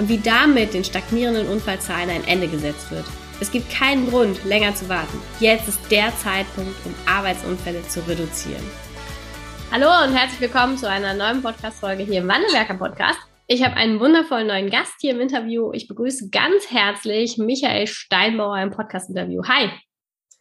und 0.00 0.08
wie 0.08 0.18
damit 0.18 0.72
den 0.72 0.82
stagnierenden 0.82 1.46
Unfallzahlen 1.46 2.08
ein 2.08 2.26
Ende 2.26 2.48
gesetzt 2.48 2.90
wird. 2.90 3.04
Es 3.38 3.52
gibt 3.52 3.70
keinen 3.70 4.08
Grund, 4.08 4.42
länger 4.46 4.74
zu 4.74 4.88
warten. 4.88 5.18
Jetzt 5.40 5.68
ist 5.68 5.78
der 5.90 6.10
Zeitpunkt, 6.16 6.74
um 6.86 6.94
Arbeitsunfälle 7.06 7.86
zu 7.86 8.00
reduzieren. 8.08 8.62
Hallo 9.70 9.88
und 10.04 10.16
herzlich 10.16 10.40
willkommen 10.40 10.78
zu 10.78 10.88
einer 10.88 11.12
neuen 11.12 11.42
Podcast-Folge 11.42 12.02
hier 12.02 12.22
im 12.22 12.28
Wandelwerker 12.28 12.74
Podcast. 12.74 13.18
Ich 13.46 13.62
habe 13.62 13.76
einen 13.76 14.00
wundervollen 14.00 14.46
neuen 14.46 14.70
Gast 14.70 14.94
hier 15.00 15.12
im 15.12 15.20
Interview. 15.20 15.70
Ich 15.74 15.86
begrüße 15.86 16.30
ganz 16.30 16.70
herzlich 16.70 17.36
Michael 17.36 17.86
Steinbauer 17.86 18.58
im 18.58 18.70
Podcast-Interview. 18.70 19.42
Hi! 19.48 19.70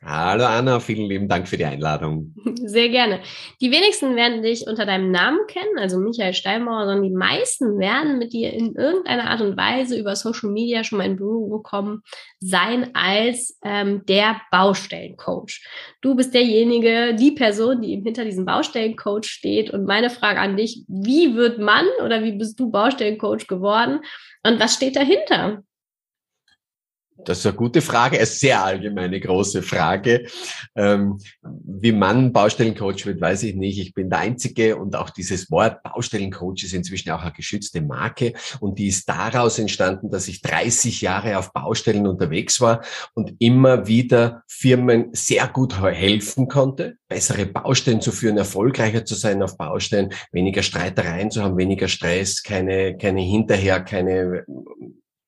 Hallo 0.01 0.45
Anna, 0.45 0.79
vielen 0.79 1.09
lieben 1.09 1.27
Dank 1.27 1.45
für 1.45 1.57
die 1.57 1.65
Einladung. 1.65 2.33
Sehr 2.55 2.87
gerne. 2.87 3.19
Die 3.59 3.69
wenigsten 3.69 4.15
werden 4.15 4.41
dich 4.41 4.65
unter 4.65 4.85
deinem 4.85 5.11
Namen 5.11 5.39
kennen, 5.47 5.77
also 5.77 5.99
Michael 5.99 6.33
Steinbauer, 6.33 6.85
sondern 6.85 7.03
die 7.03 7.09
meisten 7.09 7.77
werden 7.79 8.17
mit 8.17 8.31
dir 8.31 8.53
in 8.53 8.75
irgendeiner 8.75 9.29
Art 9.29 9.41
und 9.41 9.57
Weise 9.57 9.99
über 9.99 10.15
Social 10.15 10.51
Media 10.51 10.85
schon 10.85 10.99
mal 10.99 11.05
in 11.05 11.17
Berührung 11.17 11.49
gekommen 11.49 12.01
sein 12.39 12.91
als 12.93 13.59
ähm, 13.65 14.05
der 14.05 14.39
Baustellencoach. 14.51 15.65
Du 15.99 16.15
bist 16.15 16.33
derjenige, 16.33 17.13
die 17.15 17.31
Person, 17.31 17.81
die 17.81 17.91
eben 17.91 18.03
hinter 18.03 18.23
diesem 18.23 18.45
Baustellencoach 18.45 19.25
steht. 19.25 19.71
Und 19.71 19.83
meine 19.83 20.09
Frage 20.09 20.39
an 20.39 20.55
dich, 20.55 20.85
wie 20.87 21.35
wird 21.35 21.59
man 21.59 21.85
oder 22.05 22.23
wie 22.23 22.37
bist 22.37 22.57
du 22.57 22.71
Baustellencoach 22.71 23.47
geworden 23.47 23.99
und 24.43 24.61
was 24.61 24.75
steht 24.75 24.95
dahinter? 24.95 25.63
Das 27.25 27.39
ist 27.39 27.45
eine 27.45 27.55
gute 27.55 27.81
Frage, 27.81 28.17
eine 28.17 28.25
sehr 28.25 28.63
allgemeine 28.63 29.19
große 29.19 29.61
Frage. 29.61 30.25
Ähm, 30.75 31.17
wie 31.41 31.91
man 31.91 32.31
Baustellencoach 32.31 33.05
wird, 33.05 33.21
weiß 33.21 33.43
ich 33.43 33.55
nicht. 33.55 33.79
Ich 33.79 33.93
bin 33.93 34.09
der 34.09 34.19
Einzige 34.19 34.77
und 34.77 34.95
auch 34.95 35.09
dieses 35.09 35.51
Wort 35.51 35.83
Baustellencoach 35.83 36.63
ist 36.63 36.73
inzwischen 36.73 37.11
auch 37.11 37.21
eine 37.21 37.31
geschützte 37.31 37.81
Marke 37.81 38.33
und 38.59 38.79
die 38.79 38.87
ist 38.87 39.07
daraus 39.09 39.59
entstanden, 39.59 40.09
dass 40.09 40.27
ich 40.27 40.41
30 40.41 41.01
Jahre 41.01 41.37
auf 41.37 41.53
Baustellen 41.53 42.07
unterwegs 42.07 42.61
war 42.61 42.81
und 43.13 43.35
immer 43.39 43.87
wieder 43.87 44.43
Firmen 44.47 45.09
sehr 45.13 45.47
gut 45.47 45.79
helfen 45.81 46.47
konnte, 46.47 46.97
bessere 47.07 47.45
Baustellen 47.45 48.01
zu 48.01 48.11
führen, 48.11 48.37
erfolgreicher 48.37 49.05
zu 49.05 49.15
sein 49.15 49.43
auf 49.43 49.57
Baustellen, 49.57 50.13
weniger 50.31 50.63
Streitereien 50.63 51.31
zu 51.31 51.43
haben, 51.43 51.57
weniger 51.57 51.87
Stress, 51.87 52.43
keine, 52.43 52.97
keine 52.97 53.21
hinterher, 53.21 53.81
keine 53.81 54.45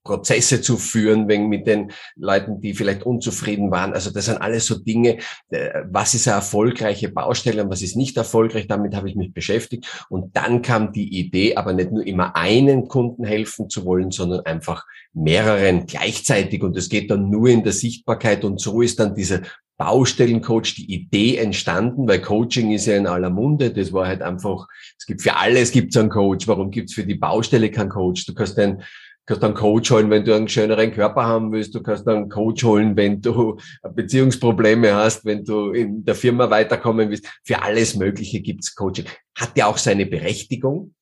Prozesse 0.04 0.62
zu 0.62 0.78
führen, 0.78 1.28
wegen 1.28 1.48
mit 1.48 1.68
den 1.68 1.92
Leuten, 2.16 2.60
die 2.60 2.74
vielleicht 2.74 3.04
unzufrieden 3.04 3.72
waren. 3.72 3.94
Also 3.94 4.12
das 4.12 4.26
sind 4.26 4.42
alles 4.42 4.66
so 4.66 4.80
Dinge, 4.80 5.18
äh, 5.50 5.84
was 5.90 6.14
ist 6.14 6.28
eine 6.28 6.38
erfolgreiche 6.38 7.10
Baustelle 7.10 7.64
und 7.64 7.70
was 7.70 7.82
ist 7.82 7.96
nicht 7.96 8.18
erfolgreich, 8.18 8.68
damit 8.68 8.96
habe 8.96 9.10
ich 9.10 9.16
mich 9.16 9.34
beschäftigt. 9.34 10.06
Und 10.10 10.36
dann 10.36 10.62
kam 10.62 10.92
die 10.92 11.20
Idee, 11.20 11.56
aber 11.56 11.74
nicht 11.74 11.92
nur 11.92 12.06
immer 12.06 12.36
einen 12.36 12.88
Kunden 12.88 13.24
helfen 13.24 13.70
zu 13.70 13.86
wollen, 13.86 14.12
sondern 14.12 14.46
einfach 14.46 14.86
mehreren 15.14 15.86
gleichzeitig. 15.86 16.64
Und 16.64 16.76
es 16.78 16.90
geht 16.90 17.12
dann 17.12 17.30
nur 17.30 17.50
in 17.50 17.64
der 17.64 17.74
Sichtbarkeit. 17.74 18.44
Und 18.44 18.60
so 18.60 18.82
ist 18.82 19.00
dann 19.00 19.14
dieser 19.14 19.42
Baustellencoach 19.78 20.76
die 20.76 20.94
Idee 20.94 21.38
entstanden, 21.38 22.08
weil 22.08 22.22
Coaching 22.22 22.72
ist 22.72 22.86
ja 22.86 22.98
in 22.98 23.08
aller 23.08 23.32
Munde. 23.32 23.72
Das 23.72 23.92
war 23.92 24.06
halt 24.06 24.22
einfach, 24.22 24.68
es 24.98 25.06
gibt 25.08 25.24
für 25.24 25.36
alles 25.36 25.72
gibt 25.72 25.96
es 25.96 26.00
einen 26.00 26.10
Coach. 26.10 26.48
Warum 26.48 26.70
gibt 26.70 26.90
es 26.90 26.96
für 26.96 27.04
die 27.04 27.16
Baustelle 27.16 27.72
keinen 27.72 27.90
Coach? 27.90 28.26
Du 28.28 28.34
kannst 28.36 28.60
einen 28.60 28.84
kannst 29.26 29.44
einen 29.44 29.54
Coach 29.54 29.92
holen, 29.92 30.10
wenn 30.10 30.26
du 30.26 30.36
einen 30.36 30.48
schöneren 30.48 30.92
Körper 30.92 31.26
haben 31.26 31.52
willst. 31.52 31.74
Du 31.76 31.82
kannst 31.82 32.08
einen 32.08 32.30
Coach 32.30 32.64
holen, 32.64 32.96
wenn 32.96 33.22
du 33.22 33.58
Beziehungsprobleme 33.94 34.94
hast, 34.94 35.26
wenn 35.26 35.44
du 35.44 35.72
in 35.72 36.04
der 36.04 36.16
Firma 36.16 36.50
weiterkommen 36.50 37.10
willst. 37.10 37.28
Für 37.44 37.62
alles 37.62 37.96
Mögliche 37.96 38.42
gibt's 38.42 38.76
Coaching. 38.76 39.06
Hat 39.38 39.58
ja 39.58 39.68
auch 39.68 39.78
seine 39.78 40.06
Berechtigung 40.06 40.94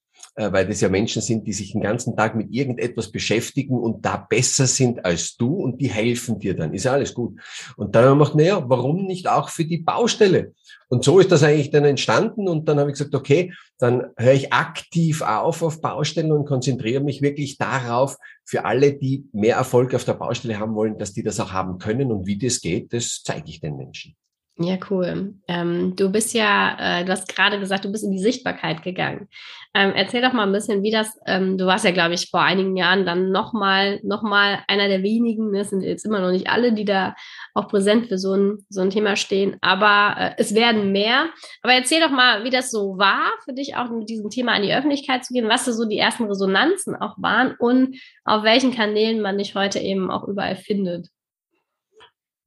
weil 0.52 0.68
das 0.68 0.82
ja 0.82 0.90
Menschen 0.90 1.22
sind, 1.22 1.46
die 1.46 1.54
sich 1.54 1.74
den 1.74 1.82
ganzen 1.82 2.16
Tag 2.16 2.36
mit 2.36 2.52
irgendetwas 2.52 3.12
beschäftigen 3.12 3.78
und 3.78 4.06
da 4.06 4.18
besser 4.18 4.68
sind 4.68 5.04
als 5.04 5.36
du 5.36 5.56
und 5.56 5.82
die 5.82 5.90
helfen 5.90 6.40
dir 6.40 6.56
dann. 6.56 6.74
Ist 6.74 6.86
ja 6.86 6.94
alles 6.94 7.14
gut. 7.14 7.40
Und 7.76 7.96
dann 7.96 8.06
haben 8.06 8.18
wir 8.18 8.26
gemacht, 8.26 8.36
naja, 8.36 8.64
warum 8.68 9.06
nicht 9.06 9.28
auch 9.28 9.50
für 9.50 9.66
die 9.66 9.80
Baustelle? 9.80 10.54
Und 10.88 11.04
so 11.04 11.20
ist 11.20 11.32
das 11.32 11.44
eigentlich 11.44 11.70
dann 11.70 11.86
entstanden 11.86 12.48
und 12.48 12.68
dann 12.68 12.80
habe 12.80 12.90
ich 12.90 12.98
gesagt, 12.98 13.14
okay, 13.14 13.54
dann 13.78 14.08
höre 14.18 14.34
ich 14.34 14.52
aktiv 14.52 15.22
auf 15.22 15.62
auf 15.62 15.82
Baustellen 15.82 16.32
und 16.32 16.46
konzentriere 16.46 17.04
mich 17.04 17.22
wirklich 17.22 17.58
darauf, 17.58 18.18
für 18.44 18.66
alle, 18.66 18.94
die 18.94 19.26
mehr 19.32 19.58
Erfolg 19.58 19.94
auf 19.94 20.06
der 20.06 20.16
Baustelle 20.16 20.58
haben 20.58 20.74
wollen, 20.74 20.98
dass 20.98 21.14
die 21.14 21.22
das 21.22 21.40
auch 21.40 21.54
haben 21.54 21.78
können 21.78 22.12
und 22.12 22.26
wie 22.26 22.38
das 22.38 22.62
geht, 22.62 22.92
das 22.94 23.22
zeige 23.24 23.50
ich 23.50 23.62
den 23.62 23.78
Menschen. 23.78 24.16
Ja, 24.62 24.78
cool. 24.90 25.36
Ähm, 25.48 25.96
du 25.96 26.12
bist 26.12 26.34
ja, 26.34 26.76
äh, 27.00 27.06
du 27.06 27.14
hast 27.14 27.34
gerade 27.34 27.62
gesagt, 27.62 27.86
du 27.86 27.92
bist 27.94 28.04
in 28.04 28.12
die 28.12 28.20
Sichtbarkeit 28.20 28.84
gegangen. 28.84 29.30
Ähm, 29.74 29.94
erzähl 29.96 30.22
doch 30.22 30.34
mal 30.34 30.46
ein 30.46 30.52
bisschen, 30.52 30.84
wie 30.84 30.92
das, 30.92 31.18
ähm, 31.28 31.58
du 31.58 31.66
warst 31.66 31.86
ja, 31.86 31.92
glaube 31.92 32.16
ich, 32.16 32.30
vor 32.30 32.42
einigen 32.42 32.76
Jahren 32.76 33.06
dann 33.06 33.32
nochmal 33.32 34.02
noch 34.04 34.22
mal 34.22 34.62
einer 34.68 34.90
der 34.90 35.02
wenigen, 35.02 35.56
es 35.56 35.70
sind 35.70 35.82
jetzt 35.82 36.06
immer 36.06 36.20
noch 36.20 36.32
nicht 36.32 36.50
alle, 36.50 36.74
die 36.74 36.84
da 36.84 37.16
auch 37.54 37.70
präsent 37.70 38.08
für 38.08 38.18
so 38.18 38.34
ein, 38.34 38.66
so 38.68 38.82
ein 38.82 38.90
Thema 38.90 39.16
stehen, 39.16 39.56
aber 39.62 40.16
äh, 40.20 40.32
es 40.38 40.54
werden 40.54 40.92
mehr. 40.92 41.30
Aber 41.62 41.74
erzähl 41.74 42.02
doch 42.02 42.12
mal, 42.12 42.44
wie 42.44 42.50
das 42.50 42.70
so 42.70 42.98
war 42.98 43.32
für 43.46 43.54
dich, 43.54 43.78
auch 43.78 43.90
mit 43.90 44.10
diesem 44.10 44.30
Thema 44.30 44.52
an 44.52 44.64
die 44.64 44.74
Öffentlichkeit 44.74 45.24
zu 45.24 45.34
gehen, 45.34 45.48
was 45.48 45.64
so 45.64 45.88
die 45.88 46.00
ersten 46.00 46.26
Resonanzen 46.26 46.98
auch 46.98 47.16
waren 47.18 47.56
und 47.60 47.96
auf 48.26 48.44
welchen 48.44 48.76
Kanälen 48.76 49.22
man 49.22 49.38
dich 49.38 49.56
heute 49.56 49.80
eben 49.80 50.12
auch 50.12 50.28
überall 50.28 50.58
findet. 50.58 51.08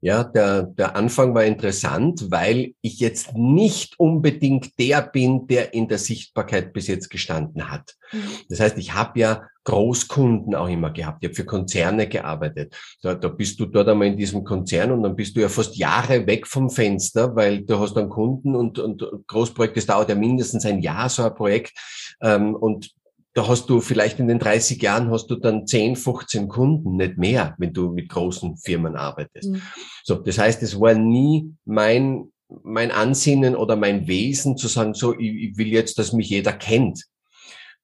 Ja, 0.04 0.24
der, 0.24 0.64
der 0.64 0.96
Anfang 0.96 1.32
war 1.32 1.44
interessant, 1.44 2.26
weil 2.32 2.74
ich 2.80 2.98
jetzt 2.98 3.34
nicht 3.36 4.00
unbedingt 4.00 4.76
der 4.80 5.00
bin, 5.00 5.46
der 5.46 5.74
in 5.74 5.86
der 5.86 5.98
Sichtbarkeit 5.98 6.72
bis 6.72 6.88
jetzt 6.88 7.08
gestanden 7.08 7.70
hat. 7.70 7.94
Mhm. 8.12 8.18
Das 8.48 8.58
heißt, 8.58 8.78
ich 8.78 8.94
habe 8.94 9.20
ja 9.20 9.46
Großkunden 9.62 10.56
auch 10.56 10.68
immer 10.68 10.90
gehabt. 10.90 11.22
Ich 11.22 11.28
habe 11.28 11.36
für 11.36 11.44
Konzerne 11.44 12.08
gearbeitet. 12.08 12.74
Da, 13.00 13.14
da 13.14 13.28
bist 13.28 13.60
du 13.60 13.66
dort 13.66 13.88
einmal 13.88 14.08
in 14.08 14.16
diesem 14.16 14.42
Konzern 14.42 14.90
und 14.90 15.04
dann 15.04 15.14
bist 15.14 15.36
du 15.36 15.40
ja 15.40 15.48
fast 15.48 15.76
Jahre 15.76 16.26
weg 16.26 16.48
vom 16.48 16.68
Fenster, 16.68 17.36
weil 17.36 17.62
du 17.62 17.78
hast 17.78 17.94
dann 17.94 18.08
Kunden 18.08 18.56
und, 18.56 18.80
und 18.80 19.06
Großprojekt, 19.28 19.76
das 19.76 19.86
dauert 19.86 20.08
ja 20.08 20.16
mindestens 20.16 20.66
ein 20.66 20.80
Jahr, 20.80 21.08
so 21.10 21.22
ein 21.22 21.34
Projekt. 21.36 21.78
Ähm, 22.20 22.56
und 22.56 22.90
da 23.34 23.48
hast 23.48 23.66
du 23.70 23.80
vielleicht 23.80 24.18
in 24.18 24.28
den 24.28 24.38
30 24.38 24.80
Jahren 24.82 25.10
hast 25.10 25.28
du 25.28 25.36
dann 25.36 25.66
10, 25.66 25.96
15 25.96 26.48
Kunden, 26.48 26.96
nicht 26.96 27.16
mehr, 27.16 27.54
wenn 27.58 27.72
du 27.72 27.90
mit 27.90 28.08
großen 28.08 28.56
Firmen 28.58 28.96
arbeitest. 28.96 29.50
Mhm. 29.50 29.62
So, 30.04 30.16
das 30.16 30.38
heißt, 30.38 30.62
es 30.62 30.78
war 30.78 30.94
nie 30.94 31.54
mein, 31.64 32.30
mein 32.62 32.90
Ansinnen 32.90 33.56
oder 33.56 33.76
mein 33.76 34.06
Wesen 34.06 34.56
zu 34.56 34.68
sagen, 34.68 34.92
so, 34.92 35.14
ich, 35.18 35.50
ich 35.50 35.56
will 35.56 35.68
jetzt, 35.68 35.98
dass 35.98 36.12
mich 36.12 36.28
jeder 36.28 36.52
kennt. 36.52 37.04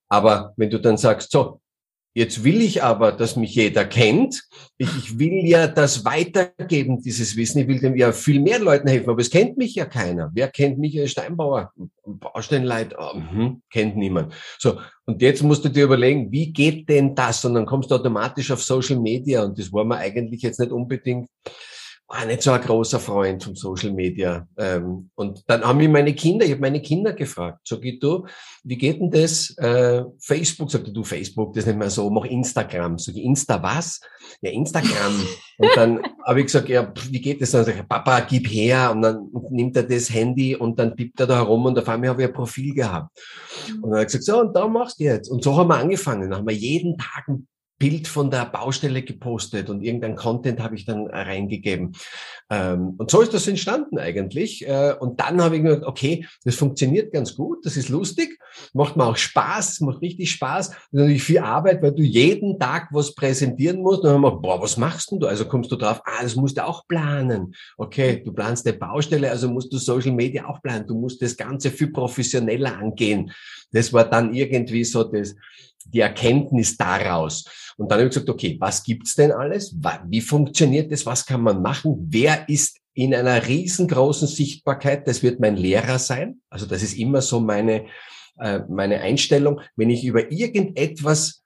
Aber 0.09 0.53
wenn 0.57 0.71
du 0.71 0.79
dann 0.79 0.99
sagst, 0.99 1.31
so, 1.31 1.61
Jetzt 2.19 2.43
will 2.43 2.63
ich 2.63 2.83
aber, 2.83 3.13
dass 3.13 3.37
mich 3.37 3.55
jeder 3.55 3.85
kennt. 3.85 4.43
Ich, 4.77 4.89
ich, 4.97 5.19
will 5.21 5.47
ja 5.47 5.69
das 5.69 6.05
weitergeben, 6.05 7.01
dieses 7.01 7.37
Wissen. 7.37 7.61
Ich 7.61 7.69
will 7.69 7.79
dem 7.79 7.95
ja 7.95 8.11
viel 8.11 8.41
mehr 8.41 8.59
Leuten 8.59 8.89
helfen, 8.89 9.11
aber 9.11 9.21
es 9.21 9.31
kennt 9.31 9.57
mich 9.57 9.77
ja 9.77 9.85
keiner. 9.85 10.29
Wer 10.35 10.49
kennt 10.49 10.81
Michael 10.81 11.07
Steinbauer? 11.07 11.73
Baustellenleit? 12.05 12.97
Oh, 12.99 13.15
hm, 13.15 13.63
kennt 13.71 13.97
niemand. 13.97 14.35
So. 14.59 14.81
Und 15.07 15.23
jetzt 15.23 15.45
musst 15.45 15.65
du 15.65 15.69
dir 15.69 15.85
überlegen, 15.85 16.33
wie 16.33 16.53
geht 16.53 16.89
denn 16.89 17.15
das? 17.15 17.45
Und 17.45 17.55
dann 17.55 17.67
kommst 17.67 17.93
du 17.93 17.95
automatisch 17.95 18.51
auf 18.51 18.65
Social 18.65 18.99
Media 18.99 19.45
und 19.45 19.57
das 19.57 19.73
war 19.73 19.85
mir 19.85 19.99
eigentlich 19.99 20.43
jetzt 20.43 20.59
nicht 20.59 20.73
unbedingt 20.73 21.29
war 22.09 22.25
nicht 22.25 22.41
so 22.41 22.53
ein 22.53 22.61
großer 22.63 22.99
Freund 22.99 23.45
von 23.45 23.55
Social 23.55 23.93
Media. 23.93 24.49
Ähm, 24.57 25.11
und 25.15 25.45
dann 25.47 25.63
haben 25.63 25.77
mich 25.77 25.91
meine 25.91 26.15
Kinder, 26.15 26.47
ich 26.47 26.53
habe 26.53 26.63
meine 26.63 26.81
Kinder 26.81 27.13
gefragt, 27.13 27.61
sag 27.65 27.85
ich, 27.85 28.01
du, 28.01 28.27
wie 28.65 28.79
geht 28.79 28.99
denn 28.99 29.11
das? 29.11 29.55
Äh, 29.59 30.05
Facebook, 30.19 30.71
sagte 30.71 30.91
du, 30.91 31.05
Facebook, 31.05 31.53
das 31.53 31.65
ist 31.65 31.67
nicht 31.67 31.79
mehr 31.79 31.91
so, 31.91 32.09
mach 32.09 32.25
Instagram. 32.25 32.99
Sag 32.99 33.15
ich, 33.15 33.23
Insta 33.23 33.63
was? 33.63 34.01
Ja, 34.41 34.51
Instagram. 34.51 35.23
und 35.59 35.71
dann 35.77 36.01
habe 36.25 36.41
ich 36.41 36.47
gesagt, 36.47 36.71
ja, 36.71 36.91
wie 37.11 37.21
geht 37.21 37.43
das? 37.43 37.51
Dann 37.51 37.67
sag 37.67 37.77
ich, 37.77 37.87
Papa, 37.87 38.21
gib 38.21 38.49
her. 38.49 38.91
Und 38.91 39.03
dann 39.03 39.29
nimmt 39.51 39.77
er 39.77 39.83
das 39.83 40.11
Handy 40.11 40.57
und 40.57 40.79
dann 40.79 40.97
pippt 40.97 41.21
er 41.21 41.27
da 41.27 41.37
herum 41.37 41.67
und 41.67 41.79
auf 41.79 41.89
einmal 41.91 42.09
habe 42.09 42.23
ich 42.23 42.29
ein 42.29 42.35
Profil 42.35 42.75
gehabt. 42.75 43.19
Und 43.75 43.83
dann 43.83 43.93
habe 43.93 44.03
ich 44.03 44.07
gesagt, 44.07 44.25
so, 44.25 44.41
und 44.41 44.57
da 44.57 44.67
machst 44.67 44.99
du 44.99 45.05
jetzt. 45.05 45.29
Und 45.29 45.45
so 45.45 45.55
haben 45.55 45.69
wir 45.69 45.77
angefangen. 45.77 46.31
Dann 46.31 46.39
haben 46.39 46.49
wir 46.49 46.57
jeden 46.57 46.97
Tag 46.97 47.29
ein 47.29 47.47
Bild 47.79 48.09
von 48.09 48.31
der 48.31 48.47
Baustelle 48.47 49.03
gepostet 49.03 49.71
und 49.71 49.83
irgendein 49.83 50.17
Content 50.17 50.61
habe 50.61 50.75
ich 50.75 50.85
dann 50.85 51.07
reingegeben. 51.07 51.93
Ähm, 52.51 52.95
und 52.99 53.11
so 53.11 53.21
ist 53.21 53.33
das 53.33 53.47
entstanden 53.47 53.99
eigentlich. 53.99 54.67
Äh, 54.67 54.95
und 54.99 55.21
dann 55.21 55.41
habe 55.41 55.57
ich 55.57 55.63
gedacht, 55.63 55.85
okay, 55.85 56.27
das 56.45 56.57
funktioniert 56.57 57.13
ganz 57.13 57.37
gut, 57.37 57.65
das 57.65 57.77
ist 57.77 57.89
lustig, 57.89 58.39
macht 58.73 58.97
mir 58.97 59.05
auch 59.05 59.17
Spaß, 59.17 59.81
macht 59.81 60.03
richtig 60.03 60.33
Spaß. 60.33 60.69
Ist 60.69 60.93
natürlich 60.93 61.23
viel 61.23 61.39
Arbeit, 61.39 61.83
weil 61.83 61.93
du 61.93 62.03
jeden 62.03 62.59
Tag 62.59 62.89
was 62.91 63.15
präsentieren 63.15 63.81
musst. 63.81 64.01
Und 64.01 64.07
dann 64.07 64.15
haben 64.15 64.23
wir, 64.23 64.41
boah, 64.41 64.61
was 64.61 64.77
machst 64.77 65.13
denn 65.13 65.21
du? 65.21 65.27
Also 65.27 65.45
kommst 65.45 65.71
du 65.71 65.77
drauf, 65.77 66.01
ah, 66.05 66.23
das 66.23 66.37
musst 66.37 66.59
du 66.59 66.67
auch 66.67 66.87
planen. 66.89 67.55
Okay, 67.77 68.23
du 68.25 68.33
planst 68.33 68.67
eine 68.67 68.77
Baustelle, 68.77 69.31
also 69.31 69.49
musst 69.49 69.73
du 69.73 69.79
Social 69.79 70.13
Media 70.13 70.47
auch 70.47 70.61
planen. 70.63 70.87
Du 70.87 70.99
musst 70.99 71.23
das 71.23 71.37
Ganze 71.37 71.71
viel 71.71 71.93
professioneller 71.93 72.77
angehen. 72.77 73.31
Das 73.71 73.93
war 73.93 74.05
dann 74.05 74.35
irgendwie 74.35 74.85
so 74.85 75.05
das, 75.05 75.35
die 75.87 76.01
Erkenntnis 76.01 76.77
daraus. 76.77 77.45
Und 77.77 77.91
dann 77.91 77.99
habe 77.99 78.09
ich 78.09 78.15
gesagt, 78.15 78.31
okay, 78.31 78.57
was 78.61 78.83
gibt's 78.83 79.15
denn 79.15 79.33
alles? 79.33 79.75
Wie 80.09 80.21
funktioniert 80.21 80.93
das? 80.93 81.07
Was 81.07 81.25
kann 81.25 81.43
man 81.43 81.63
machen? 81.63 82.07
Wer 82.11 82.49
ist 82.49 82.79
in 82.95 83.15
einer 83.15 83.47
riesengroßen 83.47 84.29
Sichtbarkeit? 84.29 85.07
Das 85.07 85.23
wird 85.23 85.41
mein 85.41 85.57
Lehrer 85.57 85.99
sein. 85.99 86.41
Also 86.51 86.67
das 86.67 86.83
ist 86.83 86.99
immer 86.99 87.23
so 87.23 87.41
meine, 87.41 87.87
äh, 88.39 88.61
meine 88.69 89.01
Einstellung. 89.01 89.61
Wenn 89.77 89.91
ich 89.91 90.05
über 90.05 90.31
irgendetwas 90.31 91.45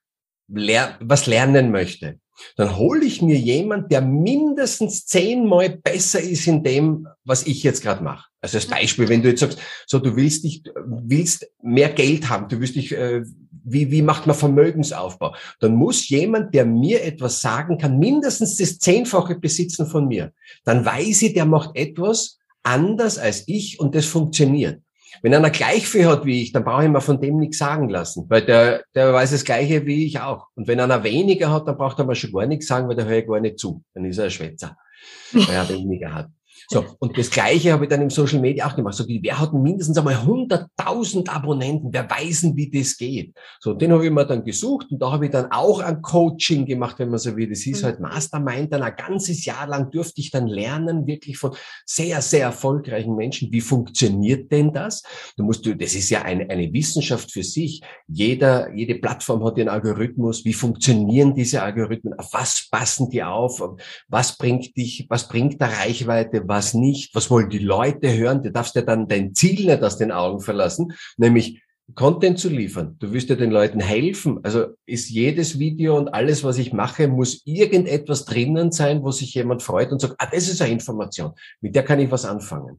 ler 0.48 0.96
was 1.00 1.26
lernen 1.26 1.70
möchte, 1.70 2.18
dann 2.56 2.76
hole 2.76 3.04
ich 3.04 3.22
mir 3.22 3.36
jemand, 3.36 3.92
der 3.92 4.00
mindestens 4.00 5.06
zehnmal 5.06 5.70
besser 5.70 6.20
ist 6.20 6.46
in 6.46 6.62
dem, 6.62 7.06
was 7.24 7.46
ich 7.46 7.62
jetzt 7.62 7.82
gerade 7.82 8.02
mache. 8.02 8.28
Also 8.40 8.58
als 8.58 8.66
Beispiel, 8.66 9.08
wenn 9.08 9.22
du 9.22 9.28
jetzt 9.28 9.40
sagst, 9.40 9.58
so 9.86 9.98
du 9.98 10.16
willst 10.16 10.44
dich, 10.44 10.62
willst 10.84 11.46
mehr 11.62 11.90
Geld 11.90 12.28
haben, 12.28 12.48
du 12.48 12.58
willst 12.60 12.74
dich, 12.74 12.92
äh, 12.92 13.22
wie, 13.64 13.90
wie 13.90 14.02
macht 14.02 14.26
man 14.26 14.36
Vermögensaufbau? 14.36 15.34
Dann 15.60 15.74
muss 15.74 16.08
jemand, 16.08 16.54
der 16.54 16.64
mir 16.64 17.04
etwas 17.04 17.40
sagen 17.40 17.78
kann, 17.78 17.98
mindestens 17.98 18.56
das 18.56 18.78
Zehnfache 18.78 19.36
besitzen 19.36 19.86
von 19.86 20.08
mir. 20.08 20.32
Dann 20.64 20.84
weiß 20.84 21.22
ich, 21.22 21.34
der 21.34 21.46
macht 21.46 21.70
etwas 21.74 22.38
anders 22.62 23.18
als 23.18 23.44
ich 23.46 23.80
und 23.80 23.94
das 23.94 24.06
funktioniert. 24.06 24.80
Wenn 25.20 25.34
einer 25.34 25.50
gleich 25.50 25.86
viel 25.86 26.06
hat 26.06 26.24
wie 26.24 26.42
ich, 26.42 26.52
dann 26.52 26.64
brauche 26.64 26.84
ich 26.84 26.90
mir 26.90 27.00
von 27.00 27.20
dem 27.20 27.36
nichts 27.36 27.58
sagen 27.58 27.88
lassen, 27.88 28.24
weil 28.28 28.42
der, 28.42 28.82
der 28.94 29.12
weiß 29.12 29.32
das 29.32 29.44
Gleiche 29.44 29.84
wie 29.84 30.06
ich 30.06 30.20
auch. 30.20 30.46
Und 30.54 30.68
wenn 30.68 30.80
einer 30.80 31.04
weniger 31.04 31.52
hat, 31.52 31.68
dann 31.68 31.76
braucht 31.76 31.98
er 31.98 32.06
mir 32.06 32.14
schon 32.14 32.32
gar 32.32 32.46
nichts 32.46 32.66
sagen, 32.66 32.88
weil 32.88 32.96
der 32.96 33.04
höre 33.04 33.18
ich 33.18 33.26
gar 33.26 33.40
nicht 33.40 33.58
zu. 33.58 33.82
Dann 33.94 34.04
ist 34.06 34.18
er 34.18 34.24
ein 34.24 34.30
Schwätzer, 34.30 34.76
weil 35.32 35.54
er 35.54 35.68
weniger 35.68 36.14
hat. 36.14 36.28
So, 36.72 36.86
und 37.00 37.18
das 37.18 37.30
Gleiche 37.30 37.72
habe 37.72 37.84
ich 37.84 37.90
dann 37.90 38.00
im 38.00 38.08
Social 38.08 38.40
Media 38.40 38.66
auch 38.66 38.74
gemacht. 38.74 38.94
So, 38.94 39.04
wer 39.06 39.38
hat 39.38 39.52
mindestens 39.52 39.98
einmal 39.98 40.14
100.000 40.14 41.28
Abonnenten? 41.28 41.92
Wer 41.92 42.08
weiß, 42.08 42.52
wie 42.54 42.70
das 42.70 42.96
geht? 42.96 43.34
So, 43.60 43.74
den 43.74 43.92
habe 43.92 44.06
ich 44.06 44.10
mir 44.10 44.24
dann 44.24 44.42
gesucht 44.42 44.86
und 44.90 45.02
da 45.02 45.12
habe 45.12 45.26
ich 45.26 45.30
dann 45.32 45.52
auch 45.52 45.80
ein 45.80 46.00
Coaching 46.00 46.64
gemacht, 46.64 46.98
wenn 46.98 47.10
man 47.10 47.18
so 47.18 47.36
will. 47.36 47.50
Das 47.50 47.58
hieß 47.58 47.82
mhm. 47.82 47.86
halt 47.86 48.00
Mastermind. 48.00 48.72
Dann 48.72 48.82
ein 48.82 48.96
ganzes 48.96 49.44
Jahr 49.44 49.66
lang 49.66 49.90
durfte 49.90 50.22
ich 50.22 50.30
dann 50.30 50.46
lernen, 50.46 51.06
wirklich 51.06 51.36
von 51.36 51.54
sehr, 51.84 52.22
sehr 52.22 52.44
erfolgreichen 52.44 53.16
Menschen. 53.16 53.52
Wie 53.52 53.60
funktioniert 53.60 54.50
denn 54.50 54.72
das? 54.72 55.02
Du 55.36 55.44
musst, 55.44 55.66
du, 55.66 55.76
das 55.76 55.94
ist 55.94 56.08
ja 56.08 56.22
eine, 56.22 56.48
eine 56.48 56.72
Wissenschaft 56.72 57.30
für 57.30 57.42
sich. 57.42 57.82
Jeder, 58.08 58.72
jede 58.74 58.94
Plattform 58.94 59.44
hat 59.44 59.58
ihren 59.58 59.68
Algorithmus. 59.68 60.46
Wie 60.46 60.54
funktionieren 60.54 61.34
diese 61.34 61.62
Algorithmen? 61.62 62.18
Auf 62.18 62.32
was 62.32 62.66
passen 62.70 63.10
die 63.10 63.22
auf? 63.22 63.62
Was 64.08 64.38
bringt 64.38 64.74
dich, 64.74 65.06
was 65.10 65.28
bringt 65.28 65.60
da 65.60 65.66
Reichweite? 65.66 66.42
Was 66.46 66.61
was 66.62 66.74
nicht, 66.74 67.12
was 67.14 67.28
wollen 67.28 67.50
die 67.50 67.58
Leute 67.58 68.16
hören. 68.16 68.42
Du 68.42 68.52
darfst 68.52 68.76
ja 68.76 68.82
dann 68.82 69.08
dein 69.08 69.34
Ziel 69.34 69.66
nicht 69.66 69.82
aus 69.82 69.98
den 69.98 70.12
Augen 70.12 70.40
verlassen, 70.40 70.92
nämlich 71.16 71.60
Content 71.96 72.38
zu 72.38 72.48
liefern. 72.48 72.94
Du 73.00 73.12
wirst 73.12 73.28
ja 73.30 73.34
den 73.34 73.50
Leuten 73.50 73.80
helfen. 73.80 74.38
Also 74.44 74.66
ist 74.86 75.10
jedes 75.10 75.58
Video 75.58 75.98
und 75.98 76.08
alles, 76.14 76.44
was 76.44 76.58
ich 76.58 76.72
mache, 76.72 77.08
muss 77.08 77.42
irgendetwas 77.44 78.24
drinnen 78.24 78.70
sein, 78.70 79.02
wo 79.02 79.10
sich 79.10 79.34
jemand 79.34 79.64
freut 79.64 79.90
und 79.90 80.00
sagt, 80.00 80.14
ah, 80.18 80.28
das 80.32 80.48
ist 80.48 80.62
eine 80.62 80.72
Information. 80.72 81.32
Mit 81.60 81.74
der 81.74 81.82
kann 81.82 81.98
ich 81.98 82.10
was 82.12 82.24
anfangen. 82.24 82.78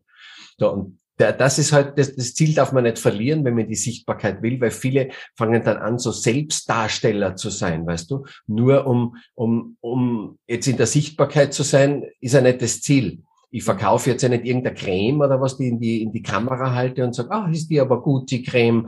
So, 0.57 0.71
und 0.71 1.00
das 1.18 1.59
ist 1.59 1.74
halt, 1.74 2.00
das, 2.00 2.15
das 2.15 2.33
Ziel 2.33 2.56
darf 2.56 2.71
man 2.71 2.85
nicht 2.85 2.97
verlieren, 2.97 3.44
wenn 3.44 3.56
man 3.56 3.68
die 3.68 3.75
Sichtbarkeit 3.75 4.41
will, 4.41 4.59
weil 4.62 4.71
viele 4.71 5.09
fangen 5.35 5.62
dann 5.63 5.77
an, 5.77 6.00
so 6.00 6.12
Selbstdarsteller 6.12 7.35
zu 7.35 7.50
sein, 7.50 7.85
weißt 7.85 8.09
du? 8.09 8.25
Nur 8.47 8.88
um, 8.88 9.18
um, 9.35 9.77
um 9.81 10.39
jetzt 10.47 10.68
in 10.68 10.77
der 10.77 10.88
Sichtbarkeit 10.88 11.53
zu 11.53 11.63
sein, 11.63 12.06
ist 12.21 12.33
ja 12.33 12.41
nicht 12.41 12.62
das 12.62 12.81
Ziel 12.81 13.21
ich 13.53 13.63
verkaufe 13.63 14.09
jetzt 14.09 14.23
ja 14.23 14.29
nicht 14.29 14.45
irgendeine 14.45 14.75
Creme 14.75 15.21
oder 15.21 15.39
was, 15.39 15.57
die 15.57 15.67
in 15.67 15.79
die, 15.79 16.01
in 16.01 16.11
die 16.11 16.23
Kamera 16.23 16.73
halte 16.73 17.03
und 17.03 17.13
sage, 17.13 17.29
ah, 17.31 17.47
ist 17.51 17.69
die 17.69 17.79
aber 17.79 18.01
gut, 18.01 18.31
die 18.31 18.41
Creme, 18.41 18.88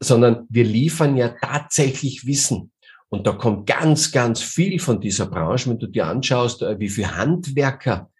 sondern 0.00 0.46
wir 0.50 0.64
liefern 0.64 1.16
ja 1.16 1.30
tatsächlich 1.30 2.26
Wissen. 2.26 2.72
Und 3.08 3.26
da 3.26 3.32
kommt 3.32 3.66
ganz, 3.66 4.12
ganz 4.12 4.42
viel 4.42 4.78
von 4.80 5.00
dieser 5.00 5.26
Branche, 5.26 5.70
wenn 5.70 5.78
du 5.78 5.86
dir 5.86 6.06
anschaust, 6.06 6.60
äh, 6.60 6.78
wie 6.78 6.90
viele 6.90 7.16
Handwerker 7.16 8.10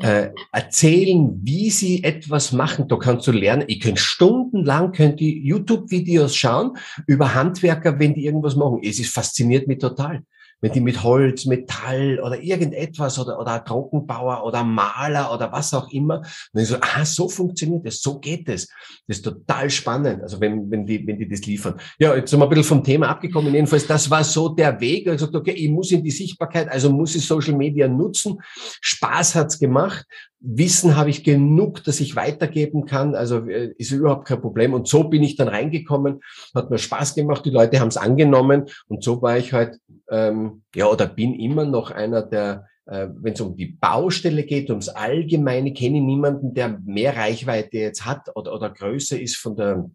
äh, 0.00 0.30
erzählen, 0.52 1.38
wie 1.42 1.68
sie 1.68 2.02
etwas 2.02 2.52
machen. 2.52 2.88
Da 2.88 2.96
kannst 2.96 3.26
du 3.26 3.32
lernen. 3.32 3.64
Ich 3.66 3.80
könnte 3.80 4.00
stundenlang 4.00 4.92
könnt 4.92 5.20
die 5.20 5.46
YouTube-Videos 5.46 6.34
schauen 6.34 6.78
über 7.06 7.34
Handwerker, 7.34 7.98
wenn 7.98 8.14
die 8.14 8.24
irgendwas 8.24 8.56
machen. 8.56 8.80
Es 8.82 8.98
ist 8.98 9.12
fasziniert 9.12 9.68
mich 9.68 9.78
total 9.78 10.22
wenn 10.60 10.72
die 10.72 10.80
mit 10.80 11.02
Holz, 11.02 11.46
Metall 11.46 12.20
oder 12.20 12.40
irgendetwas 12.40 13.18
oder, 13.18 13.38
oder 13.38 13.54
ein 13.54 13.64
Trockenbauer 13.64 14.44
oder 14.44 14.60
ein 14.60 14.70
Maler 14.70 15.32
oder 15.32 15.50
was 15.52 15.72
auch 15.74 15.90
immer, 15.90 16.22
wenn 16.52 16.64
so, 16.64 16.76
ah, 16.80 17.04
so 17.04 17.28
funktioniert 17.28 17.86
das, 17.86 18.00
so 18.00 18.18
geht 18.18 18.48
es. 18.48 18.68
Das 19.06 19.18
ist 19.18 19.24
total 19.24 19.70
spannend, 19.70 20.22
also 20.22 20.40
wenn, 20.40 20.70
wenn 20.70 20.86
die, 20.86 21.06
wenn 21.06 21.18
die 21.18 21.28
das 21.28 21.42
liefern. 21.42 21.74
Ja, 21.98 22.14
jetzt 22.14 22.30
sind 22.30 22.38
wir 22.38 22.44
ein 22.44 22.48
bisschen 22.48 22.64
vom 22.64 22.84
Thema 22.84 23.08
abgekommen. 23.08 23.52
Jedenfalls, 23.54 23.86
das 23.86 24.10
war 24.10 24.24
so 24.24 24.48
der 24.48 24.80
Weg. 24.80 25.06
Ich 25.06 25.12
gesagt, 25.12 25.34
okay, 25.34 25.52
ich 25.52 25.70
muss 25.70 25.90
in 25.92 26.02
die 26.02 26.10
Sichtbarkeit, 26.10 26.68
also 26.68 26.90
muss 26.90 27.14
ich 27.14 27.26
Social 27.26 27.54
Media 27.54 27.88
nutzen. 27.88 28.38
Spaß 28.80 29.34
hat's 29.34 29.58
gemacht. 29.58 30.06
Wissen 30.40 30.96
habe 30.96 31.10
ich 31.10 31.22
genug, 31.22 31.84
dass 31.84 32.00
ich 32.00 32.16
weitergeben 32.16 32.86
kann. 32.86 33.14
Also 33.14 33.46
äh, 33.46 33.74
ist 33.76 33.92
überhaupt 33.92 34.26
kein 34.26 34.40
Problem. 34.40 34.72
Und 34.72 34.88
so 34.88 35.04
bin 35.04 35.22
ich 35.22 35.36
dann 35.36 35.48
reingekommen, 35.48 36.20
hat 36.54 36.70
mir 36.70 36.78
Spaß 36.78 37.14
gemacht, 37.14 37.44
die 37.44 37.50
Leute 37.50 37.78
haben 37.78 37.88
es 37.88 37.98
angenommen 37.98 38.64
und 38.88 39.04
so 39.04 39.20
war 39.20 39.36
ich 39.36 39.52
halt, 39.52 39.78
ähm, 40.10 40.62
ja, 40.74 40.86
oder 40.86 41.06
bin 41.06 41.34
immer 41.34 41.66
noch 41.66 41.90
einer 41.90 42.22
der, 42.22 42.66
äh, 42.86 43.08
wenn 43.20 43.34
es 43.34 43.40
um 43.40 43.54
die 43.54 43.66
Baustelle 43.66 44.44
geht, 44.44 44.70
ums 44.70 44.88
Allgemeine, 44.88 45.74
kenne 45.74 45.98
ich 45.98 46.04
niemanden, 46.04 46.54
der 46.54 46.80
mehr 46.84 47.16
Reichweite 47.16 47.76
jetzt 47.76 48.06
hat 48.06 48.34
oder, 48.34 48.54
oder 48.54 48.70
größer 48.70 49.20
ist 49.20 49.36
von 49.36 49.56
der, 49.56 49.90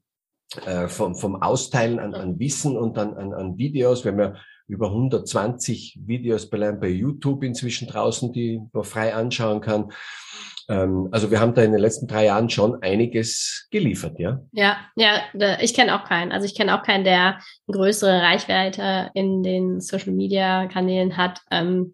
äh, 0.66 0.88
vom, 0.88 1.16
vom 1.16 1.42
Austeilen 1.42 1.98
an, 1.98 2.14
an 2.14 2.40
Wissen 2.40 2.78
und 2.78 3.00
an, 3.00 3.16
an, 3.16 3.34
an 3.34 3.58
Videos. 3.58 4.06
Wir 4.06 4.12
haben 4.12 4.20
ja 4.20 4.36
über 4.68 4.88
120 4.88 6.00
Videos 6.06 6.50
bei 6.50 6.88
YouTube 6.88 7.44
inzwischen 7.44 7.88
draußen, 7.88 8.34
die 8.34 8.62
man 8.74 8.84
frei 8.84 9.14
anschauen 9.14 9.62
kann. 9.62 9.92
Ähm, 10.68 11.10
also 11.12 11.32
wir 11.32 11.40
haben 11.40 11.54
da 11.54 11.62
in 11.62 11.72
den 11.72 11.82
letzten 11.82 12.08
drei 12.08 12.26
Jahren 12.26 12.50
schon 12.50 12.82
einiges 12.82 13.68
geliefert, 13.72 14.20
ja? 14.20 14.40
Ja, 14.52 14.78
ja, 14.96 15.22
ich 15.62 15.74
kenne 15.74 15.96
auch 15.96 16.06
keinen. 16.06 16.32
Also 16.32 16.46
ich 16.46 16.56
kenne 16.56 16.78
auch 16.78 16.84
keinen, 16.84 17.04
der 17.04 17.40
größere 17.72 18.22
Reichweite 18.22 19.12
in 19.14 19.44
den 19.44 19.80
Social 19.80 20.14
Media 20.14 20.68
Kanälen 20.68 21.18
hat. 21.18 21.42
Ähm, 21.52 21.94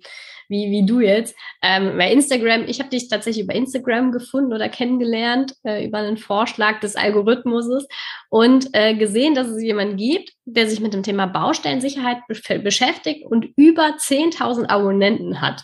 wie, 0.51 0.70
wie 0.70 0.86
du 0.86 1.00
jetzt. 1.00 1.36
Ähm, 1.63 1.98
bei 1.98 2.12
Instagram, 2.12 2.65
ich 2.67 2.79
habe 2.79 2.89
dich 2.89 3.08
tatsächlich 3.08 3.46
über 3.46 3.55
Instagram 3.55 4.12
gefunden 4.12 4.53
oder 4.53 4.70
kennengelernt, 4.70 5.55
äh, 5.63 5.86
über 5.86 6.00
einen 6.00 6.17
Vorschlag 6.17 6.79
des 6.81 6.96
Algorithmuses 6.96 7.88
und 8.29 8.70
äh, 8.74 8.93
gesehen, 8.96 9.34
dass 9.34 9.48
es 9.48 9.63
jemanden 9.63 9.98
gibt, 9.98 10.34
der 10.46 10.67
sich 10.67 10.79
mit 10.79 10.93
dem 10.93 11.01
Thema 11.01 11.25
Baustellensicherheit 11.25 12.20
beschäftigt 12.27 13.25
und 13.25 13.48
über 13.55 13.96
10.000 13.98 14.67
Abonnenten 14.67 15.41
hat. 15.41 15.63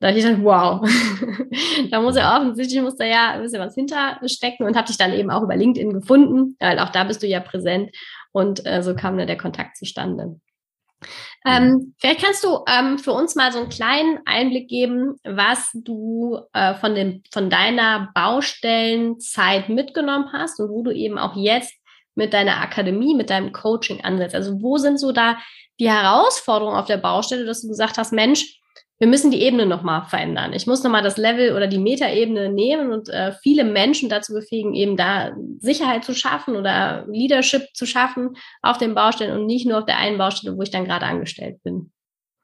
Da 0.00 0.08
habe 0.08 0.18
ich 0.18 0.24
gedacht, 0.24 0.42
wow, 0.42 0.90
da 1.90 2.00
muss 2.00 2.16
er 2.16 2.36
offensichtlich, 2.36 2.82
muss 2.82 2.96
da 2.96 3.04
ja 3.04 3.32
ein 3.32 3.42
bisschen 3.42 3.60
was 3.60 3.76
hinterstecken 3.76 4.66
und 4.66 4.76
habe 4.76 4.88
dich 4.88 4.98
dann 4.98 5.12
eben 5.12 5.30
auch 5.30 5.42
über 5.42 5.54
LinkedIn 5.54 5.92
gefunden, 5.92 6.56
weil 6.58 6.80
auch 6.80 6.88
da 6.88 7.04
bist 7.04 7.22
du 7.22 7.28
ja 7.28 7.38
präsent 7.38 7.90
und 8.32 8.66
äh, 8.66 8.82
so 8.82 8.96
kam 8.96 9.16
dann 9.16 9.28
der 9.28 9.36
Kontakt 9.36 9.76
zustande. 9.76 10.40
Ähm, 11.44 11.94
vielleicht 11.98 12.22
kannst 12.24 12.44
du 12.44 12.60
ähm, 12.68 12.98
für 12.98 13.12
uns 13.12 13.34
mal 13.34 13.52
so 13.52 13.58
einen 13.58 13.68
kleinen 13.68 14.20
Einblick 14.26 14.68
geben, 14.68 15.16
was 15.24 15.70
du 15.74 16.38
äh, 16.52 16.74
von, 16.74 16.94
dem, 16.94 17.22
von 17.32 17.50
deiner 17.50 18.10
Baustellenzeit 18.14 19.68
mitgenommen 19.68 20.32
hast 20.32 20.60
und 20.60 20.70
wo 20.70 20.82
du 20.82 20.92
eben 20.92 21.18
auch 21.18 21.36
jetzt 21.36 21.74
mit 22.14 22.32
deiner 22.32 22.60
Akademie, 22.60 23.14
mit 23.14 23.30
deinem 23.30 23.52
Coaching 23.52 24.02
ansetzt. 24.04 24.34
Also 24.34 24.60
wo 24.62 24.78
sind 24.78 24.98
so 24.98 25.12
da 25.12 25.38
die 25.80 25.90
Herausforderungen 25.90 26.76
auf 26.76 26.86
der 26.86 26.98
Baustelle, 26.98 27.44
dass 27.44 27.62
du 27.62 27.68
gesagt 27.68 27.98
hast, 27.98 28.12
Mensch, 28.12 28.60
wir 29.02 29.08
müssen 29.08 29.32
die 29.32 29.42
Ebene 29.42 29.66
nochmal 29.66 30.04
verändern. 30.04 30.52
Ich 30.52 30.68
muss 30.68 30.84
nochmal 30.84 31.02
das 31.02 31.16
Level 31.16 31.56
oder 31.56 31.66
die 31.66 31.80
Metaebene 31.80 32.52
nehmen 32.52 32.92
und 32.92 33.08
äh, 33.08 33.32
viele 33.42 33.64
Menschen 33.64 34.08
dazu 34.08 34.32
befähigen, 34.32 34.74
eben 34.74 34.96
da 34.96 35.32
Sicherheit 35.58 36.04
zu 36.04 36.14
schaffen 36.14 36.54
oder 36.54 37.04
Leadership 37.08 37.62
zu 37.74 37.84
schaffen 37.84 38.36
auf 38.62 38.78
den 38.78 38.94
Baustellen 38.94 39.36
und 39.36 39.46
nicht 39.46 39.66
nur 39.66 39.78
auf 39.78 39.86
der 39.86 39.98
einen 39.98 40.18
Baustelle, 40.18 40.56
wo 40.56 40.62
ich 40.62 40.70
dann 40.70 40.84
gerade 40.84 41.06
angestellt 41.06 41.60
bin. 41.64 41.90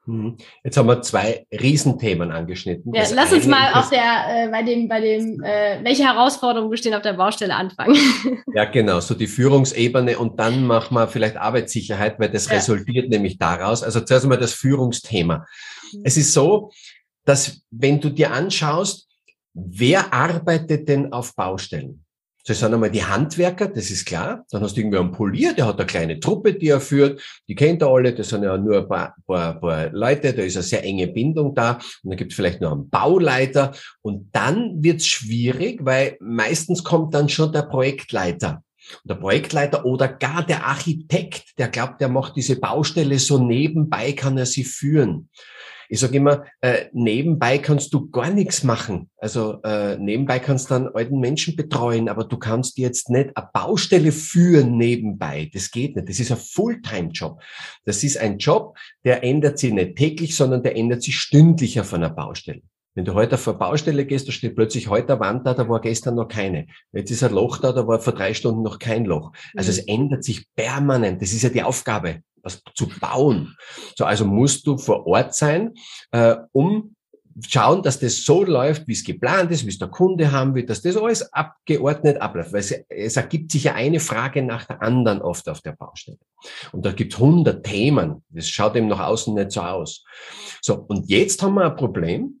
Mhm. 0.09 0.37
Jetzt 0.63 0.75
haben 0.75 0.87
wir 0.87 1.01
zwei 1.01 1.45
Riesenthemen 1.51 2.31
angeschnitten. 2.31 2.93
Ja, 2.93 3.03
lass 3.13 3.31
uns 3.31 3.45
mal 3.45 3.73
auf 3.73 3.89
der, 3.89 4.01
äh, 4.27 4.47
bei 4.49 4.63
dem, 4.63 4.87
bei 4.87 4.99
dem, 4.99 5.41
äh, 5.41 5.79
welche 5.83 6.03
Herausforderungen 6.03 6.71
bestehen 6.71 6.93
auf 6.93 7.03
der 7.03 7.13
Baustelle 7.13 7.55
anfangen. 7.55 7.95
ja, 8.53 8.65
genau, 8.65 8.99
so 8.99 9.13
die 9.13 9.27
Führungsebene 9.27 10.17
und 10.17 10.39
dann 10.39 10.65
machen 10.65 10.95
wir 10.95 11.07
vielleicht 11.07 11.37
Arbeitssicherheit, 11.37 12.19
weil 12.19 12.29
das 12.29 12.47
ja. 12.47 12.55
resultiert 12.55 13.09
nämlich 13.09 13.37
daraus. 13.37 13.83
Also 13.83 14.01
zuerst 14.01 14.25
einmal 14.25 14.39
das 14.39 14.53
Führungsthema. 14.53 15.45
Es 16.03 16.17
ist 16.17 16.33
so, 16.33 16.71
dass 17.25 17.61
wenn 17.71 17.99
du 17.99 18.09
dir 18.09 18.31
anschaust, 18.31 19.07
wer 19.53 20.13
arbeitet 20.13 20.87
denn 20.87 21.11
auf 21.13 21.35
Baustellen? 21.35 22.05
Das 22.45 22.59
sind 22.59 22.73
einmal 22.73 22.89
die 22.89 23.03
Handwerker, 23.03 23.67
das 23.67 23.91
ist 23.91 24.05
klar. 24.05 24.43
Dann 24.49 24.61
hast 24.63 24.75
du 24.75 24.81
irgendwie 24.81 24.97
einen 24.97 25.11
Polier, 25.11 25.53
der 25.53 25.67
hat 25.67 25.77
eine 25.77 25.85
kleine 25.85 26.19
Truppe, 26.19 26.53
die 26.53 26.69
er 26.69 26.81
führt. 26.81 27.21
Die 27.47 27.53
kennt 27.53 27.83
er 27.83 27.89
alle, 27.89 28.13
das 28.13 28.29
sind 28.29 28.43
ja 28.43 28.57
nur 28.57 28.79
ein 28.79 28.87
paar, 28.87 29.15
paar, 29.27 29.59
paar 29.59 29.91
Leute, 29.91 30.33
da 30.33 30.41
ist 30.41 30.55
eine 30.55 30.63
sehr 30.63 30.83
enge 30.83 31.07
Bindung 31.07 31.53
da. 31.53 31.73
Und 31.73 32.09
dann 32.09 32.17
gibt 32.17 32.31
es 32.31 32.35
vielleicht 32.35 32.61
noch 32.61 32.71
einen 32.71 32.89
Bauleiter. 32.89 33.73
Und 34.01 34.29
dann 34.31 34.81
wird's 34.81 35.05
schwierig, 35.05 35.81
weil 35.83 36.17
meistens 36.21 36.83
kommt 36.83 37.13
dann 37.13 37.29
schon 37.29 37.51
der 37.51 37.63
Projektleiter. 37.63 38.63
Der 39.03 39.15
Projektleiter 39.15 39.85
oder 39.85 40.07
gar 40.07 40.45
der 40.45 40.65
Architekt, 40.65 41.57
der 41.57 41.67
glaubt, 41.67 42.01
der 42.01 42.09
macht 42.09 42.35
diese 42.35 42.59
Baustelle 42.59 43.19
so 43.19 43.43
nebenbei, 43.43 44.13
kann 44.13 44.37
er 44.37 44.45
sie 44.45 44.63
führen. 44.63 45.29
Ich 45.91 46.01
sage 46.01 46.17
immer, 46.17 46.45
äh, 46.61 46.85
nebenbei 46.93 47.57
kannst 47.57 47.91
du 47.95 48.11
gar 48.11 48.29
nichts 48.29 48.63
machen. 48.63 49.09
Also 49.17 49.59
äh, 49.63 49.97
nebenbei 49.97 50.37
kannst 50.37 50.69
du 50.69 50.75
dann 50.75 50.87
alten 50.89 51.19
Menschen 51.19 51.55
betreuen, 51.55 52.09
aber 52.09 52.25
du 52.25 52.37
kannst 52.37 52.77
jetzt 52.77 53.09
nicht 53.09 53.35
eine 53.35 53.49
Baustelle 53.51 54.11
führen 54.11 54.77
nebenbei. 54.77 55.49
Das 55.51 55.71
geht 55.71 55.95
nicht. 55.95 56.07
Das 56.07 56.19
ist 56.19 56.31
ein 56.31 56.37
Fulltime-Job. 56.37 57.41
Das 57.85 58.03
ist 58.03 58.19
ein 58.19 58.37
Job, 58.37 58.77
der 59.03 59.23
ändert 59.23 59.57
sich 59.57 59.73
nicht 59.73 59.95
täglich, 59.95 60.35
sondern 60.35 60.61
der 60.61 60.75
ändert 60.75 61.01
sich 61.01 61.17
stündlich 61.17 61.79
auf 61.79 61.91
einer 61.91 62.11
Baustelle. 62.11 62.61
Wenn 62.99 63.05
du 63.05 63.13
heute 63.13 63.35
auf 63.35 63.47
eine 63.47 63.57
Baustelle 63.57 64.05
gehst, 64.05 64.27
da 64.27 64.33
steht 64.33 64.57
plötzlich 64.57 64.89
heute 64.89 65.13
eine 65.13 65.21
Wand 65.21 65.47
da, 65.47 65.53
da 65.53 65.69
war 65.69 65.79
gestern 65.79 66.15
noch 66.15 66.27
keine. 66.27 66.67
Jetzt 66.91 67.11
ist 67.11 67.23
ein 67.23 67.31
Loch 67.31 67.55
da, 67.55 67.71
da 67.71 67.87
war 67.87 67.99
vor 67.99 68.11
drei 68.11 68.33
Stunden 68.33 68.61
noch 68.61 68.77
kein 68.77 69.05
Loch. 69.05 69.31
Also 69.55 69.71
mhm. 69.71 69.77
es 69.77 69.87
ändert 69.87 70.23
sich 70.25 70.53
permanent. 70.53 71.21
Das 71.21 71.31
ist 71.31 71.43
ja 71.43 71.47
die 71.47 71.63
Aufgabe 71.63 72.23
was 72.43 72.61
zu 72.75 72.89
bauen. 72.99 73.55
So, 73.95 74.03
also 74.03 74.25
musst 74.25 74.67
du 74.67 74.77
vor 74.77 75.07
Ort 75.07 75.33
sein, 75.33 75.75
äh, 76.11 76.35
um 76.51 76.93
schauen, 77.47 77.83
dass 77.83 78.01
das 78.01 78.25
so 78.25 78.43
läuft, 78.43 78.85
wie 78.85 78.91
es 78.91 79.05
geplant 79.05 79.49
ist, 79.51 79.65
wie 79.65 79.69
es 79.69 79.79
der 79.79 79.87
Kunde 79.87 80.33
haben 80.33 80.53
will, 80.53 80.65
dass 80.65 80.81
das 80.81 80.97
alles 80.97 81.31
abgeordnet 81.31 82.21
abläuft. 82.21 82.51
Weil 82.51 82.59
es, 82.59 82.71
es 82.89 83.15
ergibt 83.15 83.53
sich 83.53 83.63
ja 83.63 83.75
eine 83.75 84.01
Frage 84.01 84.41
nach 84.41 84.65
der 84.65 84.81
anderen 84.81 85.21
oft 85.21 85.47
auf 85.47 85.61
der 85.61 85.71
Baustelle. 85.71 86.17
Und 86.73 86.85
da 86.85 86.91
gibt 86.91 87.13
es 87.13 87.19
hundert 87.19 87.65
Themen. 87.65 88.25
Das 88.29 88.49
schaut 88.49 88.75
eben 88.75 88.89
nach 88.89 88.99
außen 88.99 89.33
nicht 89.35 89.53
so 89.53 89.61
aus. 89.61 90.03
So, 90.61 90.85
und 90.89 91.09
jetzt 91.09 91.41
haben 91.41 91.53
wir 91.53 91.63
ein 91.63 91.77
Problem, 91.77 92.38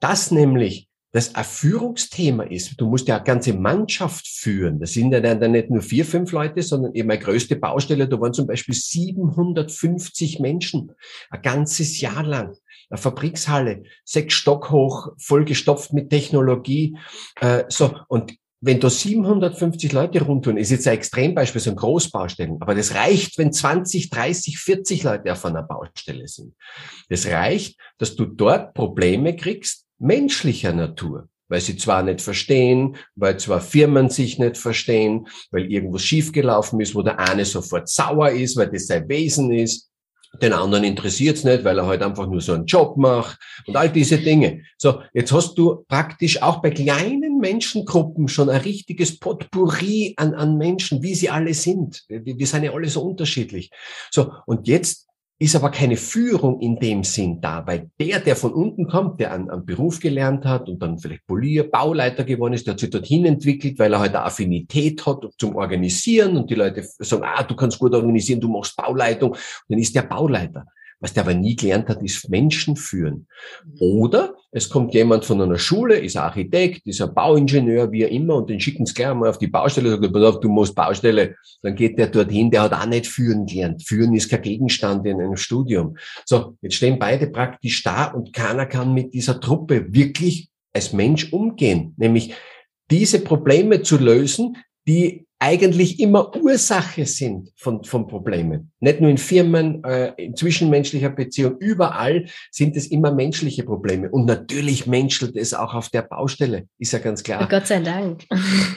dass 0.00 0.30
nämlich 0.30 0.88
das 1.12 1.34
ein 1.34 1.44
Führungsthema 1.44 2.44
ist. 2.44 2.78
Du 2.78 2.86
musst 2.86 3.08
ja 3.08 3.16
eine 3.16 3.24
ganze 3.24 3.54
Mannschaft 3.54 4.28
führen. 4.28 4.78
Das 4.78 4.92
sind 4.92 5.12
ja 5.12 5.20
dann 5.20 5.52
nicht 5.52 5.70
nur 5.70 5.80
vier, 5.80 6.04
fünf 6.04 6.32
Leute, 6.32 6.62
sondern 6.62 6.94
eben 6.94 7.08
meine 7.08 7.20
größte 7.20 7.56
Baustelle, 7.56 8.08
da 8.08 8.20
waren 8.20 8.34
zum 8.34 8.46
Beispiel 8.46 8.74
750 8.74 10.38
Menschen, 10.38 10.92
ein 11.30 11.42
ganzes 11.42 12.00
Jahr 12.00 12.22
lang. 12.22 12.54
Eine 12.90 12.98
Fabrikshalle, 12.98 13.82
sechs 14.04 14.34
Stock 14.34 14.70
hoch, 14.70 15.08
vollgestopft 15.18 15.92
mit 15.92 16.10
Technologie. 16.10 16.96
Äh, 17.40 17.64
so, 17.68 17.94
und 18.08 18.34
wenn 18.60 18.80
da 18.80 18.90
750 18.90 19.92
Leute 19.92 20.22
rumtun, 20.22 20.56
ist 20.56 20.70
jetzt 20.70 20.88
ein 20.88 20.94
Extrembeispiel, 20.94 21.60
so 21.60 21.70
ein 21.70 21.76
Großbaustellen, 21.76 22.56
aber 22.60 22.74
das 22.74 22.94
reicht, 22.94 23.38
wenn 23.38 23.52
20, 23.52 24.10
30, 24.10 24.58
40 24.58 25.02
Leute 25.04 25.32
auf 25.32 25.44
einer 25.44 25.62
Baustelle 25.62 26.26
sind. 26.26 26.54
Das 27.08 27.26
reicht, 27.26 27.78
dass 27.98 28.16
du 28.16 28.24
dort 28.24 28.74
Probleme 28.74 29.36
kriegst, 29.36 29.87
menschlicher 29.98 30.72
Natur, 30.72 31.28
weil 31.48 31.60
sie 31.60 31.76
zwar 31.76 32.02
nicht 32.02 32.20
verstehen, 32.20 32.96
weil 33.16 33.38
zwar 33.38 33.60
Firmen 33.60 34.10
sich 34.10 34.38
nicht 34.38 34.56
verstehen, 34.56 35.28
weil 35.50 35.70
irgendwas 35.70 36.02
schiefgelaufen 36.02 36.80
ist, 36.80 36.94
wo 36.94 37.02
der 37.02 37.18
eine 37.18 37.44
sofort 37.44 37.88
sauer 37.88 38.30
ist, 38.30 38.56
weil 38.56 38.70
das 38.70 38.86
sein 38.86 39.08
Wesen 39.08 39.52
ist, 39.52 39.88
den 40.42 40.52
anderen 40.52 40.84
interessiert's 40.84 41.44
nicht, 41.44 41.64
weil 41.64 41.78
er 41.78 41.86
halt 41.86 42.02
einfach 42.02 42.26
nur 42.26 42.40
so 42.40 42.52
einen 42.52 42.66
Job 42.66 42.96
macht 42.96 43.38
und 43.66 43.76
all 43.76 43.90
diese 43.90 44.18
Dinge. 44.18 44.62
So, 44.76 45.00
jetzt 45.14 45.32
hast 45.32 45.56
du 45.56 45.84
praktisch 45.88 46.42
auch 46.42 46.60
bei 46.60 46.70
kleinen 46.70 47.38
Menschengruppen 47.38 48.28
schon 48.28 48.50
ein 48.50 48.60
richtiges 48.60 49.18
Potpourri 49.18 50.14
an, 50.16 50.34
an 50.34 50.58
Menschen, 50.58 51.02
wie 51.02 51.14
sie 51.14 51.30
alle 51.30 51.54
sind. 51.54 52.04
Wir, 52.08 52.24
wir 52.24 52.46
sind 52.46 52.64
ja 52.64 52.72
alle 52.72 52.88
so 52.88 53.02
unterschiedlich. 53.02 53.70
So, 54.10 54.32
und 54.46 54.68
jetzt 54.68 55.07
ist 55.40 55.54
aber 55.54 55.70
keine 55.70 55.96
Führung 55.96 56.60
in 56.60 56.80
dem 56.80 57.04
Sinn 57.04 57.40
da, 57.40 57.64
weil 57.64 57.90
der, 58.00 58.18
der 58.18 58.34
von 58.34 58.52
unten 58.52 58.88
kommt, 58.88 59.20
der 59.20 59.32
einen, 59.32 59.48
einen 59.50 59.64
Beruf 59.64 60.00
gelernt 60.00 60.44
hat 60.44 60.68
und 60.68 60.82
dann 60.82 60.98
vielleicht 60.98 61.26
Polier, 61.26 61.70
Bauleiter 61.70 62.24
geworden 62.24 62.54
ist, 62.54 62.66
der 62.66 62.72
hat 62.72 62.80
sich 62.80 62.90
dorthin 62.90 63.24
entwickelt, 63.24 63.78
weil 63.78 63.92
er 63.92 64.00
halt 64.00 64.16
eine 64.16 64.24
Affinität 64.24 65.06
hat 65.06 65.28
zum 65.38 65.54
Organisieren 65.54 66.36
und 66.36 66.50
die 66.50 66.56
Leute 66.56 66.82
sagen, 66.82 67.22
ah, 67.24 67.44
du 67.44 67.54
kannst 67.54 67.78
gut 67.78 67.94
organisieren, 67.94 68.40
du 68.40 68.48
machst 68.48 68.76
Bauleitung, 68.76 69.30
und 69.30 69.38
dann 69.68 69.78
ist 69.78 69.94
der 69.94 70.02
Bauleiter. 70.02 70.66
Was 71.00 71.12
der 71.12 71.22
aber 71.22 71.34
nie 71.34 71.54
gelernt 71.54 71.88
hat, 71.88 72.02
ist 72.02 72.28
Menschen 72.28 72.74
führen. 72.74 73.28
Oder 73.78 74.34
es 74.50 74.68
kommt 74.68 74.94
jemand 74.94 75.24
von 75.24 75.40
einer 75.40 75.58
Schule, 75.58 75.96
ist 75.96 76.16
ein 76.16 76.24
Architekt, 76.24 76.86
ist 76.86 77.00
ein 77.00 77.14
Bauingenieur, 77.14 77.92
wie 77.92 78.02
immer, 78.02 78.36
und 78.36 78.50
den 78.50 78.58
schicken 78.58 78.84
sie 78.84 78.94
gleich 78.94 79.14
mal 79.14 79.28
auf 79.28 79.38
die 79.38 79.46
Baustelle, 79.46 79.90
sagt, 79.90 80.16
auf, 80.16 80.40
du 80.40 80.48
musst 80.48 80.74
Baustelle. 80.74 81.36
Dann 81.62 81.76
geht 81.76 81.98
der 81.98 82.08
dorthin, 82.08 82.50
der 82.50 82.62
hat 82.62 82.72
auch 82.72 82.86
nicht 82.86 83.06
führen 83.06 83.46
gelernt. 83.46 83.86
Führen 83.86 84.14
ist 84.14 84.28
kein 84.28 84.42
Gegenstand 84.42 85.06
in 85.06 85.20
einem 85.20 85.36
Studium. 85.36 85.96
So, 86.24 86.56
jetzt 86.62 86.74
stehen 86.74 86.98
beide 86.98 87.28
praktisch 87.28 87.82
da 87.84 88.06
und 88.06 88.32
keiner 88.32 88.66
kann 88.66 88.92
mit 88.92 89.14
dieser 89.14 89.40
Truppe 89.40 89.92
wirklich 89.92 90.48
als 90.72 90.92
Mensch 90.92 91.32
umgehen. 91.32 91.94
Nämlich 91.96 92.34
diese 92.90 93.20
Probleme 93.20 93.82
zu 93.82 93.98
lösen, 93.98 94.56
die 94.86 95.27
eigentlich 95.40 96.00
immer 96.00 96.34
Ursache 96.36 97.06
sind 97.06 97.52
von, 97.56 97.84
von 97.84 98.08
Problemen. 98.08 98.72
Nicht 98.80 99.00
nur 99.00 99.10
in 99.10 99.18
Firmen, 99.18 99.84
äh, 99.84 100.12
in 100.16 100.34
zwischenmenschlicher 100.34 101.10
Beziehung, 101.10 101.56
überall 101.58 102.26
sind 102.50 102.76
es 102.76 102.88
immer 102.88 103.12
menschliche 103.12 103.62
Probleme. 103.62 104.10
Und 104.10 104.26
natürlich 104.26 104.86
menschelt 104.86 105.36
es 105.36 105.54
auch 105.54 105.74
auf 105.74 105.90
der 105.90 106.02
Baustelle, 106.02 106.66
ist 106.78 106.92
ja 106.92 106.98
ganz 106.98 107.22
klar. 107.22 107.46
Gott 107.48 107.66
sei 107.66 107.80
Dank. 107.80 108.24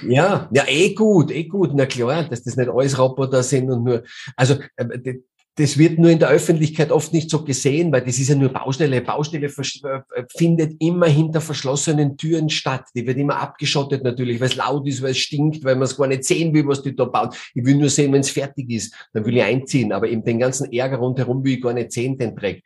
Ja, 0.07 0.49
ja, 0.51 0.63
eh 0.67 0.93
gut, 0.93 1.31
eh 1.31 1.43
gut. 1.45 1.71
Na 1.73 1.85
klar, 1.85 2.23
dass 2.23 2.43
das 2.43 2.55
nicht 2.57 2.69
alles 2.69 2.97
Roboter 2.97 3.43
sind 3.43 3.69
und 3.69 3.83
nur, 3.83 4.03
also 4.35 4.55
äh, 4.75 5.15
das 5.55 5.77
wird 5.77 6.00
nur 6.00 6.10
in 6.10 6.20
der 6.20 6.29
Öffentlichkeit 6.29 6.91
oft 6.91 7.12
nicht 7.13 7.29
so 7.29 7.43
gesehen, 7.43 7.91
weil 7.91 8.01
das 8.01 8.20
ist 8.20 8.29
ja 8.29 8.36
nur 8.36 8.50
Baustelle. 8.50 9.01
Baustelle 9.01 9.48
äh, 9.48 10.24
findet 10.36 10.81
immer 10.81 11.08
hinter 11.08 11.41
verschlossenen 11.41 12.15
Türen 12.15 12.50
statt. 12.50 12.86
Die 12.96 13.05
wird 13.05 13.17
immer 13.17 13.38
abgeschottet 13.38 14.03
natürlich, 14.03 14.39
weil 14.39 14.48
es 14.48 14.55
laut 14.55 14.88
ist, 14.88 15.01
weil 15.01 15.12
es 15.12 15.17
stinkt, 15.17 15.63
weil 15.65 15.75
man 15.75 15.84
es 15.84 15.98
gar 15.98 16.08
nicht 16.08 16.24
sehen 16.24 16.53
will, 16.53 16.65
was 16.67 16.81
die 16.81 16.96
da 16.96 17.05
bauen. 17.05 17.29
Ich 17.53 17.65
will 17.65 17.75
nur 17.75 17.89
sehen, 17.89 18.13
wenn 18.13 18.22
es 18.22 18.29
fertig 18.29 18.70
ist. 18.70 18.96
Dann 19.12 19.25
will 19.25 19.36
ich 19.36 19.43
einziehen. 19.43 19.91
Aber 19.91 20.08
eben 20.08 20.24
den 20.24 20.39
ganzen 20.39 20.72
Ärger 20.72 20.98
rundherum 20.98 21.43
will 21.43 21.53
ich 21.53 21.62
gar 21.62 21.74
nicht 21.74 21.91
sehen, 21.91 22.17
den 22.17 22.36
Dreck. 22.36 22.63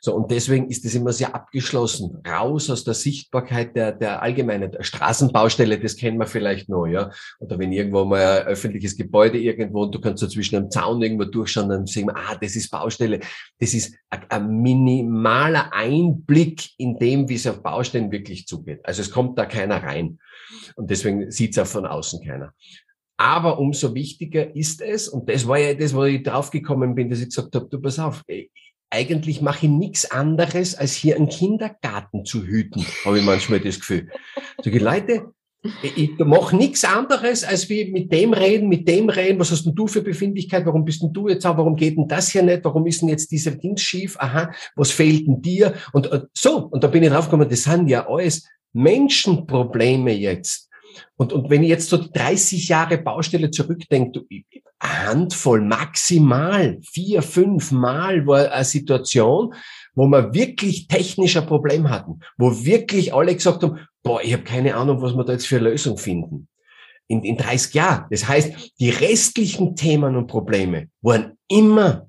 So, 0.00 0.14
und 0.14 0.30
deswegen 0.30 0.68
ist 0.68 0.84
das 0.84 0.94
immer 0.94 1.12
sehr 1.12 1.34
abgeschlossen. 1.34 2.22
Raus 2.26 2.70
aus 2.70 2.84
der 2.84 2.94
Sichtbarkeit 2.94 3.76
der, 3.76 3.92
der 3.92 4.22
allgemeinen 4.22 4.70
der 4.70 4.82
Straßenbaustelle, 4.82 5.78
das 5.78 5.96
kennen 5.96 6.18
wir 6.18 6.26
vielleicht 6.26 6.68
noch, 6.68 6.86
ja. 6.86 7.10
Oder 7.38 7.58
wenn 7.58 7.72
irgendwo 7.72 8.04
mal 8.04 8.40
ein 8.40 8.46
öffentliches 8.46 8.96
Gebäude 8.96 9.38
irgendwo 9.38 9.82
und 9.82 9.94
du 9.94 10.00
kannst 10.00 10.20
so 10.20 10.26
zwischen 10.26 10.56
einem 10.56 10.70
Zaun 10.70 11.02
irgendwo 11.02 11.24
durchschauen, 11.24 11.68
dann 11.68 11.86
sehen 11.86 12.06
wir, 12.06 12.16
ah, 12.16 12.36
das 12.40 12.56
ist 12.56 12.70
Baustelle. 12.70 13.20
Das 13.58 13.74
ist 13.74 13.94
ein, 14.10 14.20
ein 14.28 14.62
minimaler 14.62 15.72
Einblick 15.72 16.70
in 16.78 16.98
dem, 16.98 17.28
wie 17.28 17.34
es 17.34 17.46
auf 17.46 17.62
Baustellen 17.62 18.10
wirklich 18.10 18.46
zugeht. 18.46 18.80
Also 18.84 19.02
es 19.02 19.10
kommt 19.10 19.38
da 19.38 19.46
keiner 19.46 19.82
rein. 19.82 20.18
Und 20.76 20.90
deswegen 20.90 21.30
sieht 21.30 21.52
es 21.52 21.58
auch 21.58 21.66
von 21.66 21.86
außen 21.86 22.24
keiner. 22.24 22.54
Aber 23.20 23.58
umso 23.58 23.94
wichtiger 23.94 24.54
ist 24.54 24.80
es, 24.80 25.08
und 25.08 25.28
das 25.28 25.46
war 25.46 25.58
ja 25.58 25.74
das, 25.74 25.92
wo 25.92 26.04
ich 26.04 26.22
draufgekommen 26.22 26.94
bin, 26.94 27.10
dass 27.10 27.18
ich 27.18 27.26
gesagt 27.26 27.54
habe, 27.56 27.66
du 27.68 27.80
pass 27.80 27.98
auf, 27.98 28.22
eigentlich 28.90 29.40
mache 29.42 29.66
ich 29.66 29.72
nichts 29.72 30.10
anderes, 30.10 30.74
als 30.74 30.94
hier 30.94 31.16
einen 31.16 31.28
Kindergarten 31.28 32.24
zu 32.24 32.44
hüten, 32.44 32.84
habe 33.04 33.18
ich 33.18 33.24
manchmal 33.24 33.60
das 33.60 33.80
Gefühl. 33.80 34.08
Sag 34.62 34.74
ich, 34.74 34.80
Leute, 34.80 35.32
ich 35.82 36.16
mache 36.18 36.56
nichts 36.56 36.84
anderes, 36.84 37.44
als 37.44 37.68
wie 37.68 37.90
mit 37.90 38.12
dem 38.12 38.32
reden, 38.32 38.68
mit 38.68 38.88
dem 38.88 39.08
reden, 39.08 39.40
was 39.40 39.50
hast 39.50 39.66
denn 39.66 39.74
du 39.74 39.86
für 39.88 40.02
Befindlichkeit, 40.02 40.64
warum 40.64 40.84
bist 40.84 41.02
denn 41.02 41.12
du 41.12 41.28
jetzt 41.28 41.44
auch, 41.44 41.56
warum 41.56 41.74
geht 41.74 41.96
denn 41.96 42.06
das 42.06 42.30
hier 42.30 42.42
nicht, 42.42 42.64
warum 42.64 42.86
ist 42.86 43.02
denn 43.02 43.08
jetzt 43.08 43.30
dieser 43.30 43.50
Dienst 43.50 43.84
schief, 43.84 44.16
aha, 44.18 44.52
was 44.76 44.90
fehlt 44.90 45.26
denn 45.26 45.42
dir? 45.42 45.74
Und 45.92 46.10
äh, 46.12 46.22
so, 46.32 46.66
und 46.66 46.84
da 46.84 46.88
bin 46.88 47.02
ich 47.02 47.10
draufgekommen, 47.10 47.48
das 47.48 47.64
sind 47.64 47.88
ja 47.88 48.08
alles 48.08 48.48
Menschenprobleme 48.72 50.12
jetzt. 50.12 50.67
Und, 51.16 51.32
und 51.32 51.50
wenn 51.50 51.62
ich 51.62 51.68
jetzt 51.68 51.88
so 51.88 51.98
30 51.98 52.68
Jahre 52.68 52.98
Baustelle 52.98 53.50
zurückdenke, 53.50 54.24
Handvoll, 54.80 55.60
maximal 55.60 56.78
vier, 56.82 57.22
fünf 57.22 57.72
Mal 57.72 58.26
war 58.26 58.52
eine 58.52 58.64
Situation, 58.64 59.54
wo 59.94 60.06
wir 60.06 60.32
wirklich 60.32 60.86
technisch 60.86 61.36
ein 61.36 61.46
Problem 61.46 61.90
hatten, 61.90 62.20
wo 62.36 62.64
wirklich 62.64 63.12
alle 63.12 63.34
gesagt 63.34 63.62
haben, 63.62 63.80
boah, 64.02 64.22
ich 64.22 64.32
habe 64.32 64.44
keine 64.44 64.76
Ahnung, 64.76 65.02
was 65.02 65.14
wir 65.14 65.24
da 65.24 65.32
jetzt 65.32 65.46
für 65.46 65.56
eine 65.56 65.70
Lösung 65.70 65.98
finden. 65.98 66.48
In, 67.08 67.24
in 67.24 67.38
30 67.38 67.72
Jahren. 67.72 68.06
Das 68.10 68.28
heißt, 68.28 68.74
die 68.78 68.90
restlichen 68.90 69.74
Themen 69.74 70.14
und 70.14 70.26
Probleme 70.26 70.88
waren 71.00 71.38
immer 71.48 72.07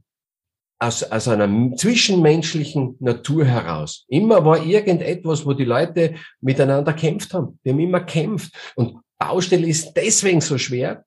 aus, 0.79 1.03
aus 1.03 1.27
einer 1.27 1.75
zwischenmenschlichen 1.75 2.95
Natur 2.99 3.45
heraus. 3.45 4.05
Immer 4.07 4.43
war 4.45 4.65
irgendetwas, 4.65 5.45
wo 5.45 5.53
die 5.53 5.65
Leute 5.65 6.15
miteinander 6.39 6.93
kämpft 6.93 7.33
haben. 7.33 7.59
Die 7.63 7.71
haben 7.71 7.79
immer 7.79 7.99
kämpft. 7.99 8.53
Und 8.75 8.97
Baustelle 9.17 9.67
ist 9.67 9.93
deswegen 9.93 10.39
so 10.39 10.57
schwer, 10.57 11.03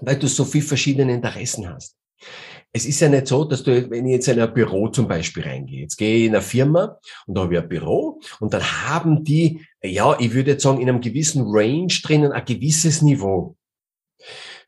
weil 0.00 0.16
du 0.16 0.26
so 0.26 0.44
viel 0.44 0.62
verschiedene 0.62 1.14
Interessen 1.14 1.68
hast. 1.68 1.96
Es 2.72 2.84
ist 2.84 3.00
ja 3.00 3.08
nicht 3.08 3.26
so, 3.26 3.44
dass 3.44 3.62
du, 3.62 3.88
wenn 3.90 4.04
ich 4.04 4.12
jetzt 4.12 4.28
in 4.28 4.38
ein 4.38 4.52
Büro 4.52 4.88
zum 4.88 5.08
Beispiel 5.08 5.44
reingehe, 5.44 5.80
jetzt 5.80 5.96
gehe 5.96 6.18
ich 6.18 6.24
in 6.26 6.34
eine 6.34 6.42
Firma 6.42 6.98
und 7.26 7.34
da 7.34 7.42
habe 7.42 7.54
ich 7.54 7.62
ein 7.62 7.68
Büro 7.68 8.20
und 8.38 8.52
dann 8.52 8.62
haben 8.62 9.24
die, 9.24 9.64
ja, 9.82 10.18
ich 10.18 10.34
würde 10.34 10.52
jetzt 10.52 10.62
sagen, 10.62 10.82
in 10.82 10.88
einem 10.90 11.00
gewissen 11.00 11.44
Range 11.46 11.92
drinnen 12.02 12.32
ein 12.32 12.44
gewisses 12.44 13.00
Niveau. 13.00 13.56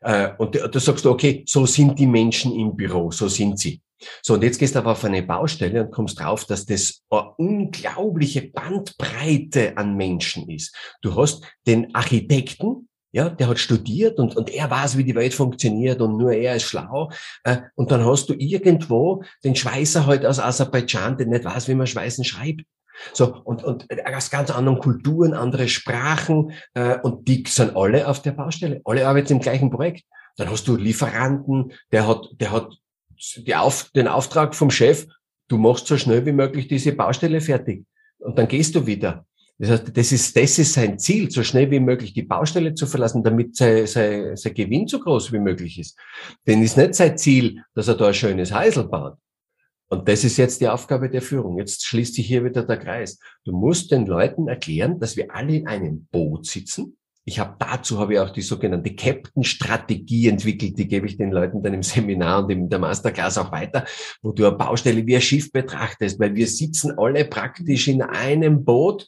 Äh, 0.01 0.29
und 0.39 0.55
da 0.55 0.79
sagst 0.79 1.05
du, 1.05 1.11
okay, 1.11 1.43
so 1.45 1.67
sind 1.67 1.99
die 1.99 2.07
Menschen 2.07 2.55
im 2.55 2.75
Büro, 2.75 3.11
so 3.11 3.27
sind 3.27 3.59
sie. 3.59 3.79
So, 4.21 4.35
und 4.35 4.43
jetzt 4.43 4.59
gehst 4.59 4.75
du 4.75 4.79
aber 4.79 4.91
auf 4.91 5.03
eine 5.03 5.23
Baustelle 5.23 5.83
und 5.83 5.91
kommst 5.91 6.19
drauf, 6.19 6.45
dass 6.45 6.65
das 6.65 7.01
eine 7.09 7.33
unglaubliche 7.37 8.49
Bandbreite 8.49 9.77
an 9.77 9.95
Menschen 9.95 10.49
ist. 10.49 10.75
Du 11.01 11.15
hast 11.15 11.43
den 11.67 11.93
Architekten, 11.93 12.87
ja, 13.11 13.29
der 13.29 13.47
hat 13.47 13.59
studiert 13.59 14.19
und, 14.19 14.35
und 14.35 14.51
er 14.51 14.69
weiß, 14.69 14.97
wie 14.97 15.03
die 15.03 15.15
Welt 15.15 15.33
funktioniert 15.33 15.99
und 16.01 16.17
nur 16.17 16.31
er 16.31 16.55
ist 16.55 16.63
schlau. 16.63 17.11
Äh, 17.43 17.57
und 17.75 17.91
dann 17.91 18.05
hast 18.05 18.29
du 18.29 18.33
irgendwo 18.33 19.23
den 19.43 19.55
Schweißer 19.55 20.05
halt 20.05 20.25
aus 20.25 20.39
Aserbaidschan, 20.39 21.17
der 21.17 21.27
nicht 21.27 21.43
weiß, 21.43 21.67
wie 21.67 21.75
man 21.75 21.87
Schweißen 21.87 22.23
schreibt. 22.23 22.61
So, 23.13 23.41
und, 23.43 23.63
und 23.63 23.87
aus 24.05 24.29
ganz 24.29 24.51
anderen 24.51 24.79
Kulturen, 24.79 25.33
andere 25.33 25.67
Sprachen, 25.69 26.51
äh, 26.73 26.99
und 26.99 27.27
die 27.27 27.43
sind 27.47 27.75
alle 27.75 28.07
auf 28.07 28.21
der 28.21 28.31
Baustelle. 28.31 28.81
Alle 28.83 29.07
arbeiten 29.07 29.33
im 29.33 29.39
gleichen 29.39 29.71
Projekt. 29.71 30.03
Dann 30.37 30.49
hast 30.49 30.67
du 30.67 30.75
Lieferanten, 30.75 31.73
der 31.91 32.07
hat, 32.07 32.29
der 32.39 32.51
hat 32.51 32.77
Auf, 33.55 33.89
den 33.95 34.07
Auftrag 34.07 34.55
vom 34.55 34.71
Chef, 34.71 35.07
du 35.47 35.57
machst 35.57 35.87
so 35.87 35.97
schnell 35.97 36.25
wie 36.25 36.31
möglich 36.31 36.67
diese 36.67 36.93
Baustelle 36.93 37.41
fertig. 37.41 37.85
Und 38.19 38.37
dann 38.37 38.47
gehst 38.47 38.75
du 38.75 38.85
wieder. 38.85 39.25
Das 39.57 39.71
heißt, 39.71 39.97
das 39.97 40.11
ist, 40.13 40.37
das 40.37 40.57
ist 40.57 40.73
sein 40.73 40.97
Ziel, 40.99 41.29
so 41.29 41.43
schnell 41.43 41.69
wie 41.69 41.81
möglich 41.81 42.13
die 42.13 42.23
Baustelle 42.23 42.73
zu 42.75 42.87
verlassen, 42.87 43.23
damit 43.23 43.57
sein, 43.57 43.85
sein, 43.87 44.37
sein 44.37 44.53
Gewinn 44.53 44.87
so 44.87 44.99
groß 44.99 45.33
wie 45.33 45.39
möglich 45.39 45.77
ist. 45.79 45.97
Denn 46.47 46.63
ist 46.63 46.77
nicht 46.77 46.95
sein 46.95 47.17
Ziel, 47.17 47.61
dass 47.75 47.89
er 47.89 47.95
da 47.95 48.07
ein 48.07 48.13
schönes 48.13 48.53
Häusl 48.53 48.85
baut. 48.85 49.17
Und 49.89 50.07
das 50.07 50.23
ist 50.23 50.37
jetzt 50.37 50.61
die 50.61 50.67
Aufgabe 50.69 51.09
der 51.09 51.21
Führung. 51.21 51.57
Jetzt 51.57 51.85
schließt 51.85 52.13
sich 52.13 52.27
hier 52.27 52.45
wieder 52.45 52.63
der 52.63 52.77
Kreis. 52.77 53.19
Du 53.43 53.51
musst 53.51 53.91
den 53.91 54.05
Leuten 54.05 54.47
erklären, 54.47 54.99
dass 54.99 55.17
wir 55.17 55.35
alle 55.35 55.55
in 55.55 55.67
einem 55.67 56.07
Boot 56.11 56.45
sitzen 56.45 56.98
ich 57.29 57.37
habe 57.37 57.55
dazu 57.59 57.99
habe 57.99 58.13
ich 58.13 58.19
auch 58.19 58.31
die 58.31 58.41
sogenannte 58.41 58.95
Captain-Strategie 58.95 60.29
entwickelt, 60.29 60.79
die 60.79 60.87
gebe 60.87 61.05
ich 61.05 61.15
den 61.15 61.31
Leuten 61.31 61.61
dann 61.61 61.75
im 61.75 61.83
Seminar 61.83 62.43
und 62.43 62.49
in 62.49 62.69
der 62.69 62.79
Masterclass 62.79 63.37
auch 63.37 63.51
weiter, 63.51 63.85
wo 64.23 64.31
du 64.31 64.47
eine 64.47 64.57
Baustelle 64.57 65.05
wie 65.05 65.15
ein 65.15 65.21
Schiff 65.21 65.51
betrachtest, 65.51 66.19
weil 66.19 66.33
wir 66.33 66.47
sitzen 66.47 66.97
alle 66.97 67.25
praktisch 67.25 67.87
in 67.87 68.01
einem 68.01 68.65
Boot 68.65 69.05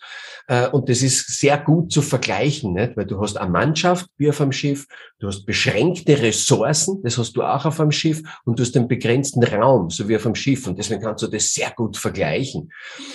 äh, 0.48 0.70
und 0.70 0.88
das 0.88 1.02
ist 1.02 1.40
sehr 1.40 1.58
gut 1.58 1.92
zu 1.92 2.04
vergleichen, 2.04 2.74
nicht? 2.74 2.96
weil 2.96 3.08
du 3.08 3.20
hast 3.20 3.38
eine 3.38 3.50
Mannschaft 3.50 4.06
wie 4.18 4.30
auf 4.30 4.40
einem 4.40 4.52
Schiff, 4.52 4.86
du 5.18 5.28
hast 5.28 5.46
beschränkte 5.48 6.22
Ressourcen, 6.22 7.02
das 7.02 7.18
hast 7.18 7.34
du 7.34 7.42
auch 7.42 7.66
auf 7.66 7.80
einem 7.80 7.92
Schiff 7.92 8.22
und 8.46 8.60
du 8.60 8.64
hast 8.64 8.78
einen 8.78 8.88
begrenzten 8.88 9.44
Raum, 9.44 9.90
so 9.90 10.08
wie 10.08 10.16
auf 10.16 10.26
einem 10.28 10.36
Schiff 10.36 10.68
und 10.68 10.78
deswegen 10.78 11.02
kannst 11.02 11.24
du 11.24 11.28
das 11.28 11.52
sehr 11.52 11.72
gut 11.76 11.98
vergleichen. 11.98 12.72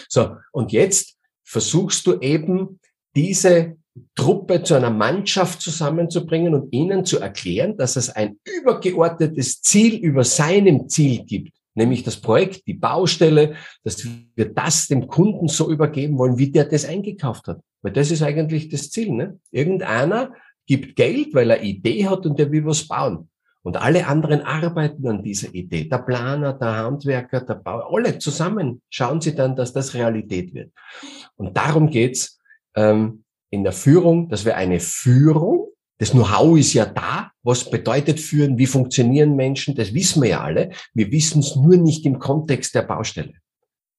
So, 0.08 0.34
und 0.50 0.72
jetzt 0.72 1.16
versuchst 1.44 2.04
du 2.08 2.18
eben 2.18 2.80
diese 3.14 3.76
Truppe 4.14 4.62
zu 4.62 4.74
einer 4.74 4.90
Mannschaft 4.90 5.60
zusammenzubringen 5.60 6.54
und 6.54 6.72
ihnen 6.72 7.04
zu 7.04 7.18
erklären, 7.18 7.76
dass 7.76 7.96
es 7.96 8.10
ein 8.10 8.38
übergeordnetes 8.44 9.62
Ziel 9.62 9.96
über 9.96 10.24
seinem 10.24 10.88
Ziel 10.88 11.24
gibt, 11.24 11.52
nämlich 11.74 12.02
das 12.02 12.16
Projekt, 12.16 12.66
die 12.66 12.74
Baustelle, 12.74 13.54
dass 13.84 14.06
wir 14.34 14.52
das 14.52 14.88
dem 14.88 15.08
Kunden 15.08 15.48
so 15.48 15.70
übergeben 15.70 16.18
wollen, 16.18 16.38
wie 16.38 16.50
der 16.50 16.64
das 16.64 16.84
eingekauft 16.84 17.48
hat. 17.48 17.60
Weil 17.82 17.92
das 17.92 18.10
ist 18.10 18.22
eigentlich 18.22 18.68
das 18.68 18.90
Ziel. 18.90 19.12
Ne? 19.12 19.38
Irgendeiner 19.50 20.32
gibt 20.66 20.96
Geld, 20.96 21.34
weil 21.34 21.50
er 21.50 21.62
Idee 21.62 22.06
hat 22.06 22.26
und 22.26 22.38
der 22.38 22.50
will 22.50 22.64
was 22.66 22.88
bauen. 22.88 23.28
Und 23.62 23.76
alle 23.76 24.06
anderen 24.06 24.42
arbeiten 24.42 25.06
an 25.08 25.24
dieser 25.24 25.52
Idee. 25.52 25.88
Der 25.88 25.98
Planer, 25.98 26.52
der 26.52 26.76
Handwerker, 26.76 27.40
der 27.40 27.54
Bauer, 27.54 27.92
alle 27.92 28.18
zusammen 28.18 28.80
schauen 28.90 29.20
sie 29.20 29.34
dann, 29.34 29.56
dass 29.56 29.72
das 29.72 29.94
Realität 29.94 30.54
wird. 30.54 30.72
Und 31.34 31.56
darum 31.56 31.90
geht's 31.90 32.38
ähm, 32.76 33.24
in 33.56 33.64
der 33.64 33.72
Führung, 33.72 34.28
dass 34.28 34.44
wir 34.44 34.56
eine 34.56 34.80
Führung, 34.80 35.68
das 35.98 36.10
Know-how 36.12 36.58
ist 36.58 36.74
ja 36.74 36.84
da, 36.84 37.30
was 37.42 37.70
bedeutet 37.70 38.20
führen, 38.20 38.58
wie 38.58 38.66
funktionieren 38.66 39.34
Menschen, 39.34 39.74
das 39.74 39.94
wissen 39.94 40.22
wir 40.22 40.28
ja 40.28 40.40
alle. 40.42 40.70
Wir 40.92 41.10
wissen 41.10 41.40
es 41.40 41.56
nur 41.56 41.76
nicht 41.76 42.04
im 42.04 42.18
Kontext 42.18 42.74
der 42.74 42.82
Baustelle. 42.82 43.34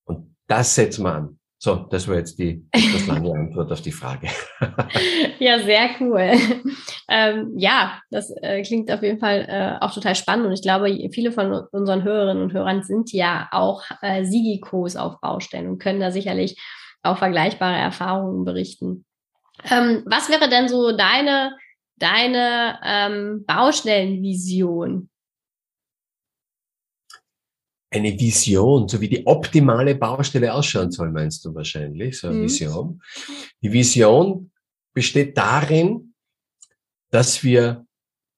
Und 0.05 0.35
das 0.47 0.75
setzen 0.75 1.03
wir 1.03 1.13
an. 1.13 1.39
So, 1.59 1.87
das 1.89 2.07
war 2.07 2.17
jetzt 2.17 2.37
die 2.37 2.63
etwas 2.71 3.07
lange 3.07 3.31
Antwort 3.35 3.71
auf 3.71 3.81
die 3.81 3.91
Frage. 3.91 4.27
ja, 5.39 5.57
sehr 5.57 5.89
cool. 5.99 6.33
Ähm, 7.09 7.53
ja, 7.57 7.99
das 8.11 8.29
äh, 8.43 8.61
klingt 8.61 8.91
auf 8.91 9.01
jeden 9.01 9.19
Fall 9.19 9.47
äh, 9.49 9.83
auch 9.83 9.91
total 9.91 10.13
spannend 10.13 10.45
und 10.45 10.53
ich 10.53 10.61
glaube, 10.61 11.09
viele 11.11 11.31
von 11.31 11.63
unseren 11.71 12.03
Hörerinnen 12.03 12.43
und 12.43 12.53
Hörern 12.53 12.83
sind 12.83 13.11
ja 13.11 13.49
auch 13.51 13.83
äh, 14.03 14.23
Sigikos 14.23 14.95
auf 14.95 15.19
Baustellen 15.19 15.67
und 15.67 15.79
können 15.79 15.99
da 15.99 16.11
sicherlich 16.11 16.61
auch 17.01 17.17
vergleichbare 17.17 17.77
Erfahrungen 17.77 18.45
berichten. 18.45 19.05
Ähm, 19.63 20.03
was 20.05 20.29
wäre 20.29 20.49
denn 20.49 20.69
so 20.69 20.95
deine, 20.95 21.57
deine 21.97 22.79
ähm, 22.83 23.45
Baustellenvision? 23.45 25.09
Eine 27.89 28.19
Vision, 28.19 28.87
so 28.87 28.99
wie 28.99 29.07
die 29.07 29.25
optimale 29.25 29.95
Baustelle 29.95 30.53
ausschauen 30.53 30.91
soll, 30.91 31.11
meinst 31.11 31.43
du 31.45 31.55
wahrscheinlich, 31.55 32.19
so 32.19 32.27
eine 32.27 32.37
mhm. 32.37 32.43
Vision. 32.43 33.01
Die 33.61 33.71
Vision 33.71 34.51
besteht 34.93 35.37
darin, 35.37 36.13
dass 37.09 37.43
wir 37.43 37.85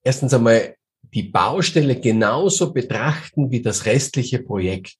erstens 0.03 0.33
einmal 0.33 0.75
die 1.01 1.23
Baustelle 1.23 1.99
genauso 1.99 2.71
betrachten 2.71 3.49
wie 3.51 3.61
das 3.61 3.85
restliche 3.85 4.39
Projekt. 4.39 4.95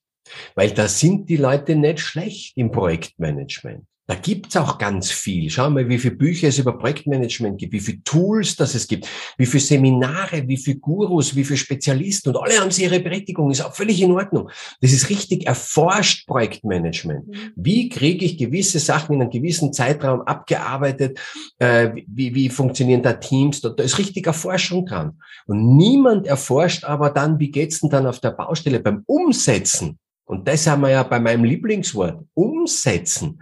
Weil 0.54 0.72
da 0.72 0.88
sind 0.88 1.28
die 1.28 1.36
Leute 1.36 1.76
nicht 1.76 2.00
schlecht 2.00 2.56
im 2.56 2.70
Projektmanagement. 2.70 3.84
Da 4.10 4.16
gibt's 4.16 4.56
auch 4.56 4.76
ganz 4.76 5.12
viel. 5.12 5.48
Schau 5.50 5.70
mal, 5.70 5.88
wie 5.88 5.96
viele 5.96 6.16
Bücher 6.16 6.48
es 6.48 6.58
über 6.58 6.76
Projektmanagement 6.76 7.58
gibt, 7.58 7.72
wie 7.72 7.78
viele 7.78 8.02
Tools 8.02 8.56
das 8.56 8.74
es 8.74 8.88
gibt, 8.88 9.06
wie 9.38 9.46
viele 9.46 9.62
Seminare, 9.62 10.48
wie 10.48 10.56
viele 10.56 10.80
Gurus, 10.80 11.36
wie 11.36 11.44
viele 11.44 11.58
Spezialisten 11.58 12.30
und 12.30 12.42
alle 12.42 12.58
haben 12.58 12.72
sie 12.72 12.82
ihre 12.82 12.98
Berechtigung. 12.98 13.52
Ist 13.52 13.60
auch 13.60 13.72
völlig 13.72 14.02
in 14.02 14.10
Ordnung. 14.10 14.50
Das 14.80 14.90
ist 14.90 15.10
richtig 15.10 15.46
erforscht 15.46 16.26
Projektmanagement. 16.26 17.28
Mhm. 17.28 17.52
Wie 17.54 17.88
kriege 17.88 18.24
ich 18.24 18.36
gewisse 18.36 18.80
Sachen 18.80 19.14
in 19.14 19.22
einem 19.22 19.30
gewissen 19.30 19.72
Zeitraum 19.72 20.22
abgearbeitet? 20.22 21.20
Äh, 21.60 21.90
wie, 22.08 22.34
wie 22.34 22.48
funktionieren 22.48 23.04
da 23.04 23.12
Teams? 23.12 23.60
Da, 23.60 23.68
da 23.68 23.84
ist 23.84 23.98
richtig 23.98 24.26
Erforschung 24.26 24.86
dran. 24.86 25.20
Und 25.46 25.76
niemand 25.76 26.26
erforscht 26.26 26.82
aber 26.82 27.10
dann, 27.10 27.38
wie 27.38 27.52
geht's 27.52 27.78
denn 27.78 27.90
dann 27.90 28.08
auf 28.08 28.18
der 28.18 28.32
Baustelle 28.32 28.80
beim 28.80 29.04
Umsetzen? 29.06 30.00
Und 30.24 30.46
das 30.46 30.66
haben 30.66 30.82
wir 30.82 30.90
ja 30.90 31.02
bei 31.04 31.18
meinem 31.18 31.44
Lieblingswort. 31.44 32.24
Umsetzen. 32.34 33.40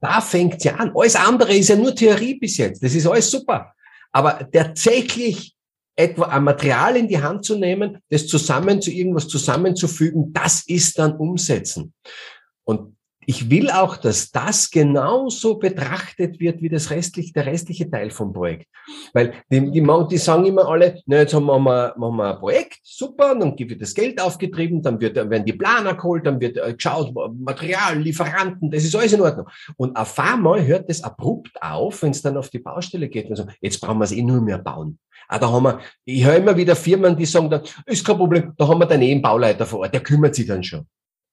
Da 0.00 0.20
fängt's 0.20 0.64
ja 0.64 0.76
an. 0.76 0.92
Alles 0.94 1.16
andere 1.16 1.54
ist 1.54 1.68
ja 1.68 1.76
nur 1.76 1.94
Theorie 1.94 2.34
bis 2.34 2.56
jetzt. 2.56 2.82
Das 2.82 2.94
ist 2.94 3.06
alles 3.06 3.30
super. 3.30 3.74
Aber 4.12 4.50
tatsächlich 4.50 5.54
etwa 5.94 6.24
ein 6.24 6.44
Material 6.44 6.96
in 6.96 7.08
die 7.08 7.20
Hand 7.20 7.44
zu 7.44 7.56
nehmen, 7.56 7.98
das 8.08 8.26
zusammen 8.26 8.80
zu 8.80 8.90
irgendwas 8.90 9.28
zusammenzufügen, 9.28 10.32
das 10.32 10.64
ist 10.66 10.98
dann 10.98 11.16
Umsetzen. 11.16 11.92
Und 12.64 12.96
ich 13.26 13.50
will 13.50 13.70
auch, 13.70 13.96
dass 13.96 14.30
das 14.30 14.70
genauso 14.70 15.58
betrachtet 15.58 16.40
wird 16.40 16.62
wie 16.62 16.68
das 16.68 16.90
restliche, 16.90 17.32
der 17.32 17.46
restliche 17.46 17.90
Teil 17.90 18.10
vom 18.10 18.32
Projekt. 18.32 18.66
Weil 19.12 19.34
die, 19.50 19.70
die, 19.70 19.86
die 20.10 20.18
sagen 20.18 20.46
immer 20.46 20.66
alle, 20.66 21.00
na, 21.06 21.18
jetzt 21.18 21.34
haben 21.34 21.46
wir, 21.46 21.58
machen 21.58 22.16
wir 22.16 22.34
ein 22.34 22.38
Projekt, 22.40 22.80
super, 22.82 23.34
dann 23.38 23.58
wird 23.58 23.80
das 23.80 23.94
Geld 23.94 24.20
aufgetrieben, 24.20 24.82
dann 24.82 25.00
wird, 25.00 25.16
werden 25.16 25.44
die 25.44 25.52
Planer 25.52 25.94
geholt, 25.94 26.26
dann 26.26 26.40
wird 26.40 26.56
äh, 26.56 26.74
geschaut, 26.74 27.14
Material, 27.38 27.98
Lieferanten, 27.98 28.70
das 28.70 28.84
ist 28.84 28.96
alles 28.96 29.12
in 29.12 29.20
Ordnung. 29.20 29.48
Und 29.76 29.96
auf 29.96 30.18
einmal 30.18 30.64
hört 30.64 30.88
das 30.88 31.02
abrupt 31.02 31.62
auf, 31.62 32.02
wenn 32.02 32.10
es 32.10 32.22
dann 32.22 32.36
auf 32.36 32.48
die 32.48 32.58
Baustelle 32.58 33.08
geht. 33.08 33.30
Also, 33.30 33.44
jetzt 33.60 33.80
brauchen 33.80 33.98
wir 33.98 34.04
es 34.04 34.12
eh 34.12 34.22
nur 34.22 34.40
mehr 34.40 34.58
bauen. 34.58 34.98
Ah, 35.28 35.38
da 35.38 35.50
haben 35.50 35.64
wir, 35.64 35.80
ich 36.04 36.24
höre 36.24 36.36
immer 36.36 36.56
wieder 36.56 36.74
Firmen, 36.74 37.16
die 37.16 37.26
sagen 37.26 37.50
dann, 37.50 37.62
ist 37.86 38.04
kein 38.04 38.16
Problem, 38.16 38.54
da 38.56 38.66
haben 38.66 38.80
wir 38.80 38.86
dann 38.86 39.02
eh 39.02 39.12
einen 39.12 39.22
Bauleiter 39.22 39.66
vor 39.66 39.80
Ort, 39.80 39.94
der 39.94 40.02
kümmert 40.02 40.34
sich 40.34 40.46
dann 40.46 40.64
schon. 40.64 40.86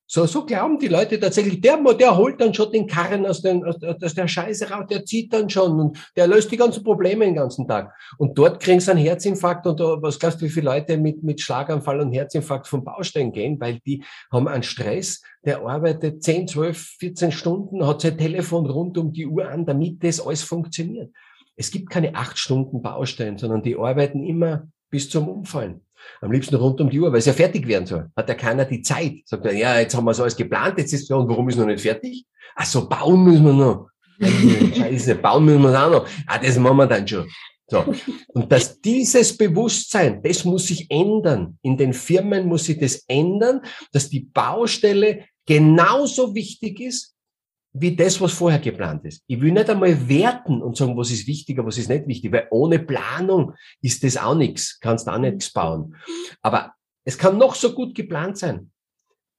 So, 0.10 0.26
so 0.26 0.46
glauben 0.46 0.80
die 0.80 0.88
Leute 0.88 1.20
tatsächlich, 1.20 1.60
der, 1.60 1.78
der 1.96 2.15
holt 2.15 2.39
dann 2.39 2.54
schon 2.54 2.72
den 2.72 2.88
Karren 2.88 3.26
aus, 3.26 3.41
den, 3.41 3.65
aus, 3.65 3.76
aus 3.84 4.13
der 4.13 4.30
Scheiße 4.30 4.70
raus, 4.70 4.86
der 4.89 5.04
zieht 5.04 5.34
dann 5.34 5.50
schon 5.50 5.78
und 5.82 6.12
der 6.15 6.28
löst 6.28 6.50
die 6.50 6.56
ganzen 6.56 6.82
Probleme 6.82 7.26
den 7.26 7.36
ganzen 7.36 7.67
Tag. 7.67 7.93
Und 8.17 8.38
dort 8.38 8.62
kriegen 8.62 8.80
sie 8.80 8.89
einen 8.89 9.02
Herzinfarkt 9.02 9.67
und 9.67 9.82
was 9.82 10.17
glaubst 10.17 10.39
du, 10.39 10.46
wie 10.46 10.50
viele 10.50 10.67
Leute 10.67 10.98
mit, 10.98 11.24
mit 11.24 11.41
Schlaganfall 11.41 12.00
und 12.00 12.13
Herzinfarkt 12.13 12.67
vom 12.67 12.86
Baustein 12.86 13.34
gehen, 13.34 13.60
weil 13.60 13.80
die 13.86 14.02
haben 14.32 14.48
einen 14.48 14.63
Stress, 14.63 15.22
der 15.46 15.62
arbeitet 15.62 16.24
10, 16.24 16.48
12, 16.48 16.78
14 17.00 17.32
Stunden, 17.34 17.86
hat 17.86 18.00
sein 18.00 18.17
Telefon 18.17 18.65
rund 18.65 18.98
um 18.98 19.12
die 19.12 19.28
Uhr 19.28 19.50
an, 19.50 19.65
damit 19.65 20.02
das 20.06 20.26
alles 20.26 20.41
funktioniert. 20.41 21.12
Es 21.58 21.70
gibt 21.70 21.89
keine 21.89 22.15
acht 22.15 22.38
Stunden 22.38 22.82
Baustein, 22.82 23.38
sondern 23.38 23.62
die 23.62 23.76
arbeiten 23.76 24.24
immer 24.24 24.70
bis 24.89 25.10
zum 25.10 25.28
Umfallen. 25.28 25.82
Am 26.22 26.32
liebsten 26.32 26.56
rund 26.56 26.80
um 26.82 26.89
die 26.89 27.00
Uhr, 27.00 27.12
weil 27.12 27.20
es 27.20 27.26
ja 27.26 27.34
fertig 27.34 27.67
werden 27.67 27.86
soll. 27.86 28.10
Hat 28.15 28.30
ja 28.30 28.36
keiner 28.36 28.65
die 28.65 28.82
Zeit. 28.82 29.22
Sagt 29.26 29.46
er, 29.46 29.54
ja, 29.54 29.80
jetzt 29.80 29.96
haben 29.96 30.06
wir 30.06 30.13
so 30.13 30.24
alles 30.24 30.36
geplant, 30.36 30.78
jetzt 30.78 30.93
ist 30.93 31.04
es, 31.04 31.10
und 31.12 31.30
warum 31.30 31.48
ist 31.50 31.58
noch 31.58 31.65
nicht 31.65 31.82
fertig? 31.82 32.26
Ach 32.56 32.65
so, 32.65 32.88
bauen 32.88 33.24
müssen 33.24 33.46
wir 33.46 33.54
noch. 33.54 33.89
Scheiße, 34.78 35.15
bauen 35.15 35.46
müssen 35.46 35.63
wir 35.63 35.86
auch 35.86 35.91
noch. 35.91 36.08
Ah, 36.26 36.39
das 36.39 36.58
machen 36.58 36.78
wir 36.78 36.88
dann 36.88 37.08
schon. 37.08 37.28
So. 37.70 37.84
Und 38.30 38.52
dass 38.52 38.80
dieses 38.80 39.36
Bewusstsein, 39.36 40.22
das 40.24 40.46
muss 40.46 40.67
sich 40.67 40.89
ändern. 40.89 41.58
In 41.62 41.78
den 41.78 41.93
Firmen 41.93 42.48
muss 42.48 42.65
sich 42.65 42.80
das 42.80 43.04
ändern, 43.08 43.62
dass 43.91 44.10
die 44.10 44.22
Baustelle 44.22 45.26
genauso 45.46 46.34
wichtig 46.34 46.80
ist 46.80 47.16
wie 47.80 47.96
das, 47.96 48.20
was 48.20 48.34
vorher 48.34 48.60
geplant 48.60 49.06
ist. 49.06 49.24
Ich 49.28 49.40
will 49.40 49.52
nicht 49.52 49.70
einmal 49.70 50.08
werten 50.08 50.62
und 50.62 50.78
sagen, 50.78 50.98
was 50.98 51.12
ist 51.12 51.28
wichtiger, 51.28 51.66
was 51.66 51.78
ist 51.78 51.90
nicht 51.90 52.08
wichtig, 52.08 52.32
weil 52.32 52.48
ohne 52.52 52.80
Planung 52.80 53.54
ist 53.82 54.04
das 54.04 54.18
auch 54.18 54.36
nichts, 54.36 54.80
kannst 54.80 55.08
auch 55.08 55.18
nichts 55.18 55.52
bauen. 55.52 55.96
Aber 56.42 56.74
es 57.06 57.18
kann 57.18 57.38
noch 57.38 57.56
so 57.56 57.74
gut 57.74 57.96
geplant 57.96 58.38
sein. 58.38 58.72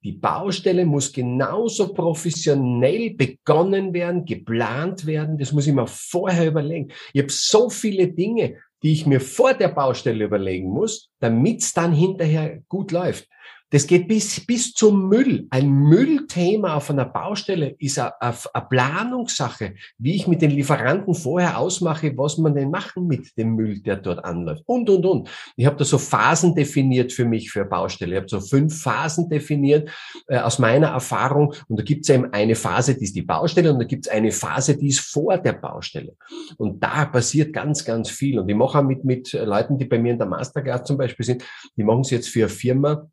Die 0.05 0.13
Baustelle 0.13 0.87
muss 0.87 1.13
genauso 1.13 1.93
professionell 1.93 3.15
begonnen 3.15 3.93
werden, 3.93 4.25
geplant 4.25 5.07
werden. 5.07 5.39
Das 5.39 5.53
muss 5.53 5.67
ich 5.67 5.75
mir 5.75 5.89
vorher 5.89 6.47
überlegen. 6.47 6.93
Ich 7.13 7.21
habe 7.21 7.33
so 7.33 7.69
viele 7.69 8.09
Dinge, 8.09 8.59
die 8.83 8.93
ich 8.93 9.07
mir 9.07 9.21
vor 9.21 9.55
der 9.55 9.69
Baustelle 9.69 10.25
überlegen 10.25 10.71
muss, 10.71 11.11
damit 11.19 11.63
es 11.63 11.73
dann 11.73 11.93
hinterher 11.93 12.63
gut 12.69 12.93
läuft. 12.93 13.29
Das 13.71 13.87
geht 13.87 14.09
bis, 14.09 14.45
bis 14.47 14.73
zum 14.73 15.09
Müll. 15.09 15.47
Ein 15.51 15.71
Müllthema 15.71 16.75
auf 16.75 16.89
einer 16.89 17.05
Baustelle 17.05 17.77
ist 17.79 17.99
eine, 17.99 18.35
Planungssache, 18.71 19.75
wie 19.99 20.17
ich 20.17 20.27
mit 20.27 20.41
den 20.41 20.51
Lieferanten 20.51 21.15
vorher 21.15 21.59
ausmache, 21.59 22.17
was 22.17 22.39
man 22.39 22.55
denn 22.55 22.71
machen 22.71 23.07
mit 23.07 23.37
dem 23.37 23.55
Müll, 23.55 23.81
der 23.81 23.97
dort 23.97 24.25
anläuft. 24.25 24.63
Und, 24.67 24.89
und, 24.89 25.05
und. 25.05 25.29
Ich 25.57 25.67
habe 25.67 25.77
da 25.77 25.85
so 25.85 25.99
Phasen 25.99 26.55
definiert 26.55 27.13
für 27.13 27.27
mich, 27.27 27.51
für 27.51 27.67
Baustelle. 27.67 28.13
Ich 28.13 28.21
habe 28.21 28.29
so 28.29 28.41
fünf 28.41 28.81
Phasen 28.81 29.29
definiert 29.29 29.91
äh, 30.29 30.39
aus 30.39 30.59
meiner 30.59 30.89
Erfahrung. 30.89 31.53
Und 31.69 31.79
da 31.79 31.83
gibt 31.83 32.09
es 32.09 32.15
eben 32.15 32.33
eine 32.33 32.55
Phase, 32.55 32.95
die 32.95 33.05
ist 33.05 33.17
die 33.17 33.23
Baustelle 33.23 33.73
und 33.73 33.81
da 33.81 33.85
gibt 33.85 34.07
es 34.07 34.13
eine 34.13 34.33
Phase, 34.33 34.79
die 34.79 34.89
ist 34.89 35.01
vor 35.01 35.37
der 35.37 35.53
Baustelle. 35.53 36.17
Und 36.57 36.83
da 36.83 37.05
passiert 37.05 37.53
ganz, 37.53 37.85
ganz 37.85 38.09
viel. 38.09 38.39
Und 38.39 38.49
ich 38.49 38.57
mache 38.57 38.79
auch 38.79 38.83
mit, 38.83 39.05
mit 39.05 39.33
Leuten, 39.33 39.77
die 39.77 39.85
bei 39.85 39.99
mir 39.99 40.13
in 40.13 40.19
der 40.19 40.27
Masterclass 40.27 40.85
zum 40.85 40.97
Beispiel 40.97 41.27
sind, 41.27 41.45
die 41.77 41.85
machen 41.85 42.01
es 42.01 42.11
jetzt 42.11 42.29
für 42.29 42.45
eine 42.45 42.49
Firma, 42.49 43.09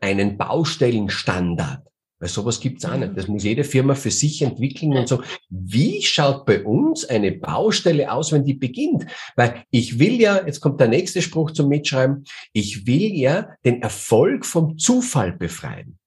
einen 0.00 0.36
Baustellenstandard. 0.36 1.82
Weil 2.20 2.28
sowas 2.28 2.58
gibt's 2.58 2.84
auch 2.84 2.96
nicht. 2.96 3.12
Mhm. 3.12 3.16
Das 3.16 3.28
muss 3.28 3.44
jede 3.44 3.64
Firma 3.64 3.94
für 3.94 4.10
sich 4.10 4.42
entwickeln 4.42 4.96
und 4.96 5.08
so. 5.08 5.22
Wie 5.50 6.02
schaut 6.02 6.46
bei 6.46 6.64
uns 6.64 7.04
eine 7.04 7.32
Baustelle 7.32 8.10
aus, 8.10 8.32
wenn 8.32 8.44
die 8.44 8.54
beginnt? 8.54 9.06
Weil 9.36 9.62
ich 9.70 9.98
will 9.98 10.20
ja, 10.20 10.44
jetzt 10.44 10.60
kommt 10.60 10.80
der 10.80 10.88
nächste 10.88 11.22
Spruch 11.22 11.52
zum 11.52 11.68
Mitschreiben, 11.68 12.24
ich 12.52 12.86
will 12.86 13.14
ja 13.14 13.50
den 13.64 13.82
Erfolg 13.82 14.44
vom 14.44 14.78
Zufall 14.78 15.32
befreien. 15.32 15.98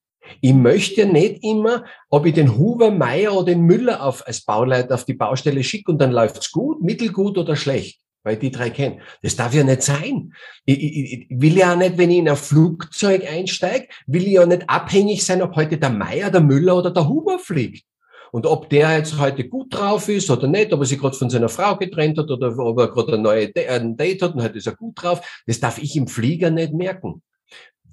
Ich 0.41 0.53
möchte 0.53 1.01
ja 1.01 1.07
nicht 1.07 1.43
immer, 1.43 1.85
ob 2.09 2.25
ich 2.25 2.33
den 2.33 2.57
Huber, 2.57 2.91
Meier 2.91 3.33
oder 3.33 3.45
den 3.45 3.61
Müller 3.61 4.03
auf, 4.03 4.25
als 4.27 4.41
Bauleiter 4.41 4.95
auf 4.95 5.05
die 5.05 5.13
Baustelle 5.13 5.63
schicke 5.63 5.91
und 5.91 5.99
dann 5.99 6.11
läuft's 6.11 6.51
gut, 6.51 6.81
mittelgut 6.81 7.37
oder 7.37 7.55
schlecht 7.55 8.01
weil 8.23 8.37
die 8.37 8.51
drei 8.51 8.69
kenne. 8.69 8.99
Das 9.21 9.35
darf 9.35 9.53
ja 9.53 9.63
nicht 9.63 9.81
sein. 9.81 10.33
Ich, 10.65 10.81
ich, 10.81 11.13
ich 11.13 11.27
will 11.29 11.57
ja 11.57 11.75
nicht, 11.75 11.97
wenn 11.97 12.11
ich 12.11 12.19
in 12.19 12.29
ein 12.29 12.35
Flugzeug 12.35 13.29
einsteige, 13.29 13.87
will 14.05 14.23
ich 14.23 14.33
ja 14.33 14.45
nicht 14.45 14.69
abhängig 14.69 15.25
sein, 15.25 15.41
ob 15.41 15.55
heute 15.55 15.77
der 15.77 15.89
Meier, 15.89 16.29
der 16.29 16.41
Müller 16.41 16.77
oder 16.77 16.91
der 16.91 17.07
Huber 17.07 17.39
fliegt. 17.39 17.85
Und 18.31 18.45
ob 18.45 18.69
der 18.69 18.97
jetzt 18.97 19.19
heute 19.19 19.47
gut 19.47 19.73
drauf 19.73 20.07
ist 20.07 20.29
oder 20.29 20.47
nicht, 20.47 20.71
ob 20.71 20.79
er 20.79 20.85
sich 20.85 20.99
gerade 20.99 21.17
von 21.17 21.29
seiner 21.29 21.49
Frau 21.49 21.75
getrennt 21.75 22.17
hat 22.17 22.31
oder 22.31 22.57
ob 22.57 22.79
er 22.79 22.87
gerade 22.87 23.15
ein 23.15 23.21
neues 23.21 23.51
Date 23.53 24.21
hat 24.21 24.33
und 24.33 24.41
heute 24.41 24.57
ist 24.57 24.67
er 24.67 24.75
gut 24.75 25.01
drauf, 25.01 25.43
das 25.45 25.59
darf 25.59 25.77
ich 25.79 25.97
im 25.97 26.07
Flieger 26.07 26.49
nicht 26.49 26.73
merken. 26.73 27.21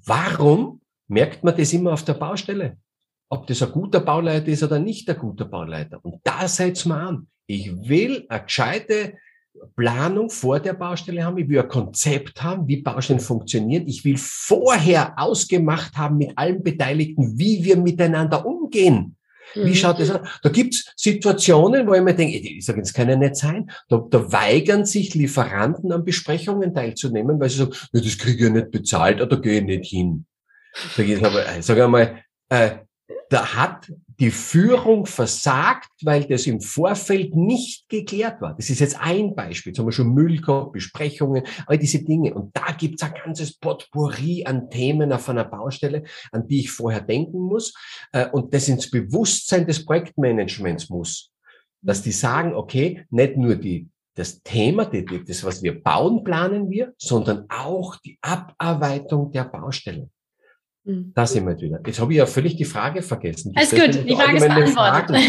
Warum 0.05 0.81
merkt 1.07 1.43
man 1.43 1.57
das 1.57 1.73
immer 1.73 1.91
auf 1.91 2.05
der 2.05 2.13
Baustelle? 2.13 2.77
Ob 3.27 3.47
das 3.47 3.61
ein 3.61 3.71
guter 3.71 3.99
Bauleiter 3.99 4.47
ist 4.47 4.63
oder 4.63 4.79
nicht 4.79 5.09
ein 5.09 5.17
guter 5.17 5.45
Bauleiter. 5.45 5.99
Und 6.03 6.21
da 6.23 6.47
seid's 6.47 6.85
mal 6.85 7.05
an. 7.05 7.27
Ich 7.45 7.71
will 7.89 8.25
eine 8.29 8.43
gescheite 8.43 9.17
Planung 9.75 10.29
vor 10.29 10.59
der 10.59 10.73
Baustelle 10.73 11.23
haben, 11.23 11.37
ich 11.37 11.49
will 11.49 11.59
ein 11.59 11.67
Konzept 11.67 12.41
haben, 12.43 12.67
wie 12.67 12.81
Baustellen 12.81 13.19
funktionieren. 13.19 13.87
Ich 13.87 14.05
will 14.05 14.17
vorher 14.17 15.13
ausgemacht 15.17 15.97
haben 15.97 16.17
mit 16.17 16.37
allen 16.37 16.63
Beteiligten, 16.63 17.37
wie 17.37 17.63
wir 17.63 17.77
miteinander 17.77 18.45
umgehen. 18.45 19.15
Wie 19.55 19.69
mhm. 19.69 19.75
schaut 19.75 19.99
das 19.99 20.11
an? 20.11 20.27
Da 20.43 20.49
gibt's 20.49 20.93
Situationen, 20.95 21.87
wo 21.87 21.93
ich 21.93 22.01
mir 22.01 22.13
denke, 22.13 22.37
ich 22.37 22.65
sage, 22.65 22.81
das 22.81 22.93
kann 22.93 23.09
ja 23.09 23.15
nicht 23.15 23.35
sein. 23.35 23.69
Da, 23.87 23.97
da 24.09 24.31
weigern 24.31 24.85
sich 24.85 25.15
Lieferanten 25.15 25.91
an 25.91 26.05
Besprechungen 26.05 26.73
teilzunehmen, 26.73 27.39
weil 27.39 27.49
sie 27.49 27.57
sagen, 27.57 27.73
ja, 27.91 28.01
das 28.01 28.17
kriege 28.17 28.37
ich 28.37 28.43
ja 28.43 28.49
nicht 28.49 28.71
bezahlt 28.71 29.21
oder 29.21 29.41
gehe 29.41 29.59
ich 29.59 29.65
nicht 29.65 29.89
hin. 29.89 30.25
Sag 30.95 31.07
ich, 31.07 31.23
aber, 31.23 31.43
sag 31.61 31.79
einmal, 31.79 32.19
äh, 32.49 32.71
da 33.29 33.55
hat 33.55 33.91
die 34.19 34.31
Führung 34.31 35.05
versagt, 35.05 35.89
weil 36.03 36.25
das 36.25 36.45
im 36.45 36.59
Vorfeld 36.59 37.35
nicht 37.35 37.87
geklärt 37.87 38.41
war. 38.41 38.53
Das 38.53 38.69
ist 38.69 38.79
jetzt 38.79 38.99
ein 38.99 39.33
Beispiel. 39.33 39.71
Jetzt 39.71 39.79
haben 39.79 39.87
wir 39.87 39.93
schon 39.93 40.13
Müll 40.13 40.41
Besprechungen, 40.73 41.43
all 41.65 41.77
diese 41.77 42.03
Dinge. 42.03 42.33
Und 42.33 42.55
da 42.55 42.71
gibt's 42.77 43.01
ein 43.01 43.13
ganzes 43.13 43.57
Potpourri 43.57 44.43
an 44.45 44.69
Themen 44.69 45.13
auf 45.13 45.29
einer 45.29 45.45
Baustelle, 45.45 46.03
an 46.31 46.47
die 46.47 46.59
ich 46.59 46.71
vorher 46.71 47.01
denken 47.01 47.39
muss 47.39 47.73
äh, 48.11 48.29
und 48.29 48.53
das 48.53 48.67
ins 48.67 48.91
Bewusstsein 48.91 49.65
des 49.65 49.85
Projektmanagements 49.85 50.89
muss. 50.89 51.31
Dass 51.81 52.01
die 52.01 52.11
sagen, 52.11 52.53
okay, 52.53 53.05
nicht 53.09 53.37
nur 53.37 53.55
die 53.55 53.89
das 54.15 54.43
Thema, 54.43 54.85
das, 54.85 55.45
was 55.45 55.63
wir 55.63 55.81
bauen, 55.81 56.25
planen 56.25 56.69
wir, 56.69 56.93
sondern 56.97 57.45
auch 57.47 57.95
die 57.97 58.17
Abarbeitung 58.21 59.31
der 59.31 59.45
Baustelle. 59.45 60.09
Mhm. 60.85 61.11
Da 61.13 61.25
sind 61.25 61.45
wir 61.45 61.59
wieder. 61.59 61.79
Jetzt 61.85 61.99
habe 61.99 62.13
ich 62.13 62.17
ja 62.17 62.25
völlig 62.25 62.55
die 62.55 62.65
Frage 62.65 63.01
vergessen. 63.01 63.53
Alles 63.55 63.71
gut, 63.71 64.07
die 64.07 64.15
Frage 64.15 64.37
ist 64.37 64.47
beantwortet. 64.47 65.11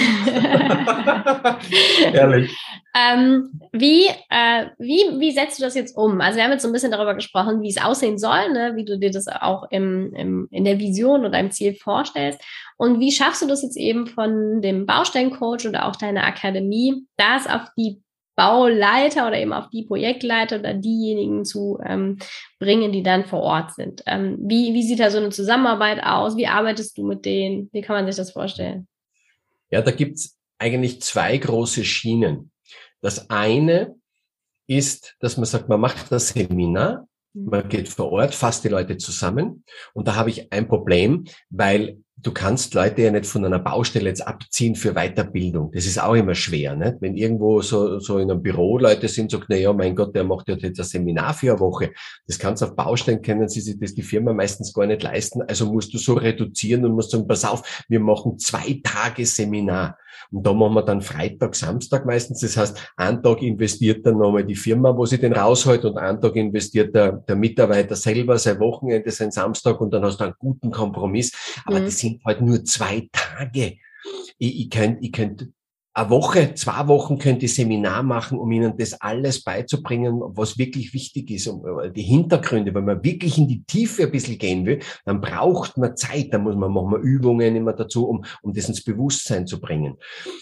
Ehrlich. 2.12 2.56
Ähm, 2.94 3.60
wie, 3.72 4.06
äh, 4.30 4.66
wie, 4.78 5.20
wie 5.20 5.32
setzt 5.32 5.58
du 5.58 5.62
das 5.62 5.74
jetzt 5.74 5.96
um? 5.96 6.20
Also 6.20 6.36
wir 6.36 6.44
haben 6.44 6.52
jetzt 6.52 6.62
so 6.62 6.68
ein 6.68 6.72
bisschen 6.72 6.90
darüber 6.90 7.14
gesprochen, 7.14 7.62
wie 7.62 7.68
es 7.68 7.82
aussehen 7.82 8.18
soll, 8.18 8.52
ne? 8.52 8.72
wie 8.74 8.84
du 8.84 8.98
dir 8.98 9.10
das 9.10 9.28
auch 9.28 9.70
im, 9.70 10.12
im, 10.14 10.48
in 10.50 10.64
der 10.64 10.78
Vision 10.78 11.24
oder 11.24 11.38
im 11.38 11.50
Ziel 11.50 11.74
vorstellst. 11.74 12.40
Und 12.76 12.98
wie 12.98 13.12
schaffst 13.12 13.42
du 13.42 13.46
das 13.46 13.62
jetzt 13.62 13.76
eben 13.76 14.06
von 14.06 14.62
dem 14.62 14.86
Baustellencoach 14.86 15.68
oder 15.68 15.86
auch 15.86 15.96
deiner 15.96 16.24
Akademie, 16.24 17.06
das 17.16 17.46
auf 17.46 17.62
die 17.76 18.02
Bauleiter 18.40 19.26
oder 19.26 19.38
eben 19.38 19.53
auf 19.53 19.68
die 19.68 19.83
Projektleiter 19.83 20.61
oder 20.61 20.72
diejenigen 20.72 21.44
zu 21.44 21.79
ähm, 21.85 22.16
bringen, 22.59 22.90
die 22.90 23.03
dann 23.03 23.26
vor 23.26 23.40
Ort 23.40 23.74
sind. 23.74 24.03
Ähm, 24.07 24.38
wie, 24.40 24.72
wie 24.72 24.83
sieht 24.83 24.98
da 24.98 25.11
so 25.11 25.18
eine 25.18 25.29
Zusammenarbeit 25.29 26.03
aus? 26.03 26.38
Wie 26.38 26.46
arbeitest 26.46 26.96
du 26.96 27.07
mit 27.07 27.26
denen? 27.26 27.68
Wie 27.72 27.83
kann 27.83 27.96
man 27.96 28.07
sich 28.07 28.16
das 28.16 28.31
vorstellen? 28.31 28.88
Ja, 29.70 29.83
da 29.83 29.90
gibt's 29.90 30.38
eigentlich 30.59 31.03
zwei 31.03 31.37
große 31.37 31.85
Schienen. 31.85 32.50
Das 33.03 33.29
eine 33.29 33.96
ist, 34.66 35.16
dass 35.20 35.37
man 35.37 35.44
sagt, 35.44 35.68
man 35.68 35.81
macht 35.81 36.11
das 36.11 36.29
Seminar, 36.29 37.07
mhm. 37.35 37.50
man 37.50 37.68
geht 37.68 37.90
vor 37.90 38.11
Ort, 38.11 38.35
fasst 38.35 38.64
die 38.64 38.68
Leute 38.68 38.96
zusammen 38.96 39.64
und 39.92 40.09
da 40.09 40.14
habe 40.14 40.31
ich 40.31 40.50
ein 40.50 40.66
Problem, 40.66 41.26
weil 41.50 41.98
du 42.22 42.33
kannst 42.33 42.74
Leute 42.74 43.02
ja 43.02 43.11
nicht 43.11 43.26
von 43.26 43.44
einer 43.44 43.59
Baustelle 43.59 44.09
jetzt 44.09 44.26
abziehen 44.26 44.74
für 44.74 44.94
Weiterbildung. 44.94 45.72
Das 45.72 45.87
ist 45.87 46.00
auch 46.00 46.14
immer 46.14 46.35
schwer, 46.35 46.76
nicht? 46.76 46.96
Wenn 47.00 47.16
irgendwo 47.16 47.62
so, 47.62 47.98
so 47.98 48.18
in 48.18 48.30
einem 48.30 48.42
Büro 48.42 48.78
Leute 48.78 49.09
sind, 49.09 49.30
sagt, 49.30 49.46
na 49.48 49.56
ja, 49.56 49.72
mein 49.72 49.94
Gott, 49.94 50.14
der 50.14 50.24
macht 50.24 50.48
ja 50.48 50.56
jetzt 50.56 50.78
ein 50.78 50.85
Seminar 50.85 51.35
für 51.35 51.52
eine 51.52 51.61
Woche. 51.61 51.92
Das 52.26 52.38
kannst 52.38 52.62
du 52.62 52.66
auf 52.66 52.76
Baustellen, 52.76 53.22
können 53.22 53.48
sie 53.48 53.61
sich 53.61 53.78
das 53.78 53.94
die 53.94 54.02
Firma 54.02 54.33
meistens 54.33 54.72
gar 54.72 54.87
nicht 54.87 55.02
leisten. 55.02 55.42
Also 55.42 55.72
musst 55.72 55.94
du 55.94 55.98
so 55.98 56.14
reduzieren 56.14 56.85
und 56.85 56.92
musst 56.92 57.11
sagen, 57.11 57.26
pass 57.26 57.44
auf, 57.44 57.85
wir 57.88 58.00
machen 58.00 58.38
zwei 58.38 58.80
Tage 58.83 59.24
Seminar. 59.24 59.96
Und 60.30 60.46
da 60.46 60.52
machen 60.52 60.74
wir 60.74 60.82
dann 60.82 61.02
Freitag, 61.02 61.54
Samstag 61.54 62.06
meistens. 62.06 62.40
Das 62.40 62.56
heißt, 62.56 62.92
einen 62.96 63.22
Tag 63.22 63.42
investiert 63.42 64.06
dann 64.06 64.18
nochmal 64.18 64.44
die 64.44 64.54
Firma, 64.54 64.96
wo 64.96 65.06
sie 65.06 65.18
den 65.18 65.32
rausholt 65.32 65.84
und 65.84 65.98
einen 65.98 66.20
Tag 66.20 66.36
investiert 66.36 66.94
der, 66.94 67.12
der 67.12 67.36
Mitarbeiter 67.36 67.96
selber 67.96 68.38
sein 68.38 68.60
Wochenende, 68.60 69.10
sein 69.10 69.30
Samstag 69.30 69.80
und 69.80 69.92
dann 69.92 70.04
hast 70.04 70.20
du 70.20 70.24
einen 70.24 70.34
guten 70.38 70.70
Kompromiss. 70.70 71.32
Aber 71.64 71.80
mhm. 71.80 71.84
das 71.84 71.98
sind 71.98 72.24
halt 72.24 72.40
nur 72.40 72.64
zwei 72.64 73.08
Tage. 73.12 73.76
Ich, 74.38 74.60
ich 74.60 74.70
könnte 74.70 75.04
ich 75.04 75.12
könnt 75.12 75.48
eine 75.92 76.11
Woche, 76.11 76.55
zwei 76.55 76.87
Wochen 76.87 77.18
könnt 77.18 77.42
ihr 77.42 77.48
Seminar 77.48 78.05
machen, 78.05 78.38
um 78.38 78.50
ihnen 78.53 78.76
das 78.76 79.00
alles 79.00 79.42
beizubringen, 79.42 80.20
was 80.20 80.57
wirklich 80.57 80.94
wichtig 80.94 81.31
ist, 81.31 81.48
um 81.48 81.66
äh, 81.81 81.90
die 81.90 82.03
Hintergründe. 82.03 82.72
Wenn 82.72 82.85
man 82.85 83.03
wirklich 83.03 83.38
in 83.38 83.48
die 83.48 83.64
Tiefe 83.64 84.05
ein 84.05 84.12
bisschen 84.12 84.38
gehen 84.38 84.64
will, 84.66 84.79
dann 85.05 85.20
braucht 85.20 85.76
man 85.76 85.96
Zeit, 85.96 86.33
dann 86.33 86.44
muss 86.44 86.55
man, 86.55 86.72
machen 86.72 86.92
wir 86.92 86.98
Übungen 86.98 87.57
immer 87.57 87.72
dazu, 87.72 88.09
um, 88.09 88.24
um 88.42 88.53
das 88.53 88.68
ins 88.68 88.85
Bewusstsein 88.85 89.48
zu 89.48 89.61
bringen. 89.61 89.96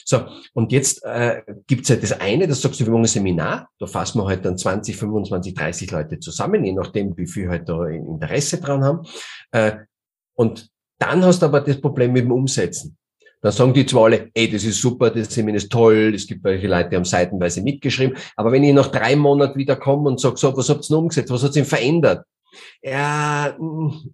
So, 0.04 0.26
und 0.52 0.70
jetzt 0.70 1.02
äh, 1.04 1.42
gibt's 1.66 1.88
ja 1.88 1.96
das 1.96 2.20
eine, 2.20 2.46
das 2.46 2.60
sagst 2.60 2.80
du, 2.80 2.84
wir 2.84 2.92
machen 2.92 3.04
ein 3.04 3.08
Seminar, 3.08 3.70
da 3.78 3.86
fassen 3.86 4.20
wir 4.20 4.26
halt 4.26 4.44
dann 4.44 4.58
20, 4.58 4.96
25, 4.96 5.54
30 5.54 5.90
Leute 5.90 6.18
zusammen, 6.18 6.62
je 6.62 6.72
nachdem, 6.72 7.16
wie 7.16 7.26
viel 7.26 7.48
halt 7.48 7.68
da 7.68 7.86
Interesse 7.86 8.60
dran 8.60 8.84
haben. 8.84 9.06
Äh, 9.52 9.76
und 10.34 10.68
dann 10.98 11.24
hast 11.24 11.40
du 11.40 11.46
aber 11.46 11.62
das 11.62 11.80
Problem 11.80 12.12
mit 12.12 12.24
dem 12.24 12.32
Umsetzen. 12.32 12.98
Dann 13.40 13.52
sagen 13.52 13.72
die 13.72 13.86
zwar 13.86 14.04
alle, 14.04 14.30
ey, 14.34 14.50
das 14.50 14.64
ist 14.64 14.80
super, 14.80 15.10
das 15.10 15.32
Seminar 15.32 15.58
ist 15.58 15.70
toll, 15.70 16.12
es 16.14 16.26
gibt 16.26 16.42
welche 16.44 16.66
Leute, 16.66 16.90
die 16.90 16.96
haben 16.96 17.04
seitenweise 17.04 17.62
mitgeschrieben, 17.62 18.16
aber 18.36 18.50
wenn 18.50 18.64
ich 18.64 18.74
nach 18.74 18.88
drei 18.88 19.14
Monaten 19.14 19.58
wieder 19.58 19.76
komme 19.76 20.08
und 20.08 20.20
sage, 20.20 20.36
so, 20.36 20.56
was 20.56 20.68
habt 20.68 20.84
ihr 20.84 20.88
denn 20.88 20.96
umgesetzt, 20.96 21.30
was 21.30 21.42
hat 21.44 21.52
sich 21.52 21.66
verändert? 21.66 22.24
ja, 22.82 23.56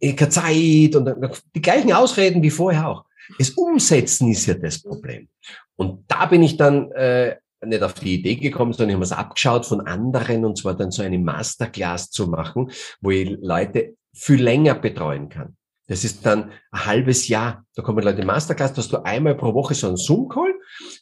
ich 0.00 0.16
keine 0.16 0.30
Zeit 0.30 0.96
und 0.96 1.08
die 1.54 1.62
gleichen 1.62 1.92
Ausreden 1.92 2.42
wie 2.42 2.50
vorher 2.50 2.88
auch. 2.88 3.04
Das 3.38 3.50
Umsetzen 3.50 4.30
ist 4.30 4.46
ja 4.46 4.54
das 4.54 4.82
Problem. 4.82 5.28
Und 5.76 6.04
da 6.08 6.26
bin 6.26 6.42
ich 6.42 6.56
dann 6.56 6.90
äh, 6.92 7.36
nicht 7.64 7.82
auf 7.82 7.94
die 7.94 8.14
Idee 8.14 8.36
gekommen, 8.36 8.72
sondern 8.72 8.90
ich 8.90 8.94
habe 8.94 9.04
es 9.04 9.12
abgeschaut 9.12 9.66
von 9.66 9.80
anderen 9.86 10.44
und 10.44 10.58
zwar 10.58 10.74
dann 10.74 10.90
so 10.90 11.02
eine 11.02 11.18
Masterclass 11.18 12.10
zu 12.10 12.26
machen, 12.26 12.70
wo 13.00 13.10
ich 13.10 13.36
Leute 13.40 13.96
viel 14.12 14.42
länger 14.42 14.74
betreuen 14.74 15.28
kann. 15.28 15.56
Das 15.86 16.02
ist 16.02 16.24
dann 16.24 16.50
ein 16.70 16.86
halbes 16.86 17.28
Jahr. 17.28 17.64
Da 17.74 17.82
kommen 17.82 18.02
Leute 18.02 18.22
in 18.22 18.26
Masterclass, 18.26 18.72
dass 18.72 18.88
du 18.88 19.04
einmal 19.04 19.34
pro 19.34 19.52
Woche 19.52 19.74
so 19.74 19.86
einen 19.86 19.96
Zoom-Call 19.96 20.54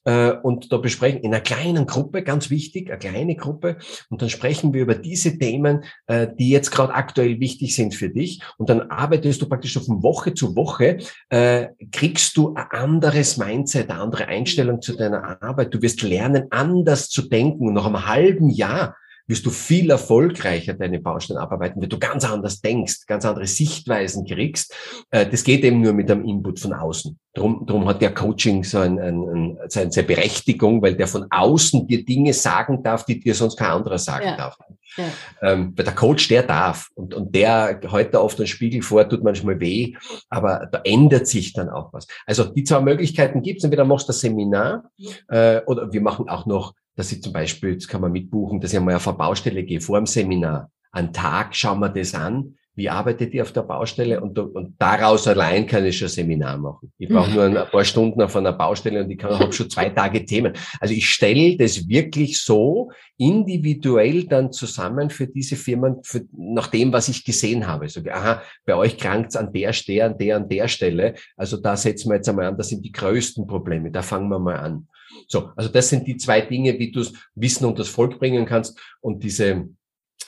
äh, 0.04 0.32
und 0.42 0.72
da 0.72 0.78
besprechen 0.78 1.20
in 1.20 1.32
einer 1.32 1.42
kleinen 1.42 1.86
Gruppe, 1.86 2.22
ganz 2.24 2.50
wichtig, 2.50 2.90
eine 2.90 2.98
kleine 2.98 3.36
Gruppe, 3.36 3.76
und 4.10 4.22
dann 4.22 4.28
sprechen 4.28 4.74
wir 4.74 4.82
über 4.82 4.96
diese 4.96 5.38
Themen, 5.38 5.84
äh, 6.06 6.26
die 6.36 6.50
jetzt 6.50 6.70
gerade 6.70 6.94
aktuell 6.94 7.38
wichtig 7.38 7.76
sind 7.76 7.94
für 7.94 8.08
dich. 8.08 8.42
Und 8.58 8.70
dann 8.70 8.90
arbeitest 8.90 9.40
du 9.40 9.48
praktisch 9.48 9.78
von 9.78 10.02
Woche 10.02 10.34
zu 10.34 10.56
Woche, 10.56 10.98
äh, 11.28 11.68
kriegst 11.92 12.36
du 12.36 12.54
ein 12.54 12.66
anderes 12.70 13.36
Mindset, 13.36 13.88
eine 13.88 14.00
andere 14.00 14.26
Einstellung 14.26 14.82
zu 14.82 14.96
deiner 14.96 15.42
Arbeit. 15.42 15.72
Du 15.72 15.80
wirst 15.80 16.02
lernen, 16.02 16.46
anders 16.50 17.08
zu 17.08 17.22
denken. 17.22 17.72
Nach 17.72 17.86
einem 17.86 18.06
halben 18.06 18.50
Jahr 18.50 18.96
wirst 19.26 19.46
du 19.46 19.50
viel 19.50 19.90
erfolgreicher 19.90 20.74
deine 20.74 21.00
Baustellen 21.00 21.38
abarbeiten, 21.38 21.80
weil 21.80 21.88
du 21.88 21.98
ganz 21.98 22.24
anders 22.24 22.60
denkst, 22.60 23.06
ganz 23.06 23.24
andere 23.24 23.46
Sichtweisen 23.46 24.26
kriegst. 24.26 24.74
Äh, 25.10 25.26
das 25.26 25.44
geht 25.44 25.64
eben 25.64 25.80
nur 25.80 25.92
mit 25.92 26.10
einem 26.10 26.24
Input 26.24 26.60
von 26.60 26.72
außen. 26.72 27.18
Drum, 27.34 27.64
drum 27.66 27.88
hat 27.88 28.02
der 28.02 28.12
Coaching 28.12 28.62
so 28.62 28.78
ein, 28.78 28.98
ein, 28.98 29.22
ein, 29.22 29.58
seine 29.68 29.90
Berechtigung, 30.06 30.82
weil 30.82 30.96
der 30.96 31.06
von 31.06 31.26
außen 31.30 31.86
dir 31.86 32.04
Dinge 32.04 32.34
sagen 32.34 32.82
darf, 32.82 33.06
die 33.06 33.20
dir 33.20 33.34
sonst 33.34 33.56
kein 33.56 33.70
anderer 33.70 33.98
sagen 33.98 34.26
ja. 34.26 34.36
darf. 34.36 34.58
Ja. 34.96 35.04
Ähm, 35.40 35.72
weil 35.74 35.84
der 35.84 35.94
Coach, 35.94 36.28
der 36.28 36.42
darf. 36.42 36.90
Und, 36.94 37.14
und 37.14 37.34
der 37.34 37.80
heute 37.90 38.22
oft 38.22 38.38
einen 38.38 38.46
Spiegel 38.46 38.82
vor, 38.82 39.08
tut 39.08 39.24
manchmal 39.24 39.58
weh, 39.60 39.94
aber 40.28 40.68
da 40.70 40.82
ändert 40.84 41.26
sich 41.26 41.52
dann 41.54 41.70
auch 41.70 41.92
was. 41.92 42.06
Also 42.26 42.44
die 42.44 42.64
zwei 42.64 42.80
Möglichkeiten 42.80 43.42
gibt 43.42 43.58
es. 43.58 43.64
Entweder 43.64 43.84
machst 43.84 44.08
du 44.08 44.12
das 44.12 44.20
Seminar 44.20 44.90
äh, 45.28 45.60
oder 45.64 45.92
wir 45.92 46.02
machen 46.02 46.28
auch 46.28 46.44
noch 46.46 46.74
dass 46.96 47.12
ich 47.12 47.22
zum 47.22 47.32
Beispiel, 47.32 47.72
jetzt 47.72 47.88
kann 47.88 48.00
man 48.00 48.12
mitbuchen, 48.12 48.60
dass 48.60 48.72
ich 48.72 48.78
einmal 48.78 48.96
auf 48.96 49.08
eine 49.08 49.16
Baustelle 49.16 49.62
gehe, 49.62 49.80
vor 49.80 49.98
dem 49.98 50.06
Seminar. 50.06 50.70
An 50.90 51.12
Tag 51.12 51.54
schauen 51.56 51.80
wir 51.80 51.88
das 51.88 52.14
an, 52.14 52.54
wie 52.74 52.88
arbeitet 52.88 53.34
ihr 53.34 53.42
auf 53.42 53.52
der 53.52 53.62
Baustelle 53.62 54.20
und, 54.20 54.38
und 54.38 54.74
daraus 54.78 55.28
allein 55.28 55.66
kann 55.66 55.84
ich 55.84 55.98
schon 55.98 56.08
Seminar 56.08 56.56
machen. 56.56 56.90
Ich 56.96 57.08
brauche 57.08 57.30
nur 57.30 57.44
ein 57.44 57.54
paar 57.70 57.84
Stunden 57.84 58.22
auf 58.22 58.34
einer 58.34 58.52
Baustelle 58.52 59.04
und 59.04 59.10
ich 59.10 59.22
habe 59.22 59.52
schon 59.52 59.68
zwei 59.68 59.90
Tage 59.90 60.24
Themen. 60.24 60.54
Also 60.80 60.94
ich 60.94 61.08
stelle 61.08 61.56
das 61.58 61.86
wirklich 61.86 62.40
so 62.40 62.90
individuell 63.18 64.24
dann 64.24 64.52
zusammen 64.52 65.10
für 65.10 65.26
diese 65.26 65.56
Firmen, 65.56 65.98
für, 66.02 66.22
nach 66.32 66.68
dem, 66.68 66.92
was 66.94 67.08
ich 67.08 67.24
gesehen 67.24 67.66
habe. 67.66 67.88
So, 67.90 68.00
aha, 68.10 68.42
bei 68.64 68.74
euch 68.74 68.96
krankt's 68.96 69.36
an 69.36 69.52
der, 69.52 69.72
der, 69.86 70.06
an 70.06 70.16
der, 70.16 70.36
an 70.36 70.48
der 70.48 70.68
Stelle. 70.68 71.14
Also 71.36 71.58
da 71.58 71.76
setzen 71.76 72.08
wir 72.08 72.16
jetzt 72.16 72.28
einmal 72.30 72.46
an, 72.46 72.56
das 72.56 72.70
sind 72.70 72.82
die 72.84 72.92
größten 72.92 73.46
Probleme. 73.46 73.90
Da 73.90 74.00
fangen 74.00 74.30
wir 74.30 74.38
mal 74.38 74.56
an. 74.56 74.88
So, 75.26 75.50
also 75.56 75.68
das 75.68 75.88
sind 75.88 76.06
die 76.06 76.16
zwei 76.16 76.40
Dinge, 76.40 76.78
wie 76.78 76.90
du 76.90 77.00
es 77.00 77.12
Wissen 77.34 77.64
und 77.64 77.78
das 77.78 77.88
Volk 77.88 78.18
bringen 78.18 78.46
kannst. 78.46 78.78
Und 79.00 79.22
diese, 79.22 79.68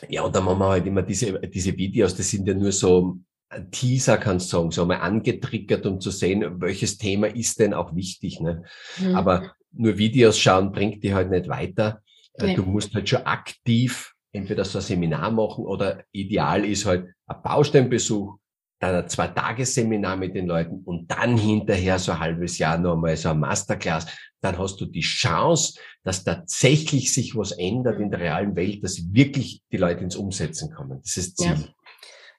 ja, 0.08 0.22
und 0.22 0.34
dann 0.34 0.44
machen 0.44 0.58
wir 0.58 0.68
halt 0.68 0.86
immer 0.86 1.02
diese, 1.02 1.40
diese 1.40 1.76
Videos, 1.76 2.14
das 2.14 2.30
sind 2.30 2.46
ja 2.46 2.54
nur 2.54 2.72
so 2.72 3.18
ein 3.48 3.70
Teaser, 3.70 4.18
kannst 4.18 4.52
du 4.52 4.56
sagen, 4.56 4.70
so 4.70 4.84
mal 4.86 4.96
angetriggert, 4.96 5.86
um 5.86 6.00
zu 6.00 6.10
sehen, 6.10 6.60
welches 6.60 6.98
Thema 6.98 7.28
ist 7.28 7.60
denn 7.60 7.74
auch 7.74 7.94
wichtig. 7.94 8.40
Ne? 8.40 8.64
Mhm. 8.98 9.14
Aber 9.14 9.52
nur 9.72 9.98
Videos 9.98 10.38
schauen 10.38 10.72
bringt 10.72 11.02
dich 11.02 11.12
halt 11.12 11.30
nicht 11.30 11.48
weiter. 11.48 12.02
Äh, 12.34 12.46
nee. 12.48 12.54
Du 12.54 12.62
musst 12.62 12.94
halt 12.94 13.08
schon 13.08 13.22
aktiv 13.22 14.14
entweder 14.32 14.64
so 14.64 14.78
ein 14.78 14.82
Seminar 14.82 15.30
machen 15.30 15.64
oder 15.64 16.04
ideal 16.12 16.64
ist 16.64 16.86
halt 16.86 17.14
ein 17.26 17.42
Baustellenbesuch, 17.42 18.36
dann 18.84 19.04
ein 19.04 19.08
Zwei-Tages-Seminar 19.08 20.16
mit 20.16 20.34
den 20.34 20.46
Leuten 20.46 20.82
und 20.84 21.10
dann 21.10 21.36
hinterher 21.36 21.98
so 21.98 22.12
ein 22.12 22.20
halbes 22.20 22.58
Jahr 22.58 22.78
nochmal 22.78 23.16
so 23.16 23.30
ein 23.30 23.40
Masterclass, 23.40 24.06
dann 24.40 24.58
hast 24.58 24.80
du 24.80 24.86
die 24.86 25.00
Chance, 25.00 25.78
dass 26.02 26.24
tatsächlich 26.24 27.12
sich 27.12 27.36
was 27.36 27.52
ändert 27.52 27.98
in 28.00 28.10
der 28.10 28.20
realen 28.20 28.54
Welt, 28.56 28.84
dass 28.84 29.12
wirklich 29.12 29.62
die 29.72 29.78
Leute 29.78 30.04
ins 30.04 30.16
Umsetzen 30.16 30.72
kommen. 30.72 31.00
Das 31.02 31.16
ist 31.16 31.38
Ziel. 31.38 31.52
Ja. 31.52 31.83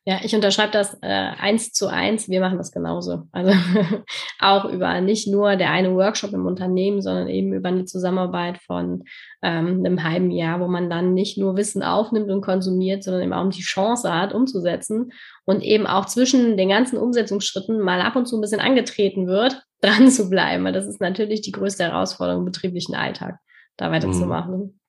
Ja, 0.08 0.20
ich 0.22 0.36
unterschreibe 0.36 0.72
das 0.72 0.94
äh, 1.02 1.08
eins 1.08 1.72
zu 1.72 1.88
eins. 1.88 2.30
Wir 2.30 2.40
machen 2.40 2.60
das 2.60 2.72
genauso. 2.72 3.24
Also 3.32 3.52
auch 4.40 4.66
über 4.66 5.02
nicht 5.02 5.28
nur 5.28 5.56
der 5.56 5.72
eine 5.72 5.96
Workshop 5.96 6.32
im 6.32 6.46
Unternehmen, 6.46 7.02
sondern 7.02 7.28
eben 7.28 7.54
über 7.54 7.70
eine 7.70 7.86
Zusammenarbeit 7.86 8.60
von 8.60 9.04
ähm, 9.42 9.80
einem 9.84 10.04
halben 10.04 10.30
Jahr, 10.30 10.60
wo 10.60 10.68
man 10.68 10.92
dann 10.92 11.16
nicht 11.16 11.40
nur 11.40 11.58
Wissen 11.58 11.82
aufnimmt 11.82 12.30
und 12.30 12.42
konsumiert, 12.42 13.04
sondern 13.04 13.24
eben 13.24 13.34
auch 13.34 13.50
die 13.50 13.64
Chance 13.64 14.14
hat, 14.14 14.32
umzusetzen 14.32 15.12
und 15.44 15.64
eben 15.64 15.88
auch 15.88 16.06
zwischen 16.06 16.56
den 16.56 16.70
ganzen 16.70 17.00
Umsetzungsschritten 17.00 17.80
mal 17.80 18.02
ab 18.02 18.16
und 18.16 18.28
zu 18.28 18.38
ein 18.38 18.42
bisschen 18.42 18.62
angetreten 18.62 19.26
wird, 19.26 19.64
dran 19.82 20.12
zu 20.12 20.30
bleiben. 20.30 20.64
Weil 20.66 20.74
das 20.74 20.86
ist 20.86 21.02
natürlich 21.02 21.42
die 21.42 21.52
größte 21.52 21.84
Herausforderung 21.84 22.42
im 22.42 22.46
betrieblichen 22.46 22.94
Alltag, 22.94 23.40
da 23.76 23.90
weiterzumachen. 23.90 24.58
Mhm. 24.58 24.80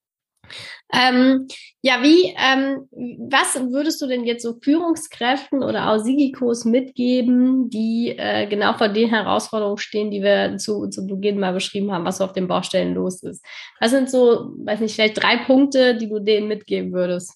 Ähm, 0.93 1.47
ja, 1.83 2.03
wie, 2.03 2.35
ähm, 2.39 2.89
was 3.31 3.55
würdest 3.73 4.01
du 4.01 4.07
denn 4.07 4.25
jetzt 4.25 4.43
so 4.43 4.55
Führungskräften 4.63 5.63
oder 5.63 5.91
auch 5.91 5.99
Sigikos 5.99 6.65
mitgeben, 6.65 7.71
die 7.71 8.15
äh, 8.17 8.47
genau 8.47 8.75
vor 8.75 8.89
den 8.89 9.09
Herausforderungen 9.09 9.79
stehen, 9.79 10.11
die 10.11 10.23
wir 10.23 10.57
zu, 10.59 10.89
zu 10.89 11.07
Beginn 11.07 11.41
mal 11.41 11.53
beschrieben 11.53 11.93
haben, 11.93 12.05
was 12.05 12.19
so 12.19 12.25
auf 12.25 12.33
den 12.33 12.49
Baustellen 12.49 12.95
los 12.95 13.23
ist? 13.23 13.45
Was 13.81 13.91
sind 13.91 14.11
so, 14.11 14.53
weiß 14.65 14.81
nicht, 14.81 14.95
vielleicht 14.95 15.23
drei 15.23 15.39
Punkte, 15.39 15.97
die 15.97 16.09
du 16.09 16.21
denen 16.21 16.49
mitgeben 16.49 16.93
würdest? 16.93 17.35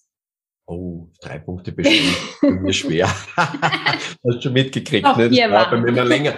Oh, 0.66 1.08
drei 1.20 1.40
Punkte 1.40 1.72
bestimmt. 1.72 2.16
Für 2.38 2.50
mich 2.52 2.78
schwer. 2.80 3.08
Hast 3.36 4.18
du 4.22 4.40
schon 4.40 4.52
mitgekriegt, 4.52 5.16
ne? 5.16 5.28
Das 5.28 5.50
war 5.50 5.70
bei 5.70 5.76
mir 5.78 5.88
immer 5.88 6.04
länger. 6.04 6.34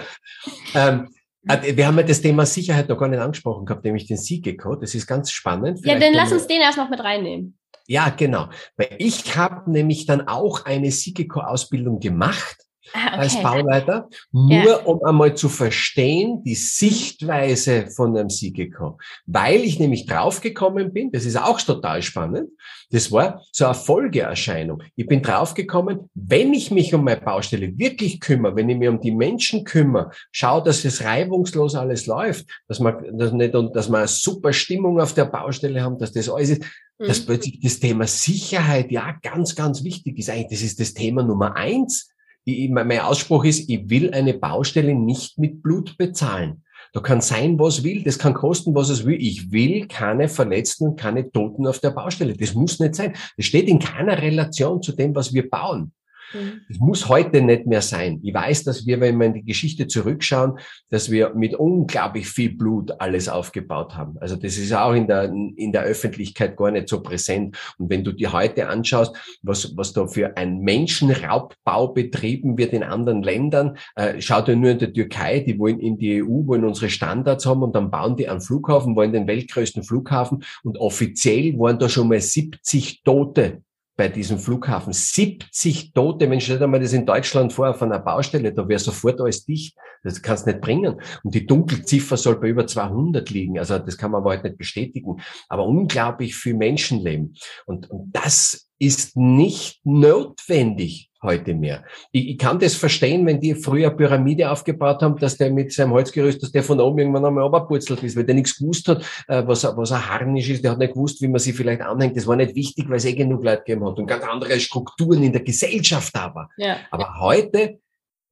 Ähm, 0.73 1.07
äh, 1.07 1.12
wir 1.43 1.87
haben 1.87 1.97
ja 1.97 2.03
das 2.03 2.21
Thema 2.21 2.45
Sicherheit 2.45 2.89
noch 2.89 2.97
gar 2.97 3.07
nicht 3.07 3.19
angesprochen 3.19 3.65
gehabt, 3.65 3.83
nämlich 3.83 4.07
den 4.07 4.17
Siegecode. 4.17 4.81
Das 4.81 4.95
ist 4.95 5.07
ganz 5.07 5.31
spannend. 5.31 5.79
Vielleicht 5.81 6.01
ja, 6.01 6.07
dann 6.07 6.15
lass 6.15 6.31
uns 6.31 6.47
den 6.47 6.61
erst 6.61 6.77
noch 6.77 6.89
mit 6.89 7.01
reinnehmen. 7.01 7.57
Ja, 7.87 8.09
genau. 8.09 8.47
Weil 8.77 8.95
ich 8.97 9.35
habe 9.35 9.69
nämlich 9.69 10.05
dann 10.05 10.27
auch 10.27 10.65
eine 10.65 10.89
Sigeco-Ausbildung 10.89 11.99
gemacht 11.99 12.57
ah, 12.59 12.72
okay. 12.93 13.17
als 13.17 13.41
Bauleiter, 13.41 14.09
nur 14.31 14.51
ja. 14.51 14.75
um 14.77 15.03
einmal 15.03 15.35
zu 15.35 15.49
verstehen, 15.49 16.43
die 16.43 16.55
Sichtweise 16.55 17.87
von 17.87 18.15
einem 18.15 18.29
Sigeco. 18.29 18.97
Weil 19.25 19.61
ich 19.61 19.79
nämlich 19.79 20.05
draufgekommen 20.05 20.93
bin, 20.93 21.11
das 21.11 21.25
ist 21.25 21.37
auch 21.37 21.59
total 21.61 22.01
spannend, 22.01 22.49
das 22.91 23.11
war 23.11 23.43
so 23.51 23.65
eine 23.65 23.73
Folgeerscheinung. 23.73 24.83
Ich 24.95 25.07
bin 25.07 25.21
draufgekommen, 25.21 26.09
wenn 26.13 26.53
ich 26.53 26.69
mich 26.69 26.93
um 26.93 27.03
meine 27.03 27.21
Baustelle 27.21 27.77
wirklich 27.77 28.19
kümmere, 28.19 28.55
wenn 28.55 28.69
ich 28.69 28.77
mich 28.77 28.89
um 28.89 29.01
die 29.01 29.11
Menschen 29.11 29.63
kümmere, 29.63 30.11
schaue, 30.31 30.63
dass 30.63 30.85
es 30.85 31.03
reibungslos 31.03 31.75
alles 31.75 32.05
läuft, 32.05 32.45
dass 32.67 32.79
man, 32.79 33.17
dass 33.17 33.33
nicht, 33.33 33.53
dass 33.53 33.89
man 33.89 34.01
eine 34.01 34.07
super 34.07 34.53
Stimmung 34.53 35.01
auf 35.01 35.13
der 35.13 35.25
Baustelle 35.25 35.81
haben, 35.81 35.97
dass 35.97 36.11
das 36.11 36.29
alles 36.29 36.51
ist, 36.51 36.63
dass 36.99 37.21
mhm. 37.21 37.25
plötzlich 37.25 37.59
das 37.61 37.79
Thema 37.79 38.05
Sicherheit 38.05 38.91
ja 38.91 39.15
ganz, 39.23 39.55
ganz 39.55 39.83
wichtig 39.83 40.19
ist. 40.19 40.29
Eigentlich, 40.29 40.59
das 40.59 40.61
ist 40.61 40.79
das 40.79 40.93
Thema 40.93 41.23
Nummer 41.23 41.55
eins 41.55 42.12
mein 42.45 42.99
Ausspruch 42.99 43.45
ist, 43.45 43.69
ich 43.69 43.89
will 43.89 44.13
eine 44.13 44.33
Baustelle 44.33 44.95
nicht 44.95 45.37
mit 45.37 45.63
Blut 45.63 45.97
bezahlen. 45.97 46.63
Da 46.91 46.99
kann 46.99 47.21
sein, 47.21 47.57
was 47.57 47.83
will, 47.83 48.03
das 48.03 48.19
kann 48.19 48.35
kosten, 48.35 48.75
was 48.75 48.89
es 48.89 49.05
will. 49.05 49.17
Ich 49.19 49.51
will 49.51 49.87
keine 49.87 50.29
Verletzten, 50.29 50.95
keine 50.95 51.31
Toten 51.31 51.65
auf 51.65 51.79
der 51.79 51.89
Baustelle. 51.89 52.35
Das 52.37 52.53
muss 52.53 52.79
nicht 52.79 52.95
sein. 52.95 53.13
Das 53.35 53.45
steht 53.47 53.67
in 53.67 53.79
keiner 53.79 54.21
Relation 54.21 54.81
zu 54.81 54.91
dem, 54.91 55.15
was 55.15 55.33
wir 55.33 55.49
bauen. 55.49 55.91
Mhm. 56.33 56.61
Das 56.67 56.79
muss 56.79 57.09
heute 57.09 57.41
nicht 57.41 57.65
mehr 57.65 57.81
sein. 57.81 58.19
Ich 58.23 58.33
weiß, 58.33 58.63
dass 58.63 58.85
wir, 58.85 58.99
wenn 58.99 59.17
wir 59.17 59.27
in 59.27 59.33
die 59.33 59.43
Geschichte 59.43 59.87
zurückschauen, 59.87 60.59
dass 60.89 61.11
wir 61.11 61.33
mit 61.35 61.55
unglaublich 61.55 62.27
viel 62.27 62.55
Blut 62.55 62.91
alles 62.99 63.29
aufgebaut 63.29 63.95
haben. 63.95 64.17
Also 64.19 64.35
das 64.35 64.57
ist 64.57 64.73
auch 64.73 64.93
in 64.93 65.07
der, 65.07 65.25
in 65.25 65.71
der 65.71 65.83
Öffentlichkeit 65.83 66.57
gar 66.57 66.71
nicht 66.71 66.89
so 66.89 67.01
präsent. 67.01 67.57
Und 67.77 67.89
wenn 67.89 68.03
du 68.03 68.11
dir 68.11 68.33
heute 68.33 68.67
anschaust, 68.67 69.15
was, 69.41 69.75
was 69.75 69.93
da 69.93 70.07
für 70.07 70.35
ein 70.37 70.59
Menschenraubbau 70.59 71.89
betrieben 71.89 72.57
wird 72.57 72.73
in 72.73 72.83
anderen 72.83 73.23
Ländern, 73.23 73.77
äh, 73.95 74.19
schau 74.19 74.41
dir 74.41 74.55
nur 74.55 74.71
in 74.71 74.79
der 74.79 74.93
Türkei, 74.93 75.39
die 75.39 75.59
wollen 75.59 75.79
in 75.79 75.97
die 75.97 76.23
EU, 76.23 76.47
wollen 76.47 76.65
unsere 76.65 76.89
Standards 76.89 77.45
haben 77.45 77.63
und 77.63 77.75
dann 77.75 77.91
bauen 77.91 78.15
die 78.15 78.27
einen 78.27 78.41
Flughafen, 78.41 78.95
wollen 78.95 79.13
den 79.13 79.27
weltgrößten 79.27 79.83
Flughafen 79.83 80.43
und 80.63 80.77
offiziell 80.77 81.57
waren 81.57 81.79
da 81.79 81.89
schon 81.89 82.07
mal 82.07 82.19
70 82.19 83.03
Tote 83.03 83.61
bei 83.95 84.07
diesem 84.07 84.39
Flughafen. 84.39 84.93
70 84.93 85.93
Tote 85.93 86.27
Menschen. 86.27 86.45
Stell 86.45 86.59
dir 86.59 86.67
mal 86.67 86.79
das 86.79 86.93
in 86.93 87.05
Deutschland 87.05 87.53
vor 87.53 87.69
auf 87.69 87.81
einer 87.81 87.99
Baustelle, 87.99 88.53
da 88.53 88.67
wäre 88.67 88.79
sofort 88.79 89.21
alles 89.21 89.45
dicht. 89.45 89.77
Das 90.03 90.21
kannst 90.21 90.45
du 90.45 90.51
nicht 90.51 90.61
bringen. 90.61 90.99
Und 91.23 91.33
die 91.33 91.45
Dunkelziffer 91.45 92.17
soll 92.17 92.39
bei 92.39 92.49
über 92.49 92.67
200 92.67 93.29
liegen. 93.29 93.59
Also 93.59 93.77
das 93.79 93.97
kann 93.97 94.11
man 94.11 94.21
aber 94.21 94.31
halt 94.31 94.43
nicht 94.43 94.57
bestätigen. 94.57 95.21
Aber 95.47 95.65
unglaublich 95.65 96.35
viel 96.35 96.55
Menschenleben. 96.55 97.35
Und, 97.65 97.89
und 97.89 98.11
das 98.11 98.67
ist 98.79 99.15
nicht 99.15 99.79
notwendig 99.83 101.09
heute 101.23 101.55
mehr. 101.55 101.83
Ich, 102.11 102.29
ich 102.29 102.37
kann 102.37 102.59
das 102.59 102.75
verstehen, 102.75 103.25
wenn 103.25 103.39
die 103.39 103.55
früher 103.55 103.89
Pyramide 103.89 104.51
aufgebaut 104.51 105.01
haben, 105.01 105.17
dass 105.17 105.37
der 105.37 105.51
mit 105.51 105.71
seinem 105.71 105.91
Holzgerüst, 105.91 106.43
dass 106.43 106.51
der 106.51 106.63
von 106.63 106.79
oben 106.79 106.99
irgendwann 106.99 107.25
einmal 107.25 107.45
abgepurzelt 107.45 108.03
ist, 108.03 108.15
weil 108.15 108.25
der 108.25 108.35
nichts 108.35 108.57
gewusst 108.57 108.87
hat, 108.87 109.03
äh, 109.27 109.41
was, 109.45 109.63
was 109.63 109.91
ein 109.91 110.09
Harnisch 110.09 110.49
ist, 110.49 110.63
der 110.63 110.71
hat 110.71 110.79
nicht 110.79 110.93
gewusst, 110.93 111.21
wie 111.21 111.27
man 111.27 111.39
sie 111.39 111.53
vielleicht 111.53 111.81
anhängt. 111.81 112.15
Das 112.15 112.27
war 112.27 112.35
nicht 112.35 112.55
wichtig, 112.55 112.89
weil 112.89 112.97
es 112.97 113.05
eh 113.05 113.13
genug 113.13 113.43
Leute 113.43 113.63
gegeben 113.65 113.85
hat 113.85 113.97
und 113.97 114.05
ganz 114.05 114.23
andere 114.25 114.59
Strukturen 114.59 115.23
in 115.23 115.31
der 115.31 115.43
Gesellschaft 115.43 116.15
da 116.15 116.35
war. 116.35 116.49
Ja. 116.57 116.77
Aber 116.91 117.19
heute, 117.19 117.79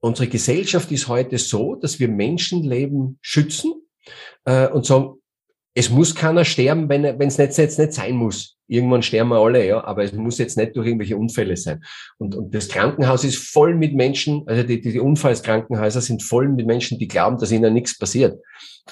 unsere 0.01 0.27
Gesellschaft 0.27 0.91
ist 0.91 1.07
heute 1.07 1.37
so, 1.37 1.75
dass 1.75 1.99
wir 1.99 2.09
Menschenleben 2.09 3.17
schützen 3.21 3.73
äh, 4.45 4.67
und 4.67 4.85
sagen, 4.85 5.15
es 5.73 5.89
muss 5.89 6.13
keiner 6.13 6.43
sterben, 6.43 6.89
wenn 6.89 7.05
es 7.05 7.37
nicht, 7.37 7.57
jetzt 7.57 7.79
nicht 7.79 7.93
sein 7.93 8.15
muss. 8.15 8.57
Irgendwann 8.71 9.03
sterben 9.03 9.29
wir 9.29 9.39
alle, 9.39 9.67
ja, 9.67 9.83
aber 9.83 10.03
es 10.03 10.13
muss 10.13 10.37
jetzt 10.37 10.57
nicht 10.57 10.77
durch 10.77 10.87
irgendwelche 10.87 11.17
Unfälle 11.17 11.57
sein. 11.57 11.83
Und, 12.17 12.35
und 12.35 12.55
das 12.55 12.69
Krankenhaus 12.69 13.25
ist 13.25 13.37
voll 13.37 13.75
mit 13.75 13.93
Menschen, 13.93 14.43
also 14.47 14.63
die, 14.63 14.79
die 14.79 14.99
Unfallskrankenhäuser 14.99 15.99
sind 15.99 16.23
voll 16.23 16.47
mit 16.47 16.65
Menschen, 16.65 16.97
die 16.97 17.09
glauben, 17.09 17.37
dass 17.37 17.51
ihnen 17.51 17.73
nichts 17.73 17.97
passiert. 17.97 18.41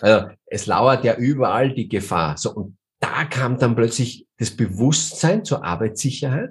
Also 0.01 0.27
es 0.47 0.65
lauert 0.65 1.05
ja 1.05 1.15
überall 1.15 1.73
die 1.73 1.87
Gefahr. 1.87 2.35
So, 2.37 2.53
und 2.53 2.77
da 2.99 3.23
kam 3.23 3.57
dann 3.57 3.73
plötzlich 3.73 4.27
das 4.37 4.51
Bewusstsein 4.51 5.45
zur 5.45 5.63
Arbeitssicherheit. 5.63 6.49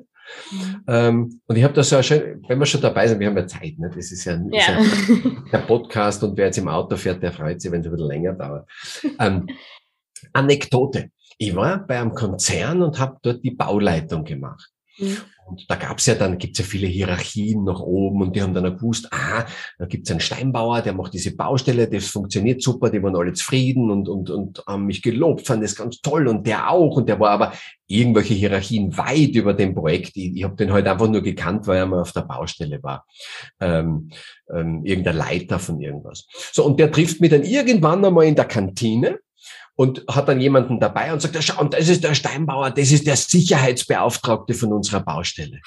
Mhm. 0.51 0.85
Ähm, 0.87 1.41
und 1.47 1.57
ich 1.57 1.65
habe 1.65 1.75
da 1.75 1.83
so 1.83 2.03
schön, 2.03 2.43
wenn 2.49 2.59
wir 2.59 2.65
schon 2.65 2.81
dabei 2.81 3.09
sind, 3.09 3.21
wir 3.21 3.27
haben 3.27 3.37
ja 3.37 3.47
Zeit, 3.47 3.79
ne? 3.79 3.91
das 3.95 4.11
ist 4.11 4.25
ja, 4.25 4.41
ja. 4.51 4.79
Ist 4.79 5.09
ja 5.09 5.31
der 5.53 5.59
Podcast 5.59 6.25
und 6.25 6.35
wer 6.39 6.47
jetzt 6.47 6.57
im 6.57 6.69
Auto 6.69 6.97
fährt, 6.97 7.23
der 7.23 7.33
freut 7.33 7.61
sich, 7.61 7.71
wenn 7.71 7.83
es 7.83 7.87
ein 7.87 7.93
bisschen 7.93 8.09
länger 8.09 8.33
dauert. 8.33 8.67
Ähm, 9.21 9.47
Anekdote. 10.33 11.11
Ich 11.39 11.55
war 11.55 11.87
bei 11.87 12.01
einem 12.01 12.15
Konzern 12.15 12.83
und 12.83 12.99
habe 12.99 13.19
dort 13.23 13.45
die 13.45 13.53
Bauleitung 13.53 14.25
gemacht. 14.25 14.71
Mhm. 14.99 15.17
Und 15.49 15.65
da 15.71 15.77
gab's 15.77 16.05
ja 16.05 16.15
dann, 16.15 16.37
gibt's 16.37 16.59
ja 16.59 16.65
viele 16.65 16.87
Hierarchien 16.87 17.65
nach 17.65 17.81
oben 17.81 18.21
und 18.21 18.37
die 18.37 18.43
haben 18.43 18.53
dann 18.53 18.67
auch 18.67 18.77
gewusst, 18.77 19.09
ah, 19.13 19.47
da 19.79 19.87
gibt's 19.87 20.11
einen 20.11 20.21
Steinbauer, 20.21 20.83
der 20.83 20.93
macht 20.93 21.15
diese 21.15 21.35
Baustelle, 21.35 21.89
das 21.89 22.09
funktioniert 22.09 22.63
super, 22.63 22.91
die 22.91 23.03
waren 23.03 23.17
alle 23.17 23.33
zufrieden 23.33 23.91
und, 23.91 24.09
und, 24.11 24.29
und 24.29 24.63
haben 24.67 24.85
mich 24.85 25.01
gelobt, 25.01 25.47
fanden 25.47 25.63
das 25.63 25.75
ganz 25.75 26.03
toll 26.03 26.29
und 26.29 26.47
der 26.47 26.71
auch 26.71 26.97
und 26.97 27.09
der 27.09 27.19
war 27.19 27.31
aber 27.31 27.53
irgendwelche 27.87 28.35
Hierarchien 28.35 28.95
weit 28.99 29.31
über 29.37 29.55
dem 29.55 29.75
Projekt. 29.75 30.17
Ich, 30.17 30.37
ich 30.37 30.45
habe 30.45 30.57
den 30.57 30.73
halt 30.73 30.87
einfach 30.87 31.09
nur 31.09 31.23
gekannt, 31.23 31.67
weil 31.67 31.79
er 31.79 31.87
mal 31.87 32.03
auf 32.03 32.13
der 32.13 32.23
Baustelle 32.23 32.83
war. 32.83 33.07
Ähm, 33.59 34.11
ähm, 34.55 34.85
irgendein 34.85 35.17
Leiter 35.17 35.59
von 35.59 35.81
irgendwas. 35.81 36.27
So, 36.53 36.65
und 36.67 36.79
der 36.79 36.93
trifft 36.93 37.23
mich 37.23 37.31
dann 37.31 37.45
irgendwann 37.45 38.05
einmal 38.05 38.27
in 38.27 38.37
der 38.37 38.45
Kantine 38.45 39.19
und 39.79 40.05
hat 40.11 40.29
dann 40.29 40.41
jemanden 40.41 40.81
dabei 40.81 41.13
und 41.13 41.23
sagt, 41.23 41.37
ja, 41.37 41.41
schau, 41.41 41.61
und 41.61 41.73
das 41.73 41.89
ist 41.89 42.03
der 42.03 42.15
Steinbauer, 42.15 42.73
das 42.73 42.91
ist 42.91 43.07
der 43.07 43.17
Sicherheitsbeauftragte 43.17 44.53
von 44.53 44.73
unserer 44.73 44.99
Baustelle. 44.99 45.61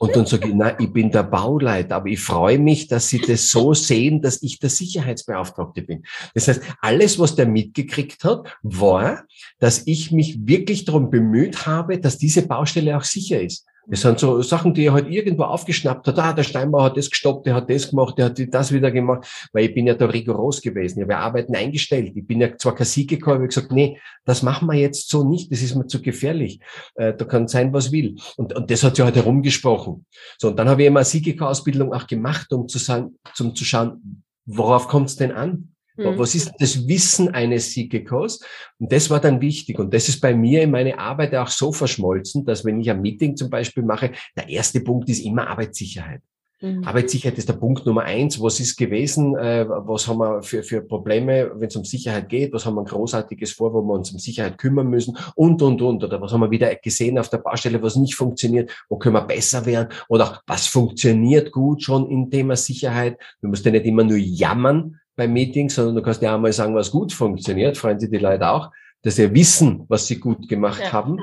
Und 0.00 0.16
dann 0.16 0.26
sage 0.26 0.48
ich, 0.48 0.54
na, 0.54 0.80
ich 0.80 0.92
bin 0.92 1.12
der 1.12 1.22
Bauleiter, 1.22 1.96
aber 1.96 2.08
ich 2.08 2.18
freue 2.18 2.58
mich, 2.58 2.88
dass 2.88 3.08
Sie 3.08 3.20
das 3.20 3.50
so 3.50 3.72
sehen, 3.72 4.20
dass 4.20 4.42
ich 4.42 4.58
der 4.58 4.70
Sicherheitsbeauftragte 4.70 5.82
bin. 5.82 6.02
Das 6.34 6.48
heißt, 6.48 6.60
alles, 6.80 7.20
was 7.20 7.36
der 7.36 7.46
mitgekriegt 7.46 8.24
hat, 8.24 8.58
war, 8.62 9.22
dass 9.60 9.86
ich 9.86 10.10
mich 10.10 10.38
wirklich 10.44 10.84
darum 10.84 11.08
bemüht 11.08 11.66
habe, 11.66 12.00
dass 12.00 12.18
diese 12.18 12.48
Baustelle 12.48 12.96
auch 12.96 13.04
sicher 13.04 13.40
ist. 13.40 13.64
Das 13.90 14.02
sind 14.02 14.18
so 14.18 14.40
Sachen, 14.42 14.72
die 14.72 14.84
er 14.84 14.92
halt 14.92 15.10
irgendwo 15.10 15.44
aufgeschnappt 15.44 16.06
hat. 16.06 16.18
Ah, 16.18 16.32
der 16.32 16.44
Steinbauer 16.44 16.84
hat 16.84 16.96
das 16.96 17.10
gestoppt, 17.10 17.46
der 17.46 17.54
hat 17.54 17.68
das 17.68 17.90
gemacht, 17.90 18.16
der 18.18 18.26
hat 18.26 18.38
das 18.38 18.72
wieder 18.72 18.90
gemacht, 18.90 19.26
weil 19.52 19.66
ich 19.66 19.74
bin 19.74 19.86
ja 19.86 19.94
da 19.94 20.06
rigoros 20.06 20.62
gewesen. 20.62 20.98
Ich 20.98 21.02
habe 21.02 21.12
ja 21.12 21.18
Arbeiten 21.18 21.56
eingestellt. 21.56 22.12
Ich 22.14 22.26
bin 22.26 22.40
ja 22.40 22.56
zwar 22.56 22.74
kein 22.74 22.86
Sieg 22.86 23.10
gekommen, 23.10 23.42
ich 23.42 23.54
gesagt, 23.54 23.72
nee, 23.72 23.98
das 24.24 24.42
machen 24.42 24.68
wir 24.68 24.74
jetzt 24.74 25.08
so 25.08 25.24
nicht, 25.24 25.50
das 25.50 25.62
ist 25.62 25.74
mir 25.74 25.86
zu 25.86 26.00
gefährlich. 26.00 26.60
Äh, 26.94 27.14
da 27.14 27.24
kann 27.24 27.48
sein, 27.48 27.72
was 27.72 27.90
will. 27.90 28.16
Und, 28.36 28.54
und 28.54 28.70
das 28.70 28.84
hat 28.84 28.96
sich 28.96 29.04
halt 29.04 29.16
herumgesprochen. 29.16 30.06
So, 30.38 30.48
und 30.48 30.56
dann 30.56 30.68
habe 30.68 30.82
ich 30.82 30.88
immer 30.88 31.00
eine 31.00 31.04
Siegeka-Ausbildung 31.04 31.92
auch 31.92 32.06
gemacht, 32.06 32.52
um 32.52 32.68
zu 32.68 32.78
sagen, 32.78 33.18
zum 33.34 33.54
zu 33.54 33.64
schauen, 33.64 34.22
worauf 34.46 34.88
kommt 34.88 35.08
es 35.08 35.16
denn 35.16 35.32
an? 35.32 35.74
Mhm. 36.00 36.18
Was 36.18 36.34
ist 36.34 36.52
das 36.58 36.88
Wissen 36.88 37.28
eines 37.28 37.72
Siegekos? 37.72 38.40
Und 38.78 38.92
das 38.92 39.10
war 39.10 39.20
dann 39.20 39.40
wichtig. 39.40 39.78
Und 39.78 39.92
das 39.92 40.08
ist 40.08 40.20
bei 40.20 40.34
mir 40.34 40.62
in 40.62 40.70
meine 40.70 40.98
Arbeit 40.98 41.34
auch 41.34 41.48
so 41.48 41.72
verschmolzen, 41.72 42.44
dass 42.44 42.64
wenn 42.64 42.80
ich 42.80 42.90
ein 42.90 43.00
Meeting 43.00 43.36
zum 43.36 43.50
Beispiel 43.50 43.82
mache, 43.82 44.12
der 44.36 44.48
erste 44.48 44.80
Punkt 44.80 45.08
ist 45.08 45.20
immer 45.20 45.48
Arbeitssicherheit. 45.48 46.22
Mhm. 46.62 46.84
Arbeitssicherheit 46.84 47.38
ist 47.38 47.48
der 47.48 47.54
Punkt 47.54 47.86
Nummer 47.86 48.02
eins. 48.02 48.40
Was 48.40 48.60
ist 48.60 48.76
gewesen? 48.76 49.34
Äh, 49.36 49.66
was 49.68 50.06
haben 50.06 50.18
wir 50.18 50.42
für, 50.42 50.62
für 50.62 50.82
Probleme, 50.82 51.52
wenn 51.54 51.68
es 51.68 51.76
um 51.76 51.84
Sicherheit 51.84 52.28
geht? 52.28 52.52
Was 52.52 52.66
haben 52.66 52.74
wir 52.74 52.82
ein 52.82 52.86
großartiges 52.86 53.52
vor, 53.52 53.72
wo 53.72 53.82
wir 53.82 53.94
uns 53.94 54.12
um 54.12 54.18
Sicherheit 54.18 54.58
kümmern 54.58 54.88
müssen? 54.88 55.16
Und, 55.34 55.62
und, 55.62 55.80
und. 55.80 56.04
Oder 56.04 56.20
was 56.20 56.32
haben 56.32 56.40
wir 56.40 56.50
wieder 56.50 56.74
gesehen 56.74 57.18
auf 57.18 57.30
der 57.30 57.38
Baustelle, 57.38 57.82
was 57.82 57.96
nicht 57.96 58.14
funktioniert? 58.14 58.70
Wo 58.88 58.98
können 58.98 59.14
wir 59.14 59.22
besser 59.22 59.64
werden? 59.64 59.88
Oder 60.08 60.42
was 60.46 60.66
funktioniert 60.66 61.50
gut 61.50 61.82
schon 61.82 62.10
im 62.10 62.30
Thema 62.30 62.56
Sicherheit? 62.56 63.18
Du 63.40 63.48
musst 63.48 63.64
ja 63.64 63.70
nicht 63.70 63.86
immer 63.86 64.04
nur 64.04 64.18
jammern, 64.18 65.00
beim 65.16 65.32
Meeting, 65.32 65.68
sondern 65.68 65.96
du 65.96 66.02
kannst 66.02 66.22
ja 66.22 66.34
einmal 66.34 66.52
sagen, 66.52 66.74
was 66.74 66.90
gut 66.90 67.12
funktioniert, 67.12 67.76
freuen 67.76 68.00
sich 68.00 68.10
die 68.10 68.18
Leute 68.18 68.48
auch, 68.48 68.70
dass 69.02 69.16
sie 69.16 69.32
wissen, 69.34 69.84
was 69.88 70.06
sie 70.06 70.18
gut 70.18 70.48
gemacht 70.48 70.80
ja. 70.82 70.92
haben, 70.92 71.18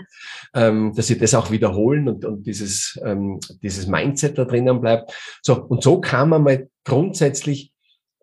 ähm, 0.54 0.93
dass 0.95 1.08
sie 1.08 1.17
das 1.17 1.34
auch 1.34 1.52
wiederholen 1.52 2.08
und, 2.08 2.26
und 2.26 2.45
dieses, 2.45 3.00
ähm, 3.04 3.39
dieses 3.62 3.88
Mindset 3.88 4.38
da 4.38 4.45
drinnen 4.45 4.82
bleibt. 4.82 5.13
So, 5.41 5.63
und 5.63 5.84
so 5.84 6.02
kam 6.02 6.34
einmal 6.34 6.69
grundsätzlich 6.84 7.71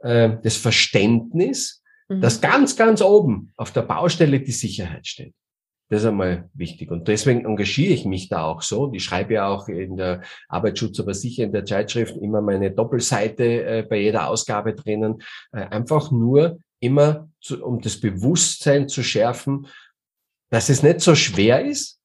äh, 0.03 0.37
das 0.42 0.57
Verständnis, 0.57 1.83
mhm. 2.09 2.20
dass 2.20 2.40
ganz, 2.40 2.77
ganz 2.77 3.00
oben 3.00 3.53
auf 3.57 3.70
der 3.70 3.83
Baustelle 3.83 4.40
die 4.40 4.53
Sicherheit 4.53 5.07
steht. 5.07 5.35
Das 5.90 6.01
ist 6.01 6.09
einmal 6.09 6.49
wichtig. 6.55 6.90
Und 6.90 7.09
deswegen 7.09 7.44
engagiere 7.44 7.92
ich 7.92 8.05
mich 8.07 8.29
da 8.29 8.44
auch 8.44 8.62
so. 8.62 8.90
Ich 8.94 9.05
schreibe 9.05 9.35
ja 9.35 9.49
auch 9.49 9.68
in 9.68 9.97
der 9.97 10.23
Arbeitsschutz, 10.49 10.99
aber 10.99 11.12
sicher 11.12 11.44
in 11.44 11.53
der 11.53 11.66
Zeitschrift 11.66 12.16
immer 12.16 12.40
meine 12.40 12.70
Doppelseite 12.70 13.64
äh, 13.64 13.87
bei 13.88 14.01
jeder 14.01 14.29
Ausgabe 14.29 14.75
drinnen. 14.75 15.23
Äh, 15.53 15.66
einfach 15.66 16.11
nur 16.11 16.59
immer, 16.81 17.29
zu, 17.40 17.62
um 17.62 17.81
das 17.81 18.01
Bewusstsein 18.01 18.88
zu 18.88 19.03
schärfen, 19.03 19.66
dass 20.51 20.70
es 20.70 20.83
nicht 20.83 21.01
so 21.01 21.14
schwer 21.14 21.64
ist, 21.64 22.01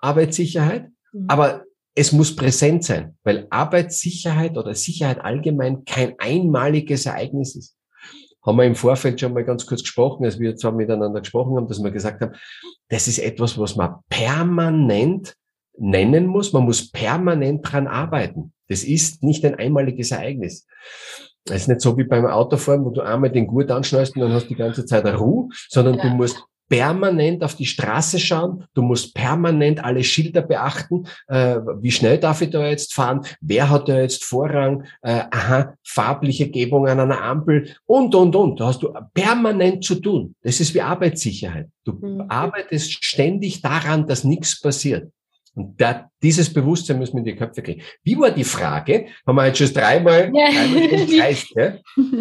Arbeitssicherheit, 0.00 0.88
mhm. 1.12 1.26
aber 1.28 1.64
es 1.94 2.12
muss 2.12 2.34
präsent 2.34 2.84
sein, 2.84 3.18
weil 3.24 3.46
Arbeitssicherheit 3.50 4.56
oder 4.56 4.74
Sicherheit 4.74 5.20
allgemein 5.20 5.84
kein 5.84 6.14
einmaliges 6.18 7.06
Ereignis 7.06 7.56
ist 7.56 7.77
haben 8.48 8.56
wir 8.56 8.64
im 8.64 8.74
Vorfeld 8.74 9.20
schon 9.20 9.34
mal 9.34 9.44
ganz 9.44 9.66
kurz 9.66 9.82
gesprochen, 9.82 10.24
als 10.24 10.38
wir 10.40 10.56
zwar 10.56 10.72
miteinander 10.72 11.20
gesprochen 11.20 11.56
haben, 11.56 11.68
dass 11.68 11.82
wir 11.82 11.90
gesagt 11.90 12.22
haben, 12.22 12.32
das 12.88 13.06
ist 13.06 13.18
etwas, 13.18 13.58
was 13.58 13.76
man 13.76 13.96
permanent 14.08 15.36
nennen 15.76 16.26
muss. 16.26 16.52
Man 16.52 16.64
muss 16.64 16.90
permanent 16.90 17.70
dran 17.70 17.86
arbeiten. 17.86 18.52
Das 18.68 18.84
ist 18.84 19.22
nicht 19.22 19.44
ein 19.44 19.54
einmaliges 19.54 20.10
Ereignis. 20.10 20.66
Es 21.48 21.62
ist 21.62 21.68
nicht 21.68 21.80
so 21.80 21.96
wie 21.96 22.04
beim 22.04 22.26
Autofahren, 22.26 22.84
wo 22.84 22.90
du 22.90 23.00
einmal 23.00 23.30
den 23.30 23.46
Gurt 23.46 23.70
anschneidest 23.70 24.16
und 24.16 24.22
dann 24.22 24.32
hast 24.32 24.44
du 24.44 24.48
die 24.48 24.56
ganze 24.56 24.84
Zeit 24.84 25.06
Ruhe, 25.06 25.48
sondern 25.68 25.96
ja. 25.96 26.02
du 26.02 26.08
musst 26.10 26.42
permanent 26.68 27.42
auf 27.42 27.54
die 27.54 27.66
Straße 27.66 28.18
schauen, 28.18 28.64
du 28.74 28.82
musst 28.82 29.14
permanent 29.14 29.82
alle 29.82 30.04
Schilder 30.04 30.42
beachten, 30.42 31.06
äh, 31.26 31.56
wie 31.80 31.90
schnell 31.90 32.18
darf 32.18 32.42
ich 32.42 32.50
da 32.50 32.66
jetzt 32.66 32.94
fahren, 32.94 33.22
wer 33.40 33.70
hat 33.70 33.88
da 33.88 34.00
jetzt 34.00 34.24
Vorrang, 34.24 34.84
äh, 35.02 35.24
aha, 35.30 35.74
farbliche 35.84 36.50
Gebung 36.50 36.86
an 36.86 37.00
einer 37.00 37.22
Ampel 37.22 37.74
und, 37.86 38.14
und, 38.14 38.34
und. 38.36 38.60
Da 38.60 38.66
hast 38.66 38.82
du 38.82 38.92
permanent 39.14 39.84
zu 39.84 39.96
tun. 39.96 40.34
Das 40.42 40.60
ist 40.60 40.74
wie 40.74 40.82
Arbeitssicherheit. 40.82 41.68
Du 41.84 41.92
mhm. 41.92 42.24
arbeitest 42.28 43.04
ständig 43.04 43.62
daran, 43.62 44.06
dass 44.06 44.24
nichts 44.24 44.60
passiert. 44.60 45.10
Und 45.58 45.80
da, 45.80 46.08
dieses 46.22 46.52
Bewusstsein 46.52 47.00
müssen 47.00 47.14
wir 47.14 47.18
in 47.18 47.24
die 47.24 47.36
Köpfe 47.36 47.62
kriegen. 47.62 47.82
Wie 48.04 48.16
war 48.16 48.30
die 48.30 48.44
Frage? 48.44 49.06
Haben 49.26 49.36
wir 49.36 49.46
jetzt 49.46 49.58
schon 49.58 49.72
dreimal, 49.72 50.30
ja. 50.32 50.50
dreimal 50.50 51.06
Kreis, 51.06 51.46
ja? 51.56 51.72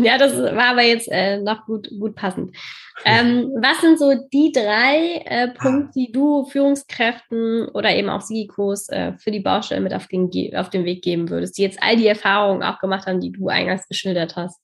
ja, 0.01 0.17
das 0.17 0.35
war 0.35 0.71
aber 0.71 0.81
jetzt 0.81 1.07
äh, 1.11 1.39
noch 1.39 1.65
gut, 1.65 1.87
gut 1.99 2.15
passend. 2.15 2.57
Ähm, 3.05 3.51
was 3.61 3.79
sind 3.81 3.99
so 3.99 4.15
die 4.33 4.51
drei 4.51 5.21
äh, 5.25 5.49
Punkte, 5.49 5.91
die 5.95 6.11
du 6.11 6.45
Führungskräften 6.45 7.67
oder 7.69 7.95
eben 7.95 8.09
auch 8.09 8.21
SIGIKOs 8.21 8.89
äh, 8.89 9.13
für 9.19 9.29
die 9.29 9.39
Baustelle 9.39 9.81
mit 9.81 9.93
auf 9.93 10.07
den, 10.07 10.31
auf 10.55 10.71
den 10.71 10.83
Weg 10.83 11.03
geben 11.03 11.29
würdest, 11.29 11.59
die 11.59 11.61
jetzt 11.61 11.77
all 11.81 11.95
die 11.95 12.07
Erfahrungen 12.07 12.63
auch 12.63 12.79
gemacht 12.79 13.05
haben, 13.05 13.19
die 13.19 13.31
du 13.31 13.49
eingangs 13.49 13.87
geschildert 13.87 14.35
hast? 14.35 14.59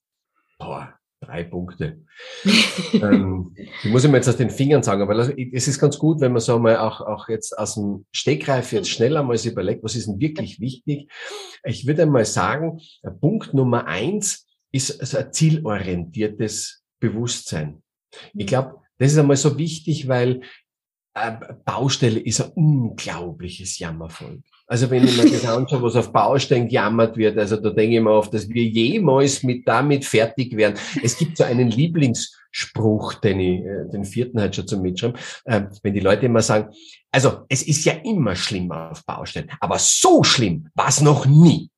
Boah, 0.58 0.96
drei 1.26 1.44
Punkte. 1.44 2.02
ähm, 2.94 3.56
die 3.84 3.90
muss 3.90 4.04
ich 4.04 4.12
mir 4.12 4.18
jetzt 4.18 4.30
aus 4.30 4.38
den 4.38 4.50
Fingern 4.50 4.84
sagen, 4.84 5.02
aber 5.02 5.18
es 5.18 5.68
ist 5.68 5.80
ganz 5.80 5.98
gut, 5.98 6.20
wenn 6.22 6.32
man 6.32 6.42
so 6.42 6.60
mal 6.60 6.78
auch, 6.78 7.02
auch 7.02 7.30
jetzt 7.30 7.58
aus 7.58 7.76
dem 7.76 8.06
Stegreif 8.12 8.72
jetzt 8.72 8.90
schneller 8.90 9.24
mal 9.24 9.38
überlegt, 9.38 9.84
was 9.84 9.96
ist 9.96 10.08
denn 10.08 10.20
wirklich 10.20 10.60
wichtig. 10.60 11.10
Ich 11.64 11.88
würde 11.88 12.06
mal 12.06 12.26
sagen, 12.26 12.82
Punkt 13.20 13.54
Nummer 13.54 13.88
eins 13.88 14.48
ist 14.72 15.00
also 15.00 15.18
ein 15.18 15.32
zielorientiertes 15.32 16.84
Bewusstsein. 17.00 17.84
Ich 18.34 18.48
glaube, 18.48 18.76
das 18.98 19.12
ist 19.12 19.18
einmal 19.18 19.38
so 19.38 19.58
wichtig, 19.58 20.08
weil 20.08 20.42
äh, 21.14 21.32
Baustelle 21.66 22.20
ist 22.20 22.42
ein 22.42 22.52
unglaubliches 22.52 23.80
Jammervolk. 23.80 24.44
Also 24.66 24.90
wenn 24.90 25.04
ich 25.04 25.18
mir 25.18 25.30
das 25.30 25.46
anschaue, 25.46 25.84
was 25.84 25.96
auf 25.96 26.14
Baustellen 26.14 26.68
gejammert 26.68 27.18
wird, 27.18 27.38
also 27.38 27.58
da 27.58 27.70
denke 27.70 27.98
ich 27.98 28.02
mir 28.02 28.12
oft, 28.12 28.34
dass 28.34 28.48
wir 28.48 28.64
jemals 28.64 29.44
mit 29.44 29.68
damit 29.68 30.06
fertig 30.06 30.56
werden. 30.56 30.80
Es 31.04 31.18
gibt 31.18 31.38
so 31.38 31.44
einen 31.44 31.70
Lieblingsspruch, 31.70 33.16
den 33.16 33.40
ich, 33.42 33.60
äh, 33.60 33.90
den 33.92 34.06
vierten 34.06 34.40
halt 34.40 34.56
schon 34.56 34.68
zum 34.68 34.82
Mitschreiben, 34.82 35.20
äh, 35.46 35.64
wenn 35.84 35.94
die 35.94 36.00
Leute 36.00 36.28
immer 36.28 36.42
sagen, 36.42 36.74
also 37.12 37.42
es 37.50 37.64
ist 37.64 37.84
ja 37.84 37.94
immer 38.04 38.36
schlimmer 38.36 38.92
auf 38.92 39.06
Baustellen, 39.06 39.52
aber 39.60 39.78
so 39.80 40.24
schlimm 40.24 40.70
war 40.76 40.88
es 40.88 41.02
noch 41.02 41.26
nie. 41.26 41.70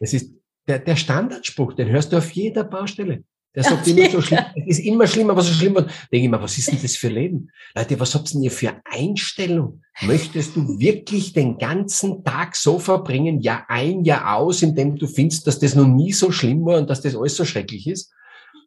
Das 0.00 0.14
ist 0.14 0.32
der, 0.66 0.78
der 0.78 0.96
Standardspruch, 0.96 1.74
den 1.74 1.88
hörst 1.88 2.12
du 2.12 2.16
auf 2.16 2.30
jeder 2.32 2.64
Baustelle. 2.64 3.22
Der 3.54 3.64
sagt 3.64 3.86
immer 3.86 4.08
so 4.08 4.22
schlimm, 4.22 4.40
es 4.66 4.78
ist 4.78 4.86
immer 4.86 5.06
schlimmer, 5.06 5.36
was 5.36 5.48
so 5.48 5.52
schlimm 5.52 5.74
wird. 5.74 5.90
Denke 6.10 6.24
ich 6.24 6.30
mir, 6.30 6.40
was 6.40 6.56
ist 6.56 6.72
denn 6.72 6.78
das 6.80 6.96
für 6.96 7.08
Leben? 7.08 7.50
Leute, 7.74 8.00
was 8.00 8.14
habt 8.14 8.32
denn 8.32 8.42
ihr 8.42 8.50
für 8.50 8.74
Einstellung? 8.84 9.82
Möchtest 10.00 10.56
du 10.56 10.78
wirklich 10.78 11.34
den 11.34 11.58
ganzen 11.58 12.24
Tag 12.24 12.56
so 12.56 12.78
verbringen, 12.78 13.40
Jahr 13.40 13.66
ein, 13.68 14.04
Jahr 14.04 14.36
aus, 14.36 14.62
indem 14.62 14.96
du 14.96 15.06
findest, 15.06 15.46
dass 15.46 15.58
das 15.58 15.74
noch 15.74 15.86
nie 15.86 16.12
so 16.12 16.32
schlimm 16.32 16.64
war 16.64 16.78
und 16.78 16.88
dass 16.88 17.02
das 17.02 17.14
alles 17.14 17.36
so 17.36 17.44
schrecklich 17.44 17.86
ist? 17.86 18.10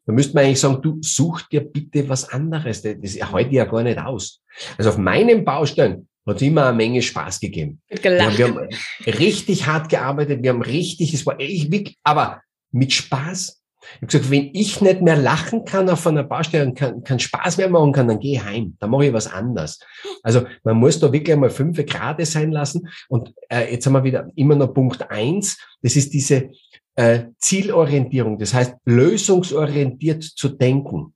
Da 0.06 0.14
müsste 0.14 0.36
man 0.36 0.46
eigentlich 0.46 0.60
sagen, 0.60 0.82
du 0.84 1.00
such 1.02 1.42
dir 1.44 1.62
bitte 1.62 2.08
was 2.08 2.30
anderes. 2.30 2.84
Das 2.84 3.32
heute 3.32 3.56
ja 3.56 3.66
gar 3.66 3.82
nicht 3.82 3.98
aus. 3.98 4.42
Also 4.78 4.92
auf 4.92 4.98
meinen 4.98 5.44
Baustellen 5.44 6.08
hat 6.28 6.36
es 6.38 6.42
immer 6.44 6.68
eine 6.68 6.78
Menge 6.78 7.02
Spaß 7.02 7.40
gegeben. 7.40 7.82
Wir, 7.90 8.04
wir 8.04 8.48
haben 8.48 8.70
richtig 9.06 9.66
hart 9.66 9.90
gearbeitet, 9.90 10.44
wir 10.44 10.52
haben 10.52 10.62
richtig, 10.62 11.14
es 11.14 11.26
war 11.26 11.40
echt 11.40 11.72
wirklich, 11.72 11.98
aber 12.04 12.42
mit 12.72 12.94
Spaß 12.94 13.64
ich 13.96 14.02
habe 14.02 14.08
gesagt, 14.08 14.32
wenn 14.32 14.50
ich 14.54 14.82
nicht 14.82 15.02
mehr 15.02 15.16
lachen 15.16 15.66
kann 15.66 15.90
auf 15.90 16.06
einer 16.08 16.24
Baustelle 16.24 16.66
und 16.66 16.76
keinen 16.76 17.04
kein 17.04 17.20
Spaß 17.20 17.58
mehr 17.58 17.70
machen 17.70 17.92
kann, 17.92 18.08
dann 18.08 18.20
gehe 18.20 18.34
ich 18.34 18.44
heim. 18.44 18.76
Dann 18.80 18.90
mache 18.90 19.06
ich 19.06 19.14
was 19.14 19.32
anderes. 19.32 19.80
Also 20.24 20.46
man 20.64 20.78
muss 20.78 21.00
da 21.00 21.12
wirklich 21.12 21.34
einmal 21.34 21.50
fünf 21.50 21.84
Grade 21.86 22.26
sein 22.26 22.52
lassen. 22.52 22.88
Und 23.10 23.34
äh, 23.50 23.72
jetzt 23.72 23.86
haben 23.86 23.94
wir 23.94 24.04
wieder 24.04 24.30
immer 24.36 24.56
noch 24.56 24.74
Punkt 24.74 25.10
eins. 25.10 25.58
Das 25.82 25.96
ist 25.96 26.14
diese 26.14 26.50
äh, 26.96 27.26
Zielorientierung. 27.40 28.38
Das 28.38 28.54
heißt, 28.54 28.76
lösungsorientiert 28.86 30.24
zu 30.24 30.50
denken. 30.50 31.14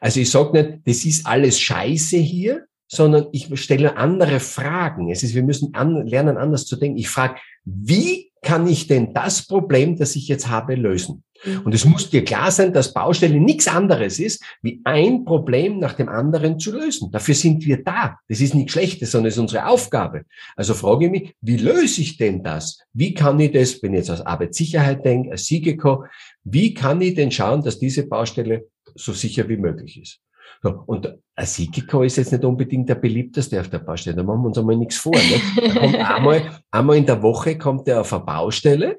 Also 0.00 0.20
ich 0.20 0.30
sage 0.30 0.52
nicht, 0.52 0.86
das 0.86 1.04
ist 1.04 1.26
alles 1.26 1.60
Scheiße 1.60 2.16
hier, 2.16 2.64
sondern 2.88 3.26
ich 3.32 3.48
stelle 3.60 3.96
andere 3.96 4.40
Fragen. 4.40 5.10
Es 5.10 5.22
ist, 5.22 5.34
wir 5.34 5.42
müssen 5.42 5.74
an, 5.74 6.06
lernen, 6.06 6.38
anders 6.38 6.64
zu 6.64 6.76
denken. 6.76 6.98
Ich 6.98 7.08
frage, 7.08 7.36
wie 7.64 8.32
kann 8.42 8.66
ich 8.66 8.86
denn 8.86 9.12
das 9.12 9.46
Problem, 9.46 9.96
das 9.98 10.16
ich 10.16 10.28
jetzt 10.28 10.48
habe, 10.48 10.74
lösen? 10.74 11.22
Und 11.64 11.74
es 11.74 11.84
muss 11.84 12.10
dir 12.10 12.24
klar 12.24 12.50
sein, 12.50 12.72
dass 12.72 12.92
Baustelle 12.92 13.38
nichts 13.40 13.68
anderes 13.68 14.18
ist, 14.18 14.42
wie 14.62 14.80
ein 14.84 15.24
Problem 15.24 15.78
nach 15.78 15.94
dem 15.94 16.08
anderen 16.08 16.58
zu 16.58 16.72
lösen. 16.72 17.10
Dafür 17.10 17.34
sind 17.34 17.64
wir 17.64 17.82
da. 17.82 18.18
Das 18.28 18.40
ist 18.40 18.54
nichts 18.54 18.72
Schlechtes, 18.72 19.12
sondern 19.12 19.28
es 19.28 19.34
ist 19.34 19.40
unsere 19.40 19.66
Aufgabe. 19.66 20.24
Also 20.56 20.74
frage 20.74 21.06
ich 21.06 21.10
mich, 21.10 21.34
wie 21.40 21.56
löse 21.56 22.00
ich 22.00 22.16
denn 22.16 22.42
das? 22.42 22.80
Wie 22.92 23.14
kann 23.14 23.38
ich 23.40 23.52
das, 23.52 23.82
wenn 23.82 23.92
ich 23.92 23.98
jetzt 23.98 24.10
aus 24.10 24.22
Arbeitssicherheit 24.22 25.04
denke, 25.04 25.30
als 25.32 25.46
Sigeko, 25.46 26.04
wie 26.44 26.74
kann 26.74 27.00
ich 27.00 27.14
denn 27.14 27.30
schauen, 27.30 27.62
dass 27.62 27.78
diese 27.78 28.06
Baustelle 28.06 28.66
so 28.94 29.12
sicher 29.12 29.48
wie 29.48 29.56
möglich 29.56 30.00
ist? 30.00 30.20
So, 30.62 30.82
und 30.86 31.18
ein 31.34 31.46
Sigeko 31.46 32.02
ist 32.02 32.16
jetzt 32.16 32.32
nicht 32.32 32.44
unbedingt 32.44 32.88
der 32.88 32.96
beliebteste 32.96 33.60
auf 33.60 33.68
der 33.68 33.78
Baustelle. 33.78 34.16
Da 34.16 34.22
machen 34.22 34.42
wir 34.42 34.48
uns 34.48 34.58
einmal 34.58 34.76
nichts 34.76 34.96
vor. 34.96 35.14
Ne? 35.14 35.72
kommt 35.72 35.94
einmal, 35.96 36.42
einmal 36.70 36.96
in 36.96 37.06
der 37.06 37.22
Woche 37.22 37.56
kommt 37.56 37.86
er 37.88 38.00
auf 38.00 38.12
eine 38.12 38.24
Baustelle 38.24 38.98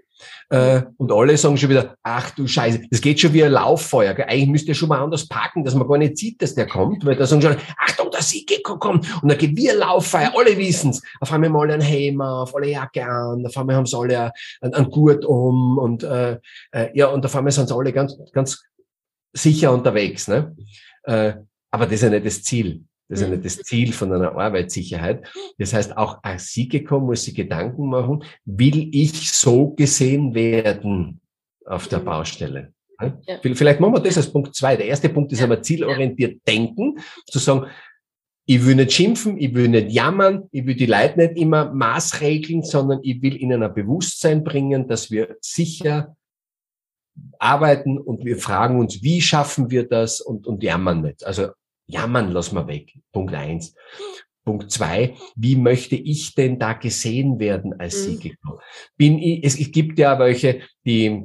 äh, 0.50 0.82
und 0.98 1.12
alle 1.12 1.38
sagen 1.38 1.58
schon 1.58 1.70
wieder, 1.70 1.96
ach 2.04 2.32
du 2.32 2.48
Scheiße, 2.48 2.82
das 2.90 3.02
geht 3.02 3.20
schon 3.20 3.34
wie 3.34 3.44
ein 3.44 3.52
Lauffeuer. 3.52 4.14
Gell? 4.14 4.26
Eigentlich 4.28 4.50
müsste 4.50 4.72
er 4.72 4.76
schon 4.76 4.90
mal 4.90 5.02
anders 5.02 5.28
parken, 5.28 5.64
dass 5.64 5.76
man 5.76 5.88
gar 5.88 5.98
nicht 5.98 6.18
sieht, 6.18 6.42
dass 6.42 6.56
der 6.56 6.68
kommt, 6.68 7.06
weil 7.06 7.16
da 7.16 7.26
sagen 7.26 7.42
schon, 7.42 7.56
Achtung, 7.78 8.10
der 8.12 8.22
Sigeko 8.22 8.78
kommt. 8.78 9.06
Und 9.22 9.30
dann 9.30 9.38
geht 9.38 9.56
wie 9.56 9.70
ein 9.70 9.78
Lauffeuer, 9.78 10.32
alle 10.36 10.58
wissen's. 10.58 11.02
Auf 11.20 11.32
einmal 11.32 11.50
haben 11.50 11.58
alle 11.58 11.74
einen 11.74 11.82
Helm 11.82 12.22
auf, 12.22 12.56
alle 12.56 12.70
Jacke 12.70 13.06
an, 13.06 13.46
auf 13.46 13.58
einmal 13.58 13.76
haben 13.76 13.86
sie 13.86 13.98
alle 13.98 14.32
einen, 14.62 14.74
einen 14.74 14.90
Gurt 14.90 15.26
um 15.26 15.78
und 15.78 16.04
äh, 16.04 16.38
äh, 16.72 16.90
ja, 16.94 17.08
und 17.08 17.26
auf 17.26 17.36
einmal 17.36 17.52
sind 17.52 17.68
sie 17.68 17.76
alle 17.76 17.94
ganz, 17.94 18.18
ganz 18.34 18.64
sicher 19.34 19.72
unterwegs. 19.72 20.28
Ne? 20.28 20.56
Äh, 21.10 21.34
aber 21.72 21.86
das 21.86 21.96
ist 21.96 22.04
ja 22.04 22.10
nicht 22.10 22.26
das 22.26 22.44
Ziel. 22.44 22.84
Das 23.08 23.20
ist 23.20 23.28
ja 23.28 23.32
nicht 23.32 23.46
das 23.46 23.58
Ziel 23.58 23.92
von 23.92 24.14
einer 24.14 24.36
Arbeitssicherheit. 24.36 25.28
Das 25.58 25.74
heißt, 25.74 25.98
auch 25.98 26.20
als 26.22 26.54
Sigeko 26.54 27.00
muss 27.00 27.24
sich 27.24 27.34
Gedanken 27.34 27.90
machen, 27.90 28.24
will 28.46 28.90
ich 28.92 29.32
so 29.32 29.72
gesehen 29.72 30.36
werden 30.36 31.20
auf 31.66 31.88
der 31.88 32.00
Baustelle? 32.00 32.74
Ja. 33.02 33.40
Vielleicht 33.42 33.80
machen 33.80 33.94
wir 33.94 34.02
das 34.02 34.18
als 34.18 34.32
Punkt 34.32 34.54
zwei. 34.56 34.76
Der 34.76 34.86
erste 34.86 35.10
Punkt 35.10 35.32
ist 35.32 35.42
aber 35.42 35.62
zielorientiert 35.62 36.42
denken, 36.48 37.00
zu 37.26 37.40
sagen, 37.40 37.68
ich 38.46 38.66
will 38.66 38.76
nicht 38.76 38.92
schimpfen, 38.92 39.38
ich 39.38 39.54
will 39.54 39.70
nicht 39.70 39.92
jammern, 39.92 40.50
ich 40.52 40.66
will 40.66 40.76
die 40.76 40.86
Leute 40.86 41.20
nicht 41.20 41.38
immer 41.38 41.72
maßregeln, 41.72 42.64
sondern 42.64 43.00
ich 43.04 43.22
will 43.22 43.42
ihnen 43.42 43.64
ein 43.64 43.74
Bewusstsein 43.74 44.44
bringen, 44.44 44.88
dass 44.88 45.12
wir 45.12 45.38
sicher 45.40 46.16
arbeiten 47.40 47.98
und 47.98 48.26
wir 48.26 48.38
fragen 48.38 48.80
uns, 48.80 49.02
wie 49.04 49.22
schaffen 49.22 49.70
wir 49.70 49.88
das 49.88 50.22
und, 50.22 50.48
und 50.48 50.64
jammern 50.64 51.02
nicht. 51.02 51.26
Also 51.26 51.50
jammern 51.88 52.32
lassen 52.32 52.56
wir 52.56 52.68
weg. 52.68 52.94
Punkt 53.12 53.34
eins. 53.34 53.74
Punkt 54.46 54.72
zwei, 54.72 55.16
wie 55.36 55.56
möchte 55.56 55.96
ich 55.96 56.34
denn 56.34 56.60
da 56.60 56.74
gesehen 56.74 57.40
werden 57.40 57.80
als 57.80 58.08
mhm. 58.08 58.18
Sieger? 58.18 58.36
Bin 58.98 59.20
ich, 59.20 59.44
es, 59.44 59.60
es 59.60 59.72
gibt 59.72 60.00
ja 60.00 60.18
welche, 60.18 60.62
die 60.86 61.24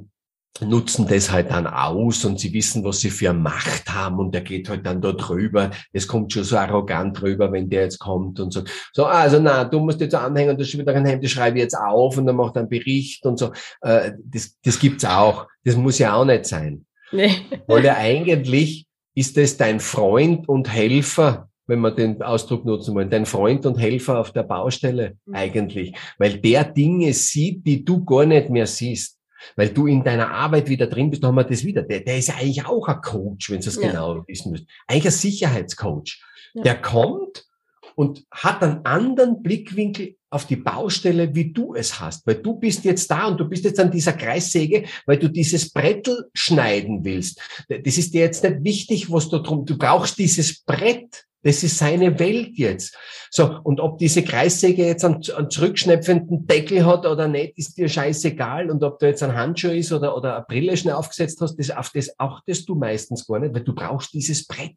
nutzen 0.61 1.07
das 1.09 1.33
halt 1.33 1.51
dann 1.51 1.67
aus 1.67 2.25
und 2.25 2.39
sie 2.39 2.53
wissen, 2.53 2.85
was 2.85 3.01
sie 3.01 3.11
für 3.11 3.33
Macht 3.33 3.93
haben 3.93 4.19
und 4.19 4.33
der 4.33 4.43
geht 4.43 4.69
halt 4.69 4.87
dann 4.87 5.01
da 5.01 5.13
drüber. 5.13 5.71
Es 5.93 6.07
kommt 6.07 6.33
schon 6.33 6.45
so 6.45 6.57
arrogant 6.57 7.21
drüber, 7.21 7.51
wenn 7.51 7.69
der 7.69 7.83
jetzt 7.83 7.99
kommt 7.99 8.39
und 8.39 8.53
so. 8.53 8.63
So, 8.93 9.07
also 9.07 9.41
na, 9.41 9.65
du 9.65 9.81
musst 9.81 10.01
jetzt 10.01 10.15
anhängen, 10.15 10.57
das 10.57 10.69
ist 10.69 10.79
wieder 10.79 10.95
ein 10.95 11.07
Hemd, 11.07 11.25
das 11.25 11.33
schreibe 11.33 11.59
ich 11.59 11.65
jetzt 11.65 11.77
auf 11.77 12.17
und 12.17 12.27
dann 12.27 12.37
macht 12.37 12.57
er 12.57 12.61
einen 12.61 12.69
Bericht 12.69 13.27
und 13.27 13.39
so. 13.39 13.53
Äh, 13.81 14.13
das, 14.25 14.57
das 14.63 14.79
gibt's 14.79 15.05
auch. 15.05 15.49
Das 15.65 15.77
muss 15.77 15.99
ja 15.99 16.15
auch 16.15 16.25
nicht 16.25 16.47
sein. 16.47 16.87
Nee. 17.11 17.33
Weil 17.67 17.85
ja 17.85 17.97
eigentlich 17.97 18.87
ist 19.15 19.37
es 19.39 19.57
dein 19.57 19.81
Freund 19.81 20.49
und 20.49 20.73
Helfer, 20.73 21.49
wenn 21.67 21.81
wir 21.81 21.91
den 21.91 22.23
Ausdruck 22.23 22.65
nutzen 22.65 22.95
wollen, 22.95 23.11
dein 23.11 23.27
Freund 23.27 23.65
und 23.67 23.79
Helfer 23.79 24.19
auf 24.21 24.33
der 24.33 24.43
Baustelle 24.43 25.17
mhm. 25.25 25.35
eigentlich, 25.35 25.95
weil 26.19 26.39
der 26.39 26.65
Dinge 26.65 27.13
sieht, 27.13 27.67
die 27.67 27.85
du 27.85 28.05
gar 28.05 28.27
nicht 28.27 28.51
mehr 28.51 28.67
siehst. 28.67 29.19
Weil 29.57 29.71
du 29.71 29.87
in 29.87 30.05
deiner 30.05 30.31
Arbeit 30.31 30.69
wieder 30.69 30.87
drin 30.87 31.11
bist, 31.11 31.23
dann 31.23 31.29
haben 31.29 31.37
wir 31.37 31.45
das 31.45 31.65
wieder. 31.65 31.83
Der, 31.83 32.01
der 32.01 32.19
ist 32.19 32.29
ja 32.29 32.35
eigentlich 32.35 32.67
auch 32.67 32.89
ein 32.89 33.01
Coach, 33.01 33.51
wenn 33.51 33.61
du 33.61 33.69
es 33.69 33.77
ja. 33.77 33.89
genau 33.89 34.25
wissen 34.27 34.53
müsst. 34.53 34.67
Eigentlich 34.87 35.07
ein 35.07 35.13
Sicherheitscoach. 35.13 36.23
Ja. 36.55 36.63
Der 36.63 36.81
kommt 36.81 37.47
und 37.95 38.25
hat 38.31 38.63
einen 38.63 38.85
anderen 38.85 39.43
Blickwinkel 39.43 40.17
auf 40.31 40.47
die 40.47 40.57
Baustelle, 40.57 41.35
wie 41.35 41.53
du 41.53 41.75
es 41.75 42.01
hast. 42.01 42.27
Weil 42.27 42.37
du 42.37 42.55
bist 42.55 42.85
jetzt 42.85 43.11
da 43.11 43.29
und 43.29 43.39
du 43.39 43.49
bist 43.49 43.65
jetzt 43.65 43.79
an 43.79 43.91
dieser 43.91 44.13
Kreissäge, 44.13 44.85
weil 45.07 45.19
du 45.19 45.29
dieses 45.29 45.71
Brettel 45.71 46.29
schneiden 46.35 47.05
willst. 47.05 47.41
Das 47.69 47.99
ist 47.99 48.15
dir 48.15 48.23
jetzt 48.23 48.43
nicht 48.43 48.65
wichtig, 48.65 49.13
was 49.13 49.29
du 49.29 49.39
drum, 49.39 49.65
du 49.65 49.79
brauchst 49.79 50.19
dieses 50.19 50.61
Brett. 50.63 51.25
Das 51.45 51.63
ist 51.63 51.77
seine 51.79 52.19
Welt 52.19 52.57
jetzt. 52.57 52.97
So, 53.31 53.61
und 53.65 53.79
ob 53.79 53.99
diese 53.99 54.23
Kreissäge 54.23 54.87
jetzt 54.87 55.05
einen, 55.05 55.21
einen 55.37 55.51
zurückschnepfenden 55.51 56.47
Deckel 56.47 56.87
hat 56.87 57.05
oder 57.05 57.29
nicht, 57.29 57.59
ist 57.59 57.77
dir 57.77 57.89
scheißegal. 57.89 58.71
Und 58.71 58.83
ob 58.83 58.99
du 58.99 59.07
jetzt 59.07 59.23
ein 59.23 59.35
Handschuh 59.35 59.69
ist 59.69 59.93
oder, 59.93 60.17
oder 60.17 60.37
eine 60.37 60.45
Brille 60.49 60.77
schnell 60.77 60.95
aufgesetzt 60.95 61.41
hast, 61.41 61.57
das, 61.57 61.71
auf 61.71 61.91
das 61.95 62.19
achtest 62.19 62.69
du 62.69 62.75
meistens 62.75 63.27
gar 63.27 63.41
nicht, 63.41 63.55
weil 63.55 63.63
du 63.63 63.75
brauchst 63.75 64.15
dieses 64.15 64.47
Brett. 64.47 64.77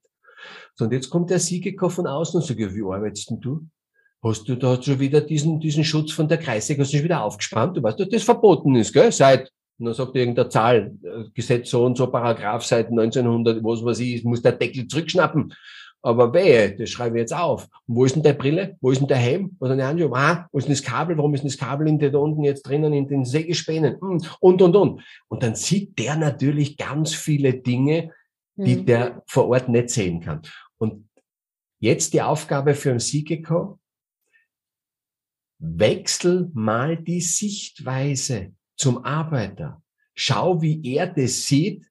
So, 0.75 0.85
und 0.85 0.91
jetzt 0.91 1.09
kommt 1.09 1.29
der 1.29 1.39
Siegekow 1.39 1.91
von 1.91 2.05
außen 2.05 2.39
und 2.39 2.45
sagt, 2.45 2.59
ja, 2.59 2.73
wie 2.73 2.83
arbeitest 2.83 3.29
denn 3.29 3.39
du? 3.39 3.65
Hast 4.21 4.47
du 4.49 4.55
da 4.55 4.81
schon 4.81 4.99
wieder 4.99 5.21
diesen, 5.21 5.59
diesen 5.59 5.83
Schutz 5.83 6.11
von 6.11 6.27
der 6.27 6.37
Kreissäge, 6.37 6.81
hast 6.81 6.91
du 6.91 6.97
schon 6.97 7.05
wieder 7.05 7.23
aufgespannt? 7.23 7.77
Du 7.77 7.83
weißt, 7.83 7.99
dass 7.99 8.09
das 8.09 8.23
verboten 8.23 8.75
ist, 8.75 8.91
gell? 8.91 9.11
Seit, 9.11 9.51
und 9.79 9.85
dann 9.85 9.93
sagt 9.93 10.15
irgendeine 10.15 10.49
Zahl, 10.49 10.91
äh, 11.03 11.23
Gesetz 11.33 11.69
so 11.69 11.85
und 11.85 11.97
so, 11.97 12.07
Paragraph 12.07 12.65
seit 12.65 12.87
1900, 12.87 13.63
was 13.63 13.85
weiß 13.85 13.99
ich, 13.99 14.23
muss 14.23 14.41
der 14.41 14.53
Deckel 14.53 14.87
zurückschnappen. 14.87 15.53
Aber 16.03 16.33
wehe, 16.33 16.75
das 16.75 16.89
schreibe 16.89 17.17
ich 17.17 17.21
jetzt 17.21 17.33
auf. 17.33 17.67
Und 17.87 17.95
wo 17.95 18.05
ist 18.05 18.15
denn 18.15 18.23
der 18.23 18.33
Brille? 18.33 18.77
Wo 18.81 18.91
ist 18.91 18.99
denn 18.99 19.07
der 19.07 19.17
Helm? 19.17 19.55
Wo 19.59 19.65
ist 19.65 19.71
denn? 19.71 19.81
Ah, 19.81 20.47
wo 20.51 20.57
ist 20.57 20.65
denn 20.65 20.73
das 20.73 20.83
Kabel? 20.83 21.17
Warum 21.17 21.33
ist 21.33 21.41
denn 21.41 21.49
das 21.49 21.57
Kabel 21.57 21.87
in 21.87 21.99
der, 21.99 22.11
da 22.11 22.19
unten 22.19 22.43
jetzt 22.43 22.63
drinnen 22.63 22.93
in 22.93 23.07
den 23.07 23.25
Sägespänen? 23.25 23.99
Hm, 23.99 24.21
und, 24.39 24.61
und, 24.61 24.75
und. 24.75 25.03
Und 25.27 25.43
dann 25.43 25.55
sieht 25.55 25.97
der 25.99 26.15
natürlich 26.15 26.77
ganz 26.77 27.13
viele 27.13 27.55
Dinge, 27.55 28.11
die 28.55 28.77
mhm. 28.77 28.85
der 28.85 29.23
vor 29.27 29.47
Ort 29.49 29.69
nicht 29.69 29.89
sehen 29.89 30.21
kann. 30.21 30.41
Und 30.77 31.09
jetzt 31.79 32.13
die 32.13 32.21
Aufgabe 32.21 32.75
für 32.75 32.91
einen 32.91 32.99
Siegeko, 32.99 33.79
wechsel 35.59 36.49
mal 36.53 36.97
die 36.97 37.21
Sichtweise 37.21 38.53
zum 38.75 39.03
Arbeiter. 39.03 39.81
Schau, 40.13 40.61
wie 40.61 40.81
er 40.83 41.07
das 41.07 41.45
sieht 41.45 41.85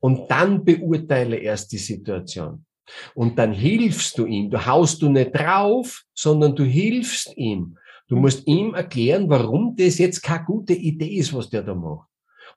und 0.00 0.30
dann 0.30 0.64
beurteile 0.64 1.36
erst 1.36 1.72
die 1.72 1.78
Situation. 1.78 2.65
Und 3.14 3.38
dann 3.38 3.52
hilfst 3.52 4.18
du 4.18 4.26
ihm. 4.26 4.50
Du 4.50 4.64
haust 4.64 5.02
du 5.02 5.08
nicht 5.08 5.34
drauf, 5.34 6.04
sondern 6.14 6.54
du 6.54 6.64
hilfst 6.64 7.36
ihm. 7.36 7.78
Du 8.08 8.16
musst 8.16 8.46
ihm 8.46 8.74
erklären, 8.74 9.28
warum 9.28 9.74
das 9.76 9.98
jetzt 9.98 10.22
keine 10.22 10.44
gute 10.44 10.74
Idee 10.74 11.16
ist, 11.16 11.34
was 11.34 11.50
der 11.50 11.62
da 11.62 11.74
macht. 11.74 12.08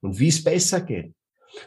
Und 0.02 0.20
wie 0.20 0.28
es 0.28 0.44
besser 0.44 0.82
geht. 0.82 1.14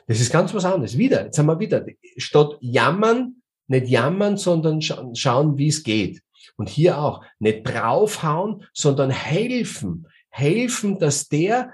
Das 0.07 0.21
ist 0.21 0.33
ganz 0.33 0.55
was 0.55 0.65
anderes. 0.65 0.97
Wieder, 0.97 1.25
jetzt 1.25 1.39
haben 1.39 1.47
wir 1.47 1.59
wieder, 1.59 1.85
statt 2.17 2.57
jammern, 2.61 3.43
nicht 3.67 3.89
jammern, 3.89 4.37
sondern 4.37 4.81
scha 4.81 5.05
schauen, 5.15 5.59
wie 5.59 5.69
es 5.69 5.83
geht. 5.83 6.23
Und 6.57 6.69
hier 6.69 6.99
auch 6.99 7.25
nicht 7.39 7.65
draufhauen, 7.65 8.65
sondern 8.73 9.11
helfen. 9.11 10.07
Helfen, 10.29 10.99
dass 10.99 11.29
der 11.29 11.73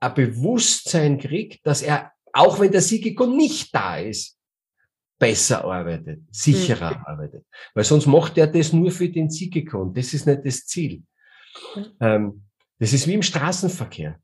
ein 0.00 0.14
Bewusstsein 0.14 1.18
kriegt, 1.18 1.66
dass 1.66 1.82
er, 1.82 2.12
auch 2.32 2.58
wenn 2.58 2.72
der 2.72 2.80
Sigiko 2.80 3.26
nicht 3.26 3.74
da 3.74 3.98
ist, 3.98 4.38
besser 5.20 5.64
arbeitet, 5.64 6.22
sicherer 6.30 6.96
mhm. 6.96 7.04
arbeitet. 7.04 7.44
Weil 7.74 7.84
sonst 7.84 8.06
macht 8.06 8.36
er 8.38 8.48
das 8.48 8.72
nur 8.72 8.90
für 8.90 9.08
den 9.08 9.30
Sigiko 9.30 9.82
und 9.82 9.96
das 9.96 10.12
ist 10.14 10.26
nicht 10.26 10.40
das 10.44 10.66
Ziel. 10.66 11.04
Ähm, 12.00 12.42
das 12.78 12.92
ist 12.92 13.06
wie 13.06 13.14
im 13.14 13.22
Straßenverkehr. 13.22 14.18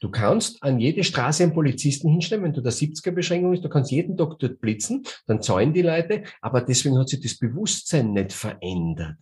Du 0.00 0.10
kannst 0.10 0.62
an 0.62 0.80
jede 0.80 1.04
Straße 1.04 1.42
einen 1.42 1.52
Polizisten 1.52 2.10
hinstellen, 2.10 2.42
wenn 2.42 2.54
du 2.54 2.62
der 2.62 2.72
70er-Beschränkung 2.72 3.52
ist, 3.52 3.62
du 3.62 3.68
kannst 3.68 3.92
jeden 3.92 4.16
Tag 4.16 4.38
dort 4.38 4.60
blitzen, 4.60 5.04
dann 5.26 5.42
zahlen 5.42 5.74
die 5.74 5.82
Leute, 5.82 6.24
aber 6.40 6.62
deswegen 6.62 6.98
hat 6.98 7.10
sich 7.10 7.20
das 7.20 7.38
Bewusstsein 7.38 8.12
nicht 8.12 8.32
verändert. 8.32 9.16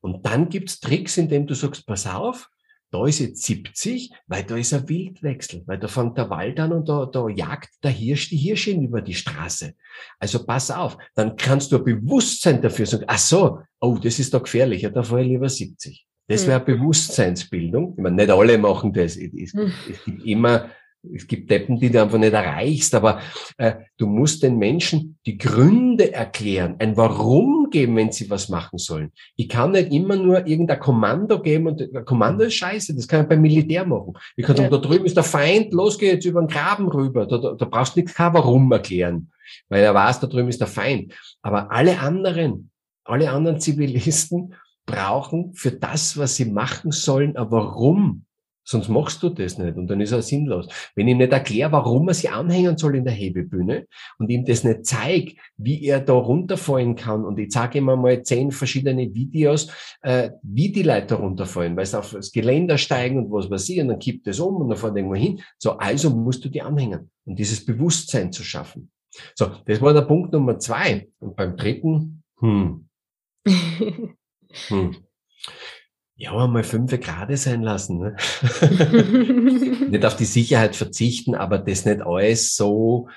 Und 0.00 0.26
dann 0.26 0.48
gibt's 0.48 0.80
Tricks, 0.80 1.16
indem 1.16 1.46
du 1.46 1.54
sagst, 1.54 1.86
pass 1.86 2.06
auf, 2.06 2.50
da 2.90 3.06
ist 3.06 3.18
jetzt 3.18 3.42
70, 3.42 4.10
weil 4.26 4.44
da 4.44 4.56
ist 4.56 4.72
ein 4.72 4.88
Wildwechsel, 4.88 5.62
weil 5.66 5.78
da 5.78 5.88
fängt 5.88 6.16
der 6.16 6.30
Wald 6.30 6.58
an 6.60 6.72
und 6.72 6.88
da, 6.88 7.06
da 7.06 7.28
jagt 7.28 7.70
der 7.82 7.90
Hirsch 7.90 8.30
die 8.30 8.36
Hirsche 8.36 8.72
über 8.72 9.02
die 9.02 9.14
Straße. 9.14 9.74
Also 10.18 10.44
pass 10.44 10.70
auf, 10.70 10.96
dann 11.14 11.36
kannst 11.36 11.72
du 11.72 11.78
ein 11.78 11.84
Bewusstsein 11.84 12.62
dafür 12.62 12.86
sagen, 12.86 13.04
ach 13.06 13.18
so, 13.18 13.60
oh, 13.80 13.98
das 14.02 14.18
ist 14.18 14.32
da 14.32 14.38
gefährlich, 14.38 14.82
ja, 14.82 14.90
da 14.90 15.02
fahre 15.02 15.22
ich 15.22 15.28
lieber 15.28 15.48
70. 15.48 16.06
Das 16.28 16.42
hm. 16.42 16.48
wäre 16.48 16.60
Bewusstseinsbildung. 16.60 17.94
Ich 17.96 18.02
meine, 18.02 18.16
nicht 18.16 18.30
alle 18.30 18.58
machen 18.58 18.92
das. 18.92 19.16
Es, 19.16 19.52
hm. 19.52 19.72
es 19.90 20.04
gibt 20.04 20.24
immer, 20.24 20.70
es 21.14 21.26
gibt 21.26 21.50
Deppen, 21.50 21.78
die 21.78 21.90
du 21.90 22.02
einfach 22.02 22.18
nicht 22.18 22.32
erreichst, 22.32 22.94
aber 22.94 23.20
äh, 23.56 23.74
du 23.96 24.06
musst 24.06 24.42
den 24.42 24.58
Menschen 24.58 25.18
die 25.26 25.38
Gründe 25.38 26.12
erklären, 26.12 26.76
ein 26.78 26.96
Warum 26.96 27.68
geben, 27.70 27.96
wenn 27.96 28.12
sie 28.12 28.28
was 28.30 28.48
machen 28.48 28.78
sollen. 28.78 29.12
Ich 29.36 29.48
kann 29.48 29.72
nicht 29.72 29.92
immer 29.92 30.16
nur 30.16 30.46
irgendein 30.46 30.80
Kommando 30.80 31.40
geben 31.40 31.68
und 31.68 31.80
ein 31.80 32.04
Kommando 32.04 32.44
ist 32.44 32.54
scheiße, 32.54 32.94
das 32.94 33.08
kann 33.08 33.22
ich 33.22 33.28
beim 33.28 33.40
Militär 33.40 33.86
machen. 33.86 34.14
Ich 34.36 34.44
kann 34.44 34.56
sagen, 34.56 34.70
da 34.70 34.78
drüben 34.78 35.06
ist 35.06 35.16
der 35.16 35.24
Feind, 35.24 35.72
los 35.72 35.98
geh 35.98 36.12
jetzt 36.12 36.26
über 36.26 36.40
den 36.40 36.48
Graben 36.48 36.88
rüber, 36.88 37.26
da, 37.26 37.38
da, 37.38 37.54
da 37.54 37.64
brauchst 37.64 37.96
du 37.96 38.00
nichts 38.00 38.14
kein 38.14 38.34
Warum 38.34 38.70
erklären, 38.72 39.30
weil 39.68 39.82
er 39.82 39.94
weiß, 39.94 40.20
da 40.20 40.26
drüben 40.26 40.48
ist 40.48 40.60
der 40.60 40.66
Feind. 40.66 41.14
Aber 41.42 41.70
alle 41.70 41.98
anderen, 42.00 42.70
alle 43.04 43.30
anderen 43.30 43.60
Zivilisten 43.60 44.54
brauchen 44.84 45.52
für 45.54 45.72
das, 45.72 46.16
was 46.16 46.36
sie 46.36 46.46
machen 46.46 46.92
sollen, 46.92 47.36
aber 47.36 47.64
warum? 47.64 48.25
Sonst 48.68 48.88
machst 48.88 49.22
du 49.22 49.28
das 49.28 49.58
nicht 49.58 49.76
und 49.76 49.86
dann 49.86 50.00
ist 50.00 50.10
er 50.10 50.22
sinnlos. 50.22 50.66
Wenn 50.96 51.06
ich 51.06 51.16
nicht 51.16 51.32
erkläre, 51.32 51.70
warum 51.70 52.08
er 52.08 52.14
sich 52.14 52.30
anhängen 52.30 52.76
soll 52.76 52.96
in 52.96 53.04
der 53.04 53.12
Hebebühne 53.12 53.86
und 54.18 54.28
ihm 54.28 54.44
das 54.44 54.64
nicht 54.64 54.84
zeige, 54.84 55.34
wie 55.56 55.84
er 55.84 56.00
da 56.00 56.14
runterfallen 56.14 56.96
kann 56.96 57.24
und 57.24 57.38
ich 57.38 57.50
zeige 57.50 57.78
ihm 57.78 57.84
mal 57.84 58.22
zehn 58.24 58.50
verschiedene 58.50 59.14
Videos, 59.14 59.70
äh, 60.02 60.30
wie 60.42 60.72
die 60.72 60.82
Leute 60.82 61.14
runterfallen, 61.14 61.76
weil 61.76 61.86
sie 61.86 61.96
auf 61.96 62.10
das 62.10 62.32
Geländer 62.32 62.76
steigen 62.76 63.18
und 63.18 63.30
was 63.30 63.48
weiß 63.48 63.68
ich 63.68 63.80
und 63.80 63.88
dann 63.88 64.00
kippt 64.00 64.26
es 64.26 64.40
um 64.40 64.56
und 64.56 64.68
dann 64.68 64.78
fährt 64.78 64.96
irgendwo 64.96 65.14
hin. 65.14 65.40
So, 65.58 65.78
also 65.78 66.10
musst 66.10 66.44
du 66.44 66.48
die 66.48 66.62
anhängen 66.62 67.10
und 67.24 67.38
dieses 67.38 67.64
Bewusstsein 67.64 68.32
zu 68.32 68.42
schaffen. 68.42 68.90
So, 69.36 69.52
das 69.64 69.80
war 69.80 69.94
der 69.94 70.02
Punkt 70.02 70.32
Nummer 70.32 70.58
zwei. 70.58 71.08
Und 71.20 71.36
beim 71.36 71.56
dritten, 71.56 72.24
hm. 72.40 72.88
Hm. 74.68 74.96
Ja, 76.18 76.46
mal 76.46 76.64
fünf 76.64 76.98
Grad 77.00 77.36
sein 77.36 77.62
lassen. 77.62 77.98
Ne? 77.98 78.16
nicht 79.90 80.04
auf 80.04 80.16
die 80.16 80.24
Sicherheit 80.24 80.74
verzichten, 80.74 81.34
aber 81.34 81.58
das 81.58 81.84
nicht 81.84 82.00
alles 82.00 82.56
so 82.56 83.08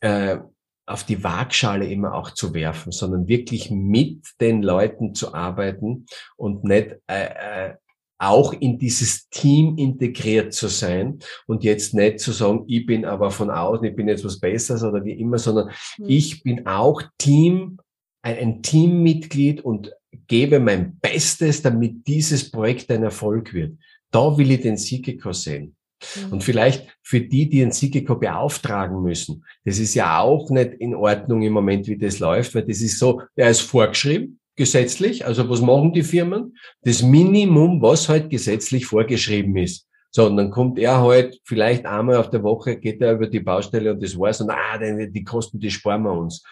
äh, 0.00 0.38
auf 0.86 1.04
die 1.04 1.22
Waagschale 1.22 1.86
immer 1.86 2.14
auch 2.14 2.30
zu 2.30 2.54
werfen, 2.54 2.90
sondern 2.90 3.28
wirklich 3.28 3.70
mit 3.70 4.26
den 4.40 4.62
Leuten 4.62 5.14
zu 5.14 5.34
arbeiten 5.34 6.06
und 6.36 6.64
nicht 6.64 6.96
äh, 7.06 7.68
äh, 7.68 7.74
auch 8.18 8.52
in 8.52 8.78
dieses 8.78 9.28
Team 9.28 9.76
integriert 9.76 10.54
zu 10.54 10.68
sein 10.68 11.18
und 11.46 11.64
jetzt 11.64 11.92
nicht 11.92 12.20
zu 12.20 12.32
sagen, 12.32 12.64
ich 12.66 12.86
bin 12.86 13.04
aber 13.04 13.30
von 13.30 13.50
außen, 13.50 13.84
ich 13.84 13.96
bin 13.96 14.08
jetzt 14.08 14.24
was 14.24 14.40
Besseres 14.40 14.82
oder 14.84 15.04
wie 15.04 15.18
immer, 15.18 15.38
sondern 15.38 15.70
mhm. 15.98 16.04
ich 16.08 16.42
bin 16.42 16.66
auch 16.66 17.02
Team, 17.18 17.78
ein, 18.22 18.38
ein 18.38 18.62
Teammitglied 18.62 19.60
und 19.60 19.92
gebe 20.26 20.60
mein 20.60 20.98
Bestes, 20.98 21.62
damit 21.62 22.06
dieses 22.06 22.50
Projekt 22.50 22.90
ein 22.90 23.02
Erfolg 23.02 23.52
wird. 23.52 23.78
Da 24.10 24.36
will 24.36 24.50
ich 24.50 24.60
den 24.60 24.76
Sigeko 24.76 25.32
sehen. 25.32 25.76
Mhm. 26.16 26.32
Und 26.32 26.44
vielleicht 26.44 26.88
für 27.02 27.20
die, 27.20 27.48
die 27.48 27.60
den 27.60 27.72
Sigeko 27.72 28.16
beauftragen 28.16 29.02
müssen, 29.02 29.44
das 29.64 29.78
ist 29.78 29.94
ja 29.94 30.20
auch 30.20 30.50
nicht 30.50 30.74
in 30.74 30.94
Ordnung 30.94 31.42
im 31.42 31.52
Moment, 31.52 31.86
wie 31.86 31.98
das 31.98 32.18
läuft, 32.18 32.54
weil 32.54 32.64
das 32.64 32.80
ist 32.80 32.98
so, 32.98 33.22
er 33.36 33.50
ist 33.50 33.60
vorgeschrieben, 33.60 34.38
gesetzlich, 34.56 35.24
also 35.24 35.48
was 35.48 35.60
machen 35.60 35.92
die 35.92 36.02
Firmen? 36.02 36.56
Das 36.82 37.02
Minimum, 37.02 37.80
was 37.80 38.08
halt 38.08 38.30
gesetzlich 38.30 38.86
vorgeschrieben 38.86 39.56
ist. 39.56 39.86
So, 40.10 40.26
und 40.26 40.36
dann 40.36 40.50
kommt 40.50 40.78
er 40.78 41.00
halt 41.00 41.40
vielleicht 41.44 41.86
einmal 41.86 42.16
auf 42.16 42.28
der 42.28 42.42
Woche, 42.42 42.76
geht 42.76 43.00
er 43.00 43.14
über 43.14 43.26
die 43.26 43.40
Baustelle 43.40 43.92
und 43.92 44.02
das 44.02 44.18
war's 44.18 44.42
und 44.42 44.50
ah, 44.50 44.76
die, 44.76 45.10
die 45.10 45.24
Kosten, 45.24 45.58
die 45.58 45.70
sparen 45.70 46.02
wir 46.02 46.12
uns. 46.12 46.44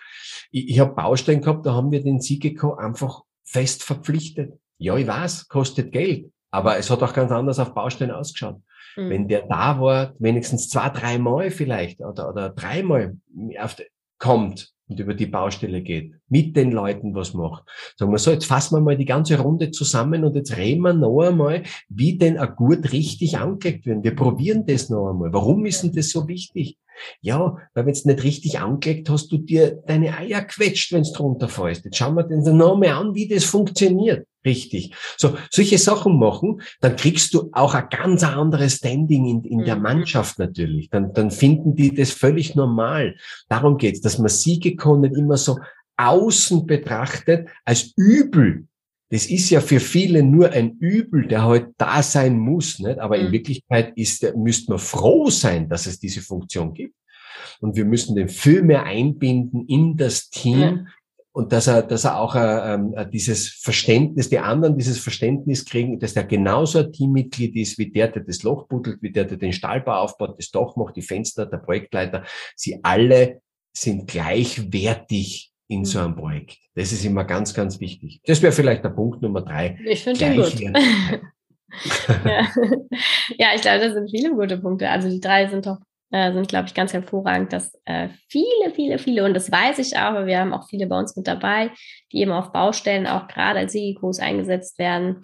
Ich, 0.51 0.71
ich 0.71 0.81
habe 0.81 0.95
Baustellen 0.95 1.43
gehabt, 1.43 1.67
da 1.67 1.75
haben 1.75 1.93
wir 1.93 2.03
den 2.03 2.21
Sigeko 2.21 2.75
einfach 2.77 3.23
fest 3.51 3.83
verpflichtet. 3.83 4.53
Ja, 4.79 4.97
ich 4.97 5.07
weiß, 5.07 5.49
kostet 5.49 5.93
Geld, 5.93 6.31
aber 6.51 6.79
es 6.79 6.89
hat 6.91 7.03
auch 7.03 7.13
ganz 7.13 7.33
anders 7.33 7.59
auf 7.59 7.75
Baustellen 7.75 8.13
ausgeschaut. 8.13 8.61
Mhm. 8.97 9.11
Wenn 9.11 9.29
der 9.29 9.43
da 9.43 9.81
war, 9.81 10.15
wenigstens 10.19 10.69
zwei, 10.69 10.89
dreimal 10.91 11.51
vielleicht 11.51 12.01
oder, 12.01 12.29
oder 12.29 12.51
dreimal 12.51 13.17
kommt 14.19 14.73
und 14.91 14.99
über 14.99 15.15
die 15.15 15.27
Baustelle 15.27 15.83
geht, 15.83 16.13
mit 16.29 16.57
den 16.57 16.73
Leuten 16.73 17.15
was 17.15 17.33
macht. 17.33 17.65
Sagen 17.97 18.13
wir 18.13 18.19
so, 18.19 18.33
jetzt 18.33 18.47
fassen 18.47 18.77
wir 18.77 18.81
mal 18.81 18.97
die 18.97 19.05
ganze 19.05 19.39
Runde 19.39 19.71
zusammen 19.71 20.25
und 20.25 20.35
jetzt 20.35 20.57
reden 20.57 20.83
wir 20.83 20.93
noch 20.93 21.21
einmal, 21.21 21.63
wie 21.89 22.19
denn 22.19 22.37
ein 22.39 22.55
Gut 22.57 22.93
richtig 22.93 23.39
angelegt 23.39 23.87
wird. 23.87 24.03
Wir 24.03 24.15
probieren 24.15 24.67
das 24.67 24.91
noch 24.91 25.11
einmal. 25.11 25.33
Warum 25.33 25.65
ist 25.65 25.83
denn 25.83 25.93
das 25.93 26.11
so 26.11 26.27
wichtig? 26.27 26.77
Ja, 27.23 27.57
weil 27.75 27.87
wenn 27.87 27.95
du 27.95 28.09
nicht 28.09 28.25
richtig 28.25 28.59
angelegt 28.59 29.09
hast, 29.09 29.33
du 29.33 29.39
dir 29.39 29.83
deine 29.87 30.17
Eier 30.19 30.43
quetscht, 30.43 30.93
wenn 30.93 31.05
du 31.05 31.13
drunter 31.13 31.49
fällst. 31.49 31.85
Jetzt 31.85 31.97
schauen 31.97 32.15
wir 32.17 32.27
uns 32.27 32.47
noch 32.47 32.77
mal 32.77 32.89
an, 32.89 33.15
wie 33.15 33.29
das 33.29 33.45
funktioniert. 33.45 34.27
Richtig. 34.43 34.95
So, 35.19 35.37
solche 35.51 35.77
Sachen 35.77 36.19
machen, 36.19 36.63
dann 36.81 36.97
kriegst 36.97 37.35
du 37.35 37.51
auch 37.53 37.75
ein 37.75 37.89
ganz 37.91 38.25
anderes 38.25 38.77
Standing 38.77 39.27
in, 39.27 39.45
in 39.45 39.65
der 39.67 39.77
mhm. 39.77 39.83
Mannschaft 39.83 40.39
natürlich. 40.39 40.89
Dann, 40.89 41.13
dann 41.13 41.31
finden 41.31 41.75
die 41.75 41.95
das 41.95 42.11
völlig 42.11 42.55
normal. 42.55 43.17
Darum 43.51 43.77
geht's, 43.77 44.01
dass 44.01 44.19
man 44.19 44.31
Siege 44.31 44.77
nicht 45.01 45.17
immer 45.17 45.37
so 45.37 45.59
außen 45.97 46.67
betrachtet 46.67 47.49
als 47.65 47.93
übel. 47.97 48.67
Das 49.11 49.27
ist 49.27 49.51
ja 49.51 49.61
für 49.61 49.81
viele 49.81 50.23
nur 50.23 50.51
ein 50.51 50.77
Übel, 50.79 51.27
der 51.27 51.45
halt 51.45 51.69
da 51.79 52.03
sein 52.03 52.39
muss, 52.39 52.79
nicht? 52.79 52.99
Aber 52.99 53.19
mhm. 53.19 53.27
in 53.27 53.33
Wirklichkeit 53.33 53.93
ist, 53.97 54.35
müsste 54.37 54.73
man 54.73 54.79
froh 54.79 55.31
sein, 55.31 55.69
dass 55.69 55.87
es 55.87 55.99
diese 55.99 56.21
Funktion 56.21 56.75
gibt. 56.75 56.95
Und 57.61 57.77
wir 57.77 57.85
müssen 57.85 58.15
den 58.15 58.29
viel 58.29 58.63
mehr 58.63 58.85
einbinden 58.85 59.67
in 59.67 59.97
das 59.97 60.31
Team, 60.31 60.61
ja 60.61 60.85
und 61.33 61.53
dass 61.53 61.69
er, 61.69 61.83
dass 61.83 62.05
er 62.05 62.19
auch 62.19 62.35
äh, 62.35 62.75
äh, 62.75 63.09
dieses 63.09 63.49
Verständnis, 63.49 64.29
die 64.29 64.39
anderen 64.39 64.77
dieses 64.77 64.99
Verständnis 64.99 65.65
kriegen, 65.65 65.99
dass 65.99 66.17
er 66.17 66.25
genauso 66.25 66.81
ein 66.81 66.93
Teammitglied 66.93 67.55
ist 67.57 67.79
wie 67.79 67.91
der, 67.91 68.09
der 68.09 68.25
das 68.25 68.43
Loch 68.43 68.67
buddelt, 68.67 69.01
wie 69.01 69.13
der, 69.13 69.25
der 69.25 69.37
den 69.37 69.53
Stahlbau 69.53 70.01
aufbaut, 70.01 70.35
das 70.39 70.51
Dach 70.51 70.75
macht, 70.77 70.97
die 70.97 71.03
Fenster, 71.03 71.47
der 71.47 71.59
Projektleiter. 71.59 72.25
Sie 72.57 72.81
alle 72.83 73.41
sind 73.73 74.09
gleichwertig 74.09 75.53
in 75.69 75.85
so 75.85 76.01
hm. 76.01 76.07
einem 76.07 76.17
Projekt. 76.17 76.59
Das 76.75 76.93
ist 76.93 77.05
immer 77.05 77.25
ganz, 77.25 77.55
ganz 77.55 77.81
wichtig. 77.81 78.21
Das 78.25 78.43
wäre 78.43 78.53
vielleicht 78.53 78.85
der 78.85 78.91
Punkt 78.91 79.23
Nummer 79.23 79.43
drei. 79.43 79.79
Ich 79.85 80.03
finde 80.03 80.19
den 80.19 80.37
gut. 80.37 80.61
ja. 82.25 82.49
ja, 83.39 83.49
ich 83.55 83.63
glaube, 83.63 83.81
das 83.81 83.95
sind 83.95 84.11
viele 84.11 84.35
gute 84.35 84.59
Punkte. 84.59 84.89
Also 84.89 85.09
die 85.09 85.21
drei 85.21 85.49
sind 85.49 85.67
doch 85.67 85.79
äh, 86.11 86.33
sind, 86.33 86.49
glaube 86.49 86.67
ich, 86.67 86.75
ganz 86.75 86.93
hervorragend, 86.93 87.53
dass 87.53 87.73
äh, 87.85 88.09
viele, 88.29 88.73
viele, 88.75 88.99
viele, 88.99 89.25
und 89.25 89.35
das 89.35 89.51
weiß 89.51 89.79
ich 89.79 89.97
auch, 89.97 90.11
aber 90.11 90.27
wir 90.27 90.39
haben 90.39 90.53
auch 90.53 90.69
viele 90.69 90.87
bei 90.87 90.99
uns 90.99 91.17
mit 91.17 91.27
dabei, 91.27 91.71
die 92.13 92.19
eben 92.19 92.33
auf 92.33 92.53
Baustellen 92.53 93.07
auch 93.07 93.29
gerade 93.29 93.61
als 93.61 93.73
Sigikos 93.73 94.19
eingesetzt 94.19 94.79
werden. 94.79 95.23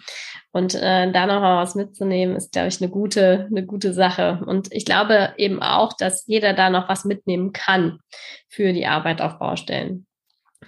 Und 0.53 0.75
äh, 0.75 1.11
da 1.11 1.27
noch 1.27 1.41
mal 1.41 1.63
was 1.63 1.75
mitzunehmen, 1.75 2.37
ist, 2.37 2.53
glaube 2.53 2.69
ich, 2.69 2.81
eine 2.81 2.91
gute, 2.91 3.47
eine 3.51 3.67
gute 3.67 3.93
Sache. 3.93 4.43
Und 4.47 4.73
ich 4.73 4.85
glaube 4.85 5.35
eben 5.37 5.63
auch, 5.63 5.93
dass 5.93 6.25
jeder 6.27 6.53
da 6.53 6.71
noch 6.71 6.89
was 6.89 7.05
mitnehmen 7.05 7.53
kann 7.53 7.99
für 8.49 8.73
die 8.73 8.87
Arbeit 8.87 9.21
auf 9.21 9.39
Baustellen. 9.39 10.07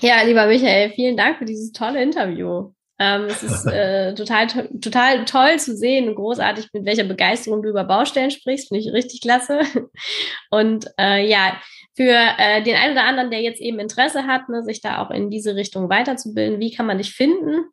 Ja, 0.00 0.22
lieber 0.22 0.46
Michael, 0.46 0.90
vielen 0.90 1.16
Dank 1.16 1.38
für 1.38 1.44
dieses 1.44 1.72
tolle 1.72 2.02
Interview. 2.02 2.72
Ähm, 2.98 3.24
es 3.26 3.42
ist 3.42 3.66
äh, 3.66 4.14
total, 4.16 4.46
total 4.80 5.24
toll 5.24 5.58
zu 5.58 5.76
sehen 5.76 6.08
und 6.08 6.16
großartig, 6.16 6.68
mit 6.72 6.84
welcher 6.84 7.04
Begeisterung 7.04 7.62
du 7.62 7.70
über 7.70 7.84
Baustellen 7.84 8.30
sprichst. 8.30 8.68
Finde 8.68 8.84
ich 8.84 8.92
richtig 8.92 9.20
klasse. 9.20 9.60
Und 10.50 10.86
äh, 10.98 11.26
ja, 11.28 11.60
für 11.96 12.12
äh, 12.12 12.62
den 12.62 12.76
einen 12.76 12.92
oder 12.92 13.04
anderen, 13.04 13.30
der 13.30 13.40
jetzt 13.40 13.60
eben 13.60 13.78
Interesse 13.78 14.26
hat, 14.26 14.48
ne, 14.48 14.62
sich 14.62 14.80
da 14.80 15.02
auch 15.02 15.10
in 15.10 15.30
diese 15.30 15.56
Richtung 15.56 15.88
weiterzubilden, 15.88 16.60
wie 16.60 16.72
kann 16.72 16.86
man 16.86 16.98
dich 16.98 17.12
finden? 17.12 17.66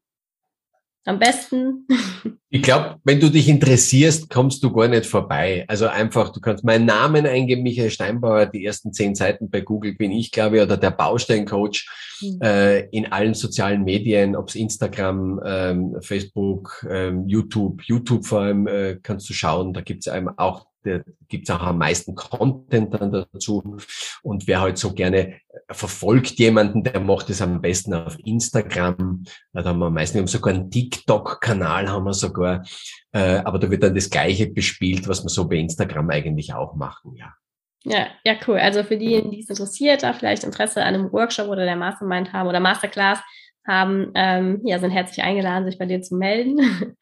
Am 1.06 1.20
besten. 1.20 1.88
Ich 2.56 2.62
glaube, 2.62 2.96
wenn 3.04 3.20
du 3.20 3.30
dich 3.30 3.50
interessierst, 3.50 4.30
kommst 4.30 4.64
du 4.64 4.72
gar 4.72 4.88
nicht 4.88 5.06
vorbei. 5.06 5.66
Also 5.68 5.88
einfach, 5.88 6.30
du 6.32 6.40
kannst 6.40 6.64
meinen 6.64 6.86
Namen 6.86 7.26
eingeben, 7.26 7.64
Michael 7.64 7.90
Steinbauer, 7.90 8.46
die 8.46 8.64
ersten 8.64 8.94
zehn 8.94 9.14
Seiten 9.14 9.50
bei 9.50 9.60
Google 9.60 9.94
bin 9.96 10.14
ich, 10.14 10.32
glaube 10.32 10.56
ich, 10.56 10.64
oder 10.64 10.78
der 10.78 10.92
Baustellencoach 10.92 11.86
mhm. 12.22 12.42
äh, 12.42 12.80
in 12.92 13.12
allen 13.12 13.34
sozialen 13.34 13.84
Medien, 13.84 14.38
ob's 14.38 14.56
Instagram, 14.56 15.42
ähm, 15.46 15.98
Facebook, 16.00 16.88
ähm, 16.90 17.28
YouTube, 17.28 17.84
YouTube 17.84 18.26
vor 18.26 18.40
allem 18.40 18.68
äh, 18.68 19.00
kannst 19.04 19.30
du 19.30 19.34
schauen. 19.34 19.74
Da 19.74 19.82
gibt's 19.82 20.08
einem 20.08 20.30
auch 20.38 20.66
da 20.86 21.00
gibt's 21.28 21.50
auch 21.50 21.62
am 21.62 21.80
meisten 21.80 22.16
Content 22.16 22.94
dann 22.94 23.12
dazu. 23.12 23.78
Und 24.22 24.48
wer 24.48 24.62
halt 24.62 24.78
so 24.78 24.94
gerne 24.94 25.36
verfolgt 25.70 26.38
jemanden, 26.40 26.84
der 26.84 27.00
macht 27.00 27.30
es 27.30 27.42
am 27.42 27.62
besten 27.62 27.94
auf 27.94 28.18
Instagram. 28.24 29.24
Da 29.54 29.64
haben 29.64 29.80
wir 29.80 29.90
meistens, 29.90 30.16
wir 30.16 30.22
haben 30.22 30.28
sogar 30.28 30.54
einen 30.54 30.70
TikTok-Kanal, 30.70 31.90
haben 31.90 32.06
wir 32.06 32.14
sogar. 32.14 32.45
Äh, 33.12 33.38
aber 33.44 33.60
da 33.60 33.70
wird 33.70 33.84
dann 33.84 33.96
das 33.96 34.10
Gleiche 34.10 34.48
bespielt, 34.48 35.08
was 35.08 35.24
wir 35.24 35.30
so 35.30 35.48
bei 35.48 35.58
Instagram 35.58 36.10
eigentlich 36.10 36.54
auch 36.54 36.76
machen, 36.76 37.16
ja. 37.16 37.34
Ja, 37.88 38.08
ja, 38.26 38.34
cool. 38.48 38.58
Also 38.58 38.84
für 38.84 38.98
diejenigen, 38.98 39.32
die 39.32 39.42
es 39.42 39.50
interessiert, 39.50 40.02
da 40.02 40.14
vielleicht 40.14 40.44
Interesse 40.44 40.82
an 40.82 40.96
einem 40.96 41.14
Workshop 41.14 41.50
oder 41.50 41.66
der 41.66 41.76
Mastermind 41.76 42.34
haben 42.34 42.50
oder 42.50 42.60
Masterclass, 42.60 43.20
haben, 43.68 44.12
ähm, 44.16 44.62
ja, 44.64 44.80
sind 44.80 44.92
herzlich 44.92 45.24
eingeladen, 45.24 45.66
sich 45.66 45.78
bei 45.78 45.86
dir 45.86 46.02
zu 46.02 46.16
melden. 46.16 46.58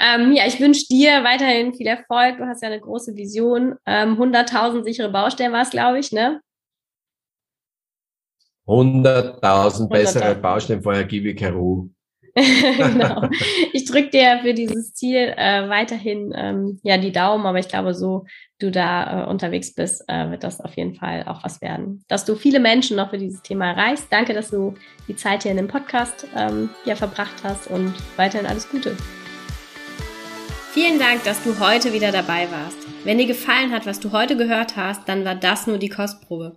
ähm, 0.00 0.32
ja, 0.32 0.46
ich 0.46 0.60
wünsche 0.60 0.86
dir 0.88 1.24
weiterhin 1.24 1.74
viel 1.74 1.86
Erfolg. 1.86 2.38
Du 2.38 2.46
hast 2.46 2.62
ja 2.62 2.68
eine 2.68 2.80
große 2.80 3.14
Vision. 3.14 3.76
Ähm, 3.86 4.18
100.000 4.18 4.84
sichere 4.84 5.10
Baustellen 5.10 5.52
war 5.52 5.62
es, 5.62 5.70
glaube 5.70 5.98
ich, 5.98 6.12
ne? 6.12 6.40
100.000 8.66 9.88
bessere 9.88 10.34
Baustellen 10.34 10.82
vorher 10.82 11.04
gebe 11.04 11.30
ich 11.30 11.44
Ruhe. 11.44 11.90
genau. 12.76 13.28
Ich 13.72 13.84
drücke 13.84 14.10
dir 14.10 14.40
für 14.42 14.54
dieses 14.54 14.94
Ziel 14.94 15.34
äh, 15.36 15.68
weiterhin 15.68 16.32
ähm, 16.34 16.80
ja 16.82 16.98
die 16.98 17.12
Daumen, 17.12 17.46
aber 17.46 17.58
ich 17.58 17.68
glaube, 17.68 17.94
so 17.94 18.24
du 18.58 18.70
da 18.70 19.24
äh, 19.24 19.26
unterwegs 19.28 19.74
bist, 19.74 20.04
äh, 20.08 20.30
wird 20.30 20.44
das 20.44 20.60
auf 20.60 20.76
jeden 20.76 20.94
Fall 20.94 21.24
auch 21.26 21.44
was 21.44 21.60
werden. 21.60 22.04
Dass 22.08 22.24
du 22.24 22.36
viele 22.36 22.60
Menschen 22.60 22.96
noch 22.96 23.10
für 23.10 23.18
dieses 23.18 23.42
Thema 23.42 23.70
erreichst. 23.72 24.06
Danke, 24.10 24.34
dass 24.34 24.50
du 24.50 24.74
die 25.08 25.16
Zeit 25.16 25.42
hier 25.42 25.50
in 25.50 25.56
dem 25.56 25.68
Podcast 25.68 26.26
ähm, 26.36 26.70
ja, 26.84 26.94
verbracht 26.94 27.42
hast 27.42 27.68
und 27.68 27.94
weiterhin 28.16 28.46
alles 28.46 28.68
Gute. 28.70 28.96
Vielen 30.72 30.98
Dank, 30.98 31.24
dass 31.24 31.42
du 31.42 31.58
heute 31.60 31.92
wieder 31.92 32.12
dabei 32.12 32.48
warst. 32.50 32.78
Wenn 33.04 33.18
dir 33.18 33.26
gefallen 33.26 33.72
hat, 33.72 33.84
was 33.84 34.00
du 34.00 34.12
heute 34.12 34.36
gehört 34.36 34.76
hast, 34.76 35.06
dann 35.06 35.24
war 35.24 35.34
das 35.34 35.66
nur 35.66 35.76
die 35.76 35.90
Kostprobe. 35.90 36.56